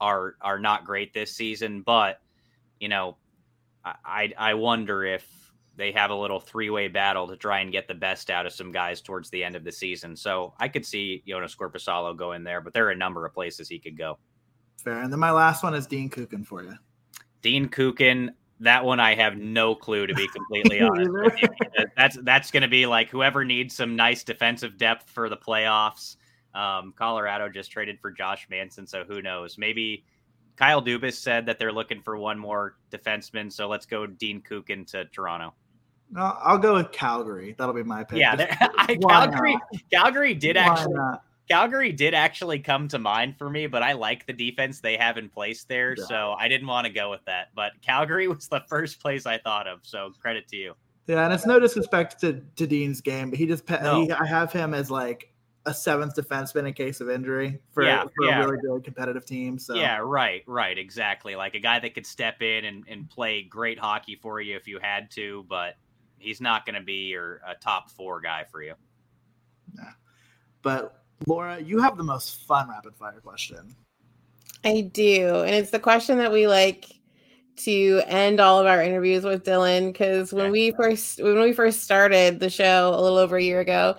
are 0.00 0.36
are 0.40 0.58
not 0.58 0.84
great 0.84 1.12
this 1.12 1.32
season, 1.32 1.82
but 1.82 2.20
you 2.78 2.88
know, 2.88 3.16
I 3.84 4.32
I 4.38 4.54
wonder 4.54 5.04
if 5.04 5.26
they 5.76 5.92
have 5.92 6.10
a 6.10 6.14
little 6.14 6.40
three-way 6.40 6.88
battle 6.88 7.26
to 7.28 7.36
try 7.36 7.60
and 7.60 7.72
get 7.72 7.88
the 7.88 7.94
best 7.94 8.30
out 8.30 8.46
of 8.46 8.52
some 8.52 8.72
guys 8.72 9.00
towards 9.00 9.30
the 9.30 9.42
end 9.42 9.56
of 9.56 9.64
the 9.64 9.72
season. 9.72 10.16
So 10.16 10.52
I 10.58 10.68
could 10.68 10.84
see 10.84 11.22
Joonas 11.26 11.56
Korpisalo 11.56 12.16
go 12.16 12.32
in 12.32 12.44
there, 12.44 12.60
but 12.60 12.72
there 12.72 12.86
are 12.86 12.90
a 12.90 12.96
number 12.96 13.24
of 13.24 13.32
places 13.32 13.68
he 13.68 13.78
could 13.78 13.96
go. 13.96 14.18
Fair. 14.82 15.00
And 15.00 15.12
then 15.12 15.20
my 15.20 15.30
last 15.30 15.62
one 15.62 15.74
is 15.74 15.86
Dean 15.86 16.10
Kukan 16.10 16.46
for 16.46 16.62
you. 16.62 16.74
Dean 17.42 17.68
Kukan, 17.68 18.30
that 18.60 18.84
one 18.84 19.00
I 19.00 19.14
have 19.14 19.36
no 19.36 19.74
clue 19.74 20.06
to 20.06 20.14
be 20.14 20.28
completely 20.28 20.80
honest. 20.82 21.10
that's 21.96 22.18
that's 22.22 22.50
going 22.50 22.62
to 22.62 22.68
be 22.68 22.86
like 22.86 23.08
whoever 23.08 23.44
needs 23.44 23.74
some 23.74 23.96
nice 23.96 24.24
defensive 24.24 24.76
depth 24.78 25.10
for 25.10 25.28
the 25.28 25.36
playoffs. 25.36 26.16
Um, 26.54 26.92
Colorado 26.96 27.48
just 27.48 27.70
traded 27.70 28.00
for 28.00 28.10
Josh 28.10 28.46
Manson, 28.50 28.86
so 28.86 29.04
who 29.04 29.22
knows? 29.22 29.56
Maybe 29.56 30.04
Kyle 30.60 30.82
Dubas 30.82 31.14
said 31.14 31.46
that 31.46 31.58
they're 31.58 31.72
looking 31.72 32.02
for 32.02 32.18
one 32.18 32.38
more 32.38 32.76
defenseman, 32.92 33.50
so 33.50 33.66
let's 33.66 33.86
go 33.86 34.06
Dean 34.06 34.42
Kukan 34.42 34.86
to 34.88 35.06
Toronto. 35.06 35.54
No, 36.10 36.36
I'll 36.42 36.58
go 36.58 36.74
with 36.74 36.92
Calgary. 36.92 37.54
That'll 37.56 37.72
be 37.72 37.82
my 37.82 38.04
pick. 38.04 38.18
Yeah, 38.18 38.34
I, 38.76 38.96
Calgary. 38.96 39.54
Not? 39.54 39.62
Calgary 39.90 40.34
did 40.34 40.56
Why 40.56 40.62
actually. 40.62 40.94
Not? 40.94 41.22
Calgary 41.48 41.92
did 41.92 42.12
actually 42.12 42.58
come 42.58 42.88
to 42.88 42.98
mind 42.98 43.38
for 43.38 43.48
me, 43.48 43.68
but 43.68 43.82
I 43.82 43.94
like 43.94 44.26
the 44.26 44.34
defense 44.34 44.80
they 44.80 44.98
have 44.98 45.16
in 45.16 45.30
place 45.30 45.64
there, 45.64 45.94
yeah. 45.96 46.04
so 46.04 46.32
I 46.38 46.46
didn't 46.46 46.66
want 46.66 46.86
to 46.86 46.92
go 46.92 47.10
with 47.10 47.24
that. 47.24 47.48
But 47.54 47.72
Calgary 47.80 48.28
was 48.28 48.46
the 48.48 48.60
first 48.68 49.00
place 49.00 49.24
I 49.24 49.38
thought 49.38 49.66
of, 49.66 49.80
so 49.82 50.12
credit 50.20 50.46
to 50.48 50.56
you. 50.56 50.74
Yeah, 51.06 51.24
and 51.24 51.32
it's 51.32 51.46
no 51.46 51.58
disrespect 51.58 52.20
to, 52.20 52.42
to 52.56 52.66
Dean's 52.66 53.00
game, 53.00 53.30
but 53.30 53.38
he 53.38 53.46
just 53.46 53.66
no. 53.68 54.02
he, 54.02 54.12
I 54.12 54.26
have 54.26 54.52
him 54.52 54.74
as 54.74 54.90
like 54.90 55.29
a 55.66 55.74
seventh 55.74 56.14
defenseman 56.14 56.66
in 56.66 56.72
case 56.72 57.00
of 57.00 57.10
injury 57.10 57.58
for, 57.72 57.84
yeah, 57.84 58.04
for 58.16 58.24
yeah. 58.24 58.42
a 58.42 58.46
really 58.46 58.58
good 58.62 58.84
competitive 58.84 59.26
team. 59.26 59.58
So 59.58 59.74
yeah, 59.74 59.98
right, 60.02 60.42
right, 60.46 60.76
exactly. 60.76 61.36
Like 61.36 61.54
a 61.54 61.60
guy 61.60 61.78
that 61.78 61.94
could 61.94 62.06
step 62.06 62.40
in 62.42 62.64
and, 62.64 62.84
and 62.88 63.08
play 63.10 63.42
great 63.42 63.78
hockey 63.78 64.16
for 64.16 64.40
you 64.40 64.56
if 64.56 64.66
you 64.66 64.78
had 64.78 65.10
to, 65.12 65.44
but 65.48 65.74
he's 66.18 66.40
not 66.40 66.64
going 66.64 66.76
to 66.76 66.82
be 66.82 67.08
your 67.08 67.40
a 67.46 67.54
top 67.54 67.90
four 67.90 68.20
guy 68.20 68.44
for 68.50 68.62
you. 68.62 68.74
Yeah. 69.76 69.90
But 70.62 71.02
Laura, 71.26 71.60
you 71.60 71.80
have 71.80 71.96
the 71.96 72.04
most 72.04 72.46
fun 72.46 72.68
rapid 72.68 72.96
fire 72.96 73.20
question. 73.20 73.76
I 74.64 74.82
do. 74.82 75.42
And 75.42 75.54
it's 75.54 75.70
the 75.70 75.78
question 75.78 76.18
that 76.18 76.32
we 76.32 76.46
like 76.46 76.86
to 77.56 78.02
end 78.06 78.40
all 78.40 78.58
of 78.58 78.66
our 78.66 78.82
interviews 78.82 79.24
with 79.24 79.44
Dylan 79.44 79.92
because 79.92 80.32
when 80.32 80.50
we 80.50 80.70
first 80.72 81.22
when 81.22 81.40
we 81.40 81.52
first 81.52 81.82
started 81.82 82.40
the 82.40 82.48
show 82.48 82.94
a 82.94 83.00
little 83.00 83.18
over 83.18 83.36
a 83.36 83.42
year 83.42 83.60
ago, 83.60 83.96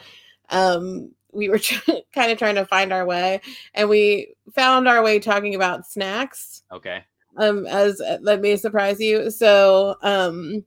um, 0.50 1.12
we 1.34 1.50
were 1.50 1.60
kind 2.14 2.32
of 2.32 2.38
trying 2.38 2.56
to 2.56 2.66
find 2.66 2.92
our 2.92 3.06
way 3.06 3.42
and 3.74 3.90
we 3.90 4.34
found 4.54 4.88
our 4.88 5.04
way 5.04 5.20
talking 5.20 5.56
about 5.56 5.88
snacks. 5.88 6.64
Okay. 6.72 7.04
Um, 7.38 7.66
as 7.66 8.02
uh, 8.02 8.18
that 8.24 8.42
may 8.42 8.58
surprise 8.58 9.00
you. 9.00 9.32
So, 9.32 9.96
um, 10.02 10.66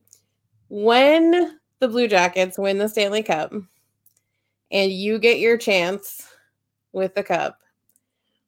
when 0.68 1.58
the 1.80 1.88
Blue 1.88 2.08
Jackets 2.08 2.58
win 2.58 2.78
the 2.78 2.88
Stanley 2.88 3.22
Cup 3.22 3.52
and 4.70 4.90
you 4.90 5.18
get 5.18 5.38
your 5.38 5.58
chance 5.58 6.26
with 6.92 7.14
the 7.14 7.22
cup, 7.22 7.58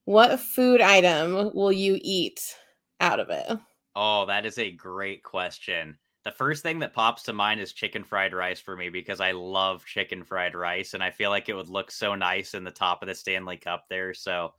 what 0.06 0.40
food 0.40 0.80
item 0.80 1.50
will 1.54 1.72
you 1.72 1.98
eat 2.00 2.56
out 3.00 3.20
of 3.20 3.28
it? 3.28 3.58
Oh, 3.94 4.24
that 4.26 4.46
is 4.46 4.58
a 4.58 4.70
great 4.70 5.22
question. 5.22 5.98
The 6.26 6.32
first 6.32 6.64
thing 6.64 6.80
that 6.80 6.92
pops 6.92 7.22
to 7.22 7.32
mind 7.32 7.60
is 7.60 7.72
chicken 7.72 8.02
fried 8.02 8.32
rice 8.32 8.58
for 8.58 8.76
me 8.76 8.88
because 8.88 9.20
I 9.20 9.30
love 9.30 9.86
chicken 9.86 10.24
fried 10.24 10.56
rice 10.56 10.94
and 10.94 11.00
I 11.00 11.08
feel 11.08 11.30
like 11.30 11.48
it 11.48 11.54
would 11.54 11.68
look 11.68 11.88
so 11.88 12.16
nice 12.16 12.54
in 12.54 12.64
the 12.64 12.70
top 12.72 13.00
of 13.00 13.06
the 13.06 13.14
Stanley 13.14 13.56
Cup 13.56 13.84
there. 13.88 14.12
So 14.12 14.52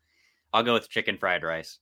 I'll 0.54 0.64
go 0.64 0.76
with 0.76 0.88
chicken 0.88 1.18
fried 1.18 1.44
rice. 1.44 1.80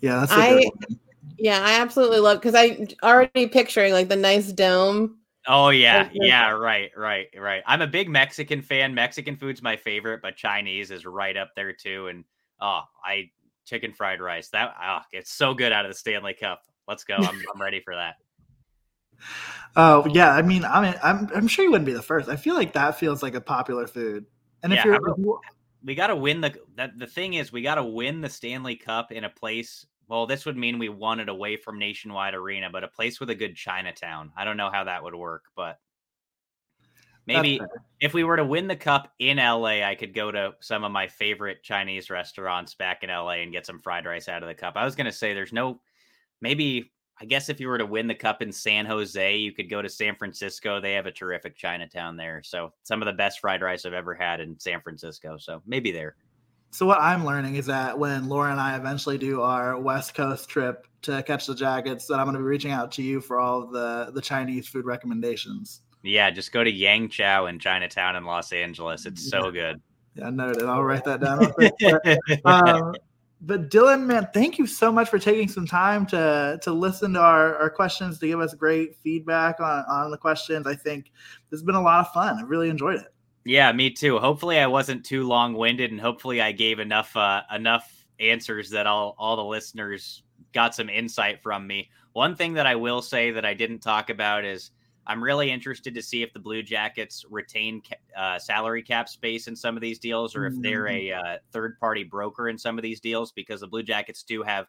Yeah, 0.00 0.18
that's 0.18 0.32
a 0.32 0.34
I, 0.34 0.48
good 0.48 0.64
one. 0.64 1.00
Yeah, 1.38 1.60
I 1.64 1.80
absolutely 1.80 2.18
love 2.18 2.40
because 2.40 2.56
I 2.56 2.88
already 3.00 3.46
picturing 3.46 3.92
like 3.92 4.08
the 4.08 4.16
nice 4.16 4.50
dome. 4.50 5.18
Oh 5.46 5.68
yeah, 5.68 6.08
yeah, 6.12 6.50
right, 6.50 6.90
right, 6.96 7.28
right. 7.38 7.62
I'm 7.64 7.80
a 7.80 7.86
big 7.86 8.08
Mexican 8.08 8.60
fan. 8.60 8.92
Mexican 8.92 9.36
food's 9.36 9.62
my 9.62 9.76
favorite, 9.76 10.20
but 10.20 10.34
Chinese 10.34 10.90
is 10.90 11.06
right 11.06 11.36
up 11.36 11.54
there 11.54 11.72
too. 11.72 12.08
And 12.08 12.24
oh, 12.60 12.80
I 13.04 13.30
chicken 13.66 13.92
fried 13.92 14.20
rice. 14.20 14.48
That 14.48 14.74
oh, 14.82 15.02
it's 15.12 15.30
so 15.30 15.54
good 15.54 15.70
out 15.70 15.84
of 15.84 15.92
the 15.92 15.96
Stanley 15.96 16.34
Cup. 16.34 16.62
Let's 16.88 17.04
go. 17.04 17.14
I'm, 17.16 17.42
I'm 17.52 17.60
ready 17.60 17.80
for 17.80 17.94
that. 17.94 18.16
Oh 19.74 20.06
yeah, 20.10 20.32
I 20.32 20.42
mean, 20.42 20.64
I 20.64 20.80
mean, 20.82 20.94
I'm 21.02 21.28
I'm 21.34 21.48
sure 21.48 21.64
you 21.64 21.70
wouldn't 21.70 21.86
be 21.86 21.92
the 21.92 22.02
first. 22.02 22.28
I 22.28 22.36
feel 22.36 22.54
like 22.54 22.72
that 22.74 22.98
feels 22.98 23.22
like 23.22 23.34
a 23.34 23.40
popular 23.40 23.86
food. 23.86 24.26
And 24.62 24.72
if 24.72 24.84
you're, 24.84 24.94
you 24.94 25.40
we 25.84 25.94
got 25.94 26.08
to 26.08 26.16
win 26.16 26.40
the 26.40 26.54
that 26.76 26.98
the 26.98 27.06
thing 27.06 27.34
is 27.34 27.52
we 27.52 27.62
got 27.62 27.76
to 27.76 27.84
win 27.84 28.20
the 28.20 28.28
Stanley 28.28 28.76
Cup 28.76 29.12
in 29.12 29.24
a 29.24 29.30
place 29.30 29.86
well, 30.08 30.26
this 30.26 30.46
would 30.46 30.56
mean 30.56 30.78
we 30.78 30.88
won 30.88 31.20
it 31.20 31.28
away 31.28 31.56
from 31.56 31.78
Nationwide 31.78 32.34
Arena, 32.34 32.68
but 32.70 32.84
a 32.84 32.88
place 32.88 33.18
with 33.18 33.30
a 33.30 33.34
good 33.34 33.56
Chinatown. 33.56 34.32
I 34.36 34.44
don't 34.44 34.56
know 34.56 34.70
how 34.70 34.84
that 34.84 35.02
would 35.02 35.14
work, 35.14 35.46
but 35.56 35.80
maybe 37.26 37.60
if 38.00 38.14
we 38.14 38.22
were 38.22 38.36
to 38.36 38.44
win 38.44 38.68
the 38.68 38.76
cup 38.76 39.12
in 39.18 39.38
LA, 39.38 39.82
I 39.82 39.96
could 39.98 40.14
go 40.14 40.30
to 40.30 40.54
some 40.60 40.84
of 40.84 40.92
my 40.92 41.08
favorite 41.08 41.64
Chinese 41.64 42.08
restaurants 42.08 42.74
back 42.74 43.02
in 43.02 43.10
LA 43.10 43.38
and 43.42 43.52
get 43.52 43.66
some 43.66 43.80
fried 43.80 44.06
rice 44.06 44.28
out 44.28 44.44
of 44.44 44.48
the 44.48 44.54
cup. 44.54 44.74
I 44.76 44.84
was 44.84 44.94
going 44.94 45.06
to 45.06 45.12
say 45.12 45.34
there's 45.34 45.52
no, 45.52 45.80
maybe, 46.40 46.92
I 47.20 47.24
guess 47.24 47.48
if 47.48 47.60
you 47.60 47.68
were 47.68 47.78
to 47.78 47.86
win 47.86 48.06
the 48.06 48.14
cup 48.14 48.42
in 48.42 48.52
San 48.52 48.86
Jose, 48.86 49.36
you 49.36 49.52
could 49.52 49.70
go 49.70 49.82
to 49.82 49.88
San 49.88 50.16
Francisco. 50.16 50.80
They 50.80 50.92
have 50.92 51.06
a 51.06 51.12
terrific 51.12 51.56
Chinatown 51.56 52.16
there. 52.16 52.42
So 52.44 52.72
some 52.82 53.02
of 53.02 53.06
the 53.06 53.12
best 53.12 53.40
fried 53.40 53.62
rice 53.62 53.86
I've 53.86 53.92
ever 53.92 54.14
had 54.14 54.40
in 54.40 54.58
San 54.58 54.80
Francisco. 54.80 55.36
So 55.38 55.62
maybe 55.66 55.90
there. 55.90 56.16
So 56.70 56.84
what 56.84 57.00
I'm 57.00 57.24
learning 57.24 57.54
is 57.54 57.66
that 57.66 57.98
when 57.98 58.28
Laura 58.28 58.50
and 58.50 58.60
I 58.60 58.76
eventually 58.76 59.16
do 59.16 59.40
our 59.40 59.78
West 59.78 60.14
Coast 60.14 60.48
trip 60.48 60.86
to 61.02 61.22
catch 61.22 61.46
the 61.46 61.54
Jackets, 61.54 62.06
that 62.06 62.18
I'm 62.18 62.26
going 62.26 62.34
to 62.34 62.40
be 62.40 62.44
reaching 62.44 62.72
out 62.72 62.92
to 62.92 63.02
you 63.02 63.20
for 63.20 63.38
all 63.38 63.66
the 63.66 64.10
the 64.12 64.20
Chinese 64.20 64.68
food 64.68 64.84
recommendations. 64.84 65.80
Yeah, 66.02 66.30
just 66.30 66.52
go 66.52 66.62
to 66.62 66.70
Yang 66.70 67.10
Chow 67.10 67.46
in 67.46 67.58
Chinatown 67.58 68.16
in 68.16 68.24
Los 68.24 68.52
Angeles. 68.52 69.06
It's 69.06 69.28
so 69.28 69.46
yeah. 69.46 69.50
good. 69.50 69.80
Yeah, 70.16 70.30
noted. 70.30 70.64
I'll 70.64 70.82
write 70.82 71.04
that 71.04 71.20
down. 71.20 71.52
um, 72.44 72.94
but 73.40 73.70
Dylan, 73.70 74.06
man, 74.06 74.28
thank 74.32 74.58
you 74.58 74.66
so 74.66 74.90
much 74.90 75.08
for 75.08 75.18
taking 75.18 75.48
some 75.48 75.66
time 75.66 76.06
to 76.06 76.58
to 76.62 76.72
listen 76.72 77.12
to 77.14 77.20
our, 77.20 77.56
our 77.56 77.70
questions, 77.70 78.18
to 78.18 78.26
give 78.26 78.40
us 78.40 78.54
great 78.54 78.96
feedback 78.96 79.60
on, 79.60 79.84
on 79.88 80.10
the 80.10 80.16
questions. 80.16 80.66
I 80.66 80.74
think 80.74 81.12
this 81.50 81.60
has 81.60 81.62
been 81.62 81.74
a 81.74 81.82
lot 81.82 82.00
of 82.00 82.12
fun. 82.12 82.38
I 82.38 82.42
really 82.42 82.70
enjoyed 82.70 82.96
it. 83.00 83.12
Yeah, 83.44 83.70
me 83.72 83.90
too. 83.90 84.18
Hopefully 84.18 84.58
I 84.58 84.66
wasn't 84.66 85.04
too 85.04 85.24
long 85.24 85.54
winded 85.54 85.92
and 85.92 86.00
hopefully 86.00 86.40
I 86.40 86.52
gave 86.52 86.80
enough 86.80 87.14
uh, 87.16 87.42
enough 87.54 88.06
answers 88.18 88.70
that 88.70 88.86
all 88.86 89.14
all 89.18 89.36
the 89.36 89.44
listeners 89.44 90.22
got 90.52 90.74
some 90.74 90.88
insight 90.88 91.42
from 91.42 91.66
me. 91.66 91.90
One 92.14 92.34
thing 92.34 92.54
that 92.54 92.66
I 92.66 92.74
will 92.74 93.02
say 93.02 93.30
that 93.32 93.44
I 93.44 93.52
didn't 93.52 93.80
talk 93.80 94.08
about 94.08 94.44
is 94.44 94.70
I'm 95.06 95.22
really 95.22 95.50
interested 95.50 95.94
to 95.94 96.02
see 96.02 96.22
if 96.22 96.32
the 96.32 96.38
Blue 96.38 96.62
Jackets 96.62 97.24
retain 97.30 97.82
uh, 98.16 98.38
salary 98.38 98.82
cap 98.82 99.08
space 99.08 99.46
in 99.46 99.54
some 99.54 99.76
of 99.76 99.80
these 99.80 99.98
deals, 99.98 100.34
or 100.34 100.46
if 100.46 100.54
they're 100.60 100.84
mm-hmm. 100.84 101.12
a 101.12 101.34
uh, 101.34 101.36
third 101.52 101.78
party 101.78 102.02
broker 102.02 102.48
in 102.48 102.58
some 102.58 102.78
of 102.78 102.82
these 102.82 103.00
deals, 103.00 103.32
because 103.32 103.60
the 103.60 103.68
Blue 103.68 103.82
Jackets 103.82 104.22
do 104.22 104.42
have 104.42 104.66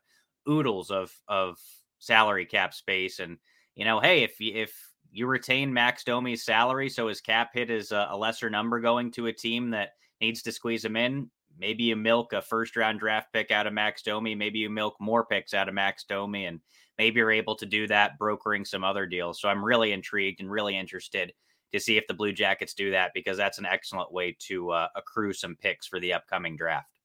oodles 0.47 0.91
of 0.91 1.11
of 1.27 1.57
salary 1.99 2.45
cap 2.45 2.73
space. 2.73 3.19
And 3.19 3.37
you 3.75 3.85
know, 3.85 3.99
hey, 3.99 4.23
if 4.23 4.35
if 4.39 4.73
you 5.11 5.25
retain 5.25 5.73
Max 5.73 6.03
Domi's 6.03 6.43
salary, 6.43 6.89
so 6.89 7.07
his 7.07 7.21
cap 7.21 7.49
hit 7.53 7.69
is 7.69 7.91
a, 7.91 8.07
a 8.11 8.17
lesser 8.17 8.49
number 8.49 8.79
going 8.79 9.11
to 9.11 9.27
a 9.27 9.33
team 9.33 9.71
that 9.71 9.93
needs 10.21 10.41
to 10.43 10.51
squeeze 10.51 10.85
him 10.85 10.95
in. 10.95 11.29
Maybe 11.59 11.85
you 11.85 11.95
milk 11.95 12.33
a 12.33 12.41
first 12.41 12.75
round 12.75 12.99
draft 12.99 13.33
pick 13.33 13.49
out 13.49 13.65
of 13.65 13.73
Max 13.73 14.03
Domi. 14.03 14.35
Maybe 14.35 14.59
you 14.59 14.69
milk 14.69 14.95
more 14.99 15.25
picks 15.25 15.53
out 15.53 15.67
of 15.67 15.73
Max 15.73 16.03
Domi 16.03 16.45
and 16.45 16.59
maybe 16.97 17.19
you're 17.19 17.31
able 17.31 17.55
to 17.55 17.65
do 17.65 17.87
that 17.87 18.17
brokering 18.17 18.65
some 18.65 18.83
other 18.83 19.05
deals. 19.05 19.39
So 19.39 19.49
I'm 19.49 19.63
really 19.63 19.91
intrigued 19.91 20.39
and 20.39 20.49
really 20.49 20.77
interested 20.77 21.33
to 21.73 21.79
see 21.79 21.97
if 21.97 22.07
the 22.07 22.13
Blue 22.13 22.31
Jackets 22.31 22.73
do 22.73 22.91
that 22.91 23.11
because 23.13 23.37
that's 23.37 23.57
an 23.57 23.65
excellent 23.65 24.11
way 24.11 24.35
to 24.39 24.71
uh, 24.71 24.87
accrue 24.95 25.33
some 25.33 25.55
picks 25.55 25.85
for 25.85 25.99
the 25.99 26.13
upcoming 26.13 26.55
draft. 26.55 26.99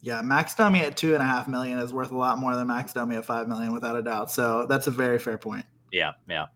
Yeah, 0.00 0.20
Max 0.20 0.54
Domi 0.54 0.80
at 0.80 0.96
two 0.96 1.14
and 1.14 1.22
a 1.22 1.26
half 1.26 1.46
million 1.46 1.78
is 1.78 1.92
worth 1.92 2.10
a 2.10 2.16
lot 2.16 2.38
more 2.38 2.56
than 2.56 2.66
Max 2.66 2.92
Domi 2.92 3.16
at 3.16 3.24
five 3.24 3.46
million, 3.48 3.72
without 3.72 3.96
a 3.96 4.02
doubt. 4.02 4.32
So 4.32 4.66
that's 4.68 4.88
a 4.88 4.90
very 4.90 5.18
fair 5.18 5.38
point. 5.38 5.64
Yeah, 5.92 6.12
yeah. 6.28 6.46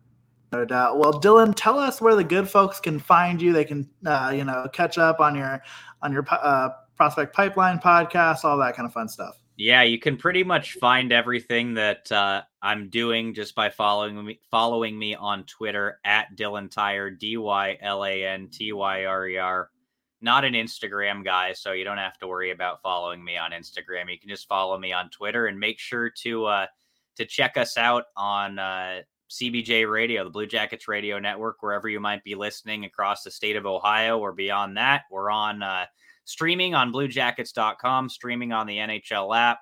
No 0.53 0.65
doubt. 0.65 0.99
Well, 0.99 1.13
Dylan, 1.13 1.55
tell 1.57 1.79
us 1.79 2.01
where 2.01 2.17
the 2.17 2.25
good 2.25 2.49
folks 2.49 2.81
can 2.81 2.99
find 2.99 3.41
you. 3.41 3.53
They 3.53 3.65
can, 3.65 3.89
uh, 4.05 4.33
you 4.35 4.45
know, 4.45 4.67
catch 4.73 4.99
up 4.99 5.21
on 5.21 5.37
your 5.37 5.63
on 6.03 6.13
your 6.13 6.27
uh, 6.31 6.71
prospect 6.97 7.35
pipeline 7.35 7.79
podcast, 7.79 8.45
all 8.45 8.59
that 8.59 8.75
kind 8.75 8.87
of 8.87 8.93
fun 8.93 9.09
stuff. 9.09 9.37
Yeah, 9.57 9.83
you 9.83 9.99
can 9.99 10.17
pretty 10.17 10.43
much 10.43 10.75
find 10.75 11.13
everything 11.13 11.75
that 11.75 12.11
uh, 12.11 12.43
I'm 12.67 12.89
doing 12.89 13.33
just 13.33 13.55
by 13.55 13.71
following 13.71 14.25
me 14.25 14.41
following 14.51 14.99
me 14.99 15.15
on 15.15 15.45
Twitter 15.45 16.01
at 16.05 16.37
Dylan 16.37 16.69
Tyrer 16.69 17.17
D 17.17 17.37
Y 17.37 17.79
L 17.81 18.05
A 18.05 18.27
N 18.27 18.49
T 18.51 18.73
Y 18.73 19.05
R 19.05 19.29
E 19.29 19.37
R. 19.37 19.71
Not 20.21 20.45
an 20.45 20.55
Instagram 20.55 21.25
guy, 21.25 21.53
so 21.53 21.71
you 21.71 21.85
don't 21.85 21.97
have 21.97 22.19
to 22.19 22.27
worry 22.27 22.51
about 22.51 22.83
following 22.83 23.23
me 23.23 23.37
on 23.37 23.53
Instagram. 23.53 24.11
You 24.11 24.19
can 24.19 24.29
just 24.29 24.49
follow 24.49 24.77
me 24.77 24.93
on 24.93 25.11
Twitter 25.11 25.47
and 25.47 25.61
make 25.61 25.79
sure 25.79 26.11
to 26.23 26.47
uh, 26.47 26.67
to 27.15 27.25
check 27.25 27.57
us 27.57 27.77
out 27.77 28.07
on 28.17 28.59
uh, 28.59 29.03
CBJ 29.31 29.89
Radio, 29.89 30.25
the 30.25 30.31
Blue 30.31 30.49
Jackets 30.49 30.89
Radio 30.89 31.21
Network, 31.21 31.59
wherever 31.63 31.89
you 31.89 32.01
might 32.01 32.25
be 32.25 32.35
listening 32.35 32.85
across 32.85 33.23
the 33.23 33.31
state 33.31 33.55
of 33.55 33.65
Ohio 33.65 34.19
or 34.19 34.33
beyond 34.33 34.77
that. 34.77 35.03
We're 35.13 35.31
on 35.31 35.63
uh, 35.63 35.87
streaming 36.25 36.75
on 36.75 36.93
bluejackets.com, 36.93 38.09
streaming 38.09 38.51
on 38.51 38.67
the 38.67 38.79
NHL 38.79 39.37
app. 39.37 39.61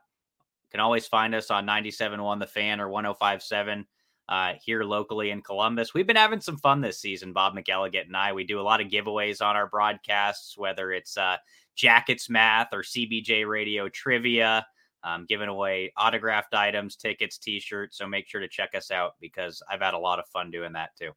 Can 0.75 0.81
always 0.81 1.07
find 1.07 1.37
us 1.37 1.53
on 1.53 1.69
97.1 1.69 2.41
The 2.41 2.49
Fan 2.49 2.81
or 2.81 2.89
105.7 2.89 3.85
uh, 4.29 4.55
here 4.61 4.83
locally 4.83 5.31
in 5.31 5.41
Columbus. 5.41 5.95
We've 5.95 6.05
been 6.05 6.17
having 6.17 6.41
some 6.41 6.57
fun 6.57 6.81
this 6.81 6.99
season, 6.99 7.33
Bob 7.33 7.55
McElligott 7.55 8.07
and 8.07 8.17
I. 8.17 8.33
We 8.33 8.43
do 8.43 8.59
a 8.59 8.63
lot 8.63 8.81
of 8.81 8.89
giveaways 8.89 9.41
on 9.41 9.55
our 9.55 9.69
broadcasts, 9.69 10.59
whether 10.59 10.91
it's 10.91 11.17
uh, 11.17 11.37
Jackets 11.77 12.29
Math 12.29 12.71
or 12.73 12.83
CBJ 12.83 13.49
Radio 13.49 13.89
Trivia, 13.89 14.67
um, 15.05 15.27
giving 15.29 15.49
away 15.49 15.93
autographed 15.97 16.55
items, 16.55 16.97
tickets, 16.97 17.39
t 17.39 17.61
shirts. 17.61 17.97
So 17.97 18.09
make 18.09 18.27
sure 18.27 18.41
to 18.41 18.49
check 18.49 18.75
us 18.75 18.91
out 18.91 19.13
because 19.21 19.63
I've 19.71 19.81
had 19.81 19.95
a 19.95 19.99
lot 19.99 20.19
of 20.19 20.27
fun 20.27 20.51
doing 20.51 20.73
that 20.73 20.97
too. 20.99 21.13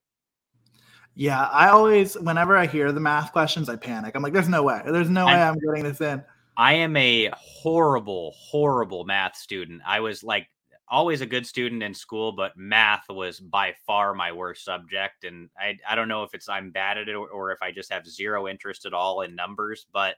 Yeah, 1.16 1.46
I 1.46 1.70
always, 1.70 2.14
whenever 2.14 2.56
I 2.56 2.68
hear 2.68 2.92
the 2.92 3.00
math 3.00 3.32
questions, 3.32 3.70
I 3.70 3.76
panic. 3.76 4.14
I'm 4.14 4.22
like, 4.22 4.34
there's 4.34 4.50
no 4.50 4.62
way. 4.62 4.84
There's 4.86 5.10
no 5.10 5.26
way 5.26 5.34
I'm 5.34 5.58
getting 5.58 5.84
this 5.84 6.00
in. 6.00 6.24
I 6.58 6.74
am 6.74 6.98
a 6.98 7.30
horrible, 7.36 8.34
horrible 8.36 9.06
math 9.06 9.36
student. 9.38 9.82
I 9.86 10.00
was 10.00 10.24
like 10.24 10.50
always 10.90 11.22
a 11.22 11.26
good 11.26 11.46
student 11.46 11.84
in 11.84 11.94
school, 11.94 12.32
but 12.32 12.58
math 12.58 13.04
was 13.10 13.40
by 13.40 13.76
far 13.86 14.16
my 14.16 14.32
worst 14.32 14.66
subject. 14.66 15.24
And 15.24 15.50
I, 15.60 15.78
I 15.88 15.96
don't 15.96 16.08
know 16.08 16.24
if 16.24 16.34
it's 16.34 16.50
I'm 16.50 16.72
bad 16.72 16.98
at 16.98 17.10
it 17.10 17.16
or, 17.16 17.28
or 17.28 17.52
if 17.52 17.62
I 17.62 17.72
just 17.72 17.92
have 17.92 18.08
zero 18.08 18.48
interest 18.48 18.86
at 18.86 18.94
all 18.94 19.22
in 19.22 19.36
numbers. 19.36 19.86
But 19.94 20.16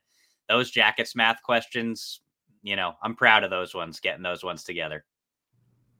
those 0.48 0.72
jackets 0.72 1.16
math 1.16 1.44
questions, 1.44 2.22
you 2.64 2.78
know, 2.78 2.94
I'm 3.04 3.16
proud 3.16 3.44
of 3.44 3.50
those 3.50 3.76
ones, 3.76 4.00
getting 4.00 4.24
those 4.24 4.44
ones 4.44 4.64
together. 4.64 5.04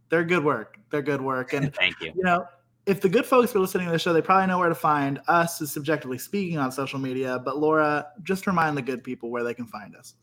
They're 0.08 0.24
good 0.24 0.44
work. 0.44 0.80
They're 0.90 1.02
good 1.02 1.22
work. 1.22 1.52
And 1.54 1.74
thank 1.76 2.00
you. 2.00 2.14
You 2.16 2.24
know, 2.24 2.46
if 2.86 3.02
the 3.02 3.10
good 3.10 3.26
folks 3.26 3.54
are 3.56 3.60
listening 3.60 3.88
to 3.88 3.92
the 3.92 4.00
show, 4.00 4.14
they 4.14 4.22
probably 4.22 4.48
know 4.48 4.58
where 4.58 4.70
to 4.70 4.76
find 4.76 5.20
us 5.28 5.60
subjectively 5.70 6.18
speaking 6.18 6.58
on 6.58 6.72
social 6.72 6.98
media. 6.98 7.40
But 7.44 7.58
Laura, 7.58 8.08
just 8.24 8.48
remind 8.48 8.78
the 8.78 8.82
good 8.82 9.04
people 9.04 9.30
where 9.30 9.44
they 9.44 9.54
can 9.54 9.68
find 9.68 9.96
us. 9.96 10.16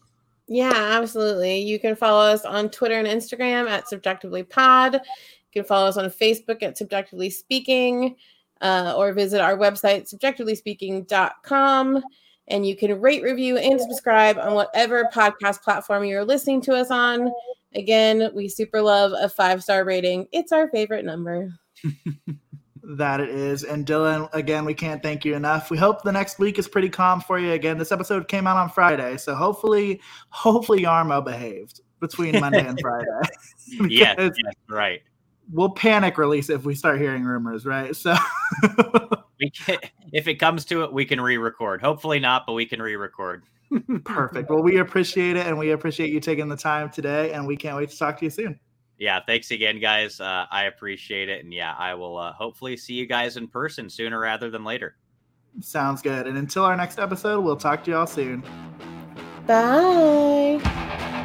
Yeah, 0.48 0.72
absolutely. 0.74 1.58
You 1.58 1.78
can 1.78 1.96
follow 1.96 2.20
us 2.20 2.44
on 2.44 2.70
Twitter 2.70 2.94
and 2.94 3.08
Instagram 3.08 3.68
at 3.68 3.88
Subjectively 3.88 4.44
Pod. 4.44 4.94
You 4.94 5.00
can 5.52 5.64
follow 5.64 5.88
us 5.88 5.96
on 5.96 6.08
Facebook 6.10 6.62
at 6.62 6.78
Subjectively 6.78 7.30
Speaking, 7.30 8.16
uh, 8.60 8.94
or 8.96 9.12
visit 9.12 9.40
our 9.40 9.56
website, 9.56 10.12
subjectivelyspeaking.com. 10.12 12.02
And 12.48 12.66
you 12.66 12.76
can 12.76 13.00
rate, 13.00 13.24
review, 13.24 13.56
and 13.56 13.80
subscribe 13.80 14.38
on 14.38 14.54
whatever 14.54 15.08
podcast 15.12 15.62
platform 15.62 16.04
you're 16.04 16.24
listening 16.24 16.60
to 16.62 16.74
us 16.74 16.92
on. 16.92 17.32
Again, 17.74 18.30
we 18.32 18.48
super 18.48 18.80
love 18.80 19.12
a 19.18 19.28
five 19.28 19.64
star 19.64 19.84
rating. 19.84 20.28
It's 20.30 20.52
our 20.52 20.68
favorite 20.68 21.04
number. 21.04 21.52
that 22.86 23.20
it 23.20 23.28
is. 23.28 23.64
And 23.64 23.84
Dylan, 23.84 24.32
again, 24.32 24.64
we 24.64 24.74
can't 24.74 25.02
thank 25.02 25.24
you 25.24 25.34
enough. 25.34 25.70
We 25.70 25.78
hope 25.78 26.02
the 26.02 26.12
next 26.12 26.38
week 26.38 26.58
is 26.58 26.68
pretty 26.68 26.88
calm 26.88 27.20
for 27.20 27.38
you. 27.38 27.52
Again, 27.52 27.78
this 27.78 27.90
episode 27.90 28.28
came 28.28 28.46
out 28.46 28.56
on 28.56 28.70
Friday, 28.70 29.16
so 29.16 29.34
hopefully, 29.34 30.00
hopefully 30.28 30.82
Jarmo 30.82 31.24
behaved 31.24 31.80
between 32.00 32.38
Monday 32.40 32.64
and 32.64 32.78
Friday. 32.80 33.06
yes, 33.88 34.16
yes, 34.18 34.54
right. 34.68 35.02
We'll 35.52 35.70
panic 35.70 36.18
release 36.18 36.50
if 36.50 36.64
we 36.64 36.74
start 36.74 37.00
hearing 37.00 37.24
rumors, 37.24 37.66
right? 37.66 37.94
So, 37.94 38.16
we 39.40 39.50
can, 39.50 39.78
if 40.12 40.28
it 40.28 40.36
comes 40.36 40.64
to 40.66 40.82
it, 40.84 40.92
we 40.92 41.04
can 41.04 41.20
re-record. 41.20 41.80
Hopefully 41.80 42.18
not, 42.18 42.46
but 42.46 42.54
we 42.54 42.66
can 42.66 42.82
re-record. 42.82 43.44
Perfect. 44.04 44.50
Well, 44.50 44.62
we 44.62 44.78
appreciate 44.78 45.36
it, 45.36 45.46
and 45.46 45.58
we 45.58 45.70
appreciate 45.70 46.12
you 46.12 46.20
taking 46.20 46.48
the 46.48 46.56
time 46.56 46.90
today, 46.90 47.32
and 47.32 47.46
we 47.46 47.56
can't 47.56 47.76
wait 47.76 47.90
to 47.90 47.98
talk 47.98 48.18
to 48.18 48.24
you 48.24 48.30
soon 48.30 48.60
yeah, 48.98 49.20
thanks 49.26 49.50
again, 49.50 49.80
guys. 49.80 50.20
Uh, 50.20 50.46
I 50.50 50.64
appreciate 50.64 51.28
it. 51.28 51.44
And 51.44 51.52
yeah, 51.52 51.74
I 51.78 51.94
will 51.94 52.16
uh, 52.16 52.32
hopefully 52.32 52.76
see 52.76 52.94
you 52.94 53.06
guys 53.06 53.36
in 53.36 53.48
person 53.48 53.90
sooner 53.90 54.18
rather 54.18 54.50
than 54.50 54.64
later. 54.64 54.96
Sounds 55.60 56.02
good. 56.02 56.26
And 56.26 56.38
until 56.38 56.64
our 56.64 56.76
next 56.76 56.98
episode, 56.98 57.40
we'll 57.40 57.56
talk 57.56 57.84
to 57.84 57.90
y'all 57.90 58.06
soon. 58.06 58.42
Bye. 59.46 61.22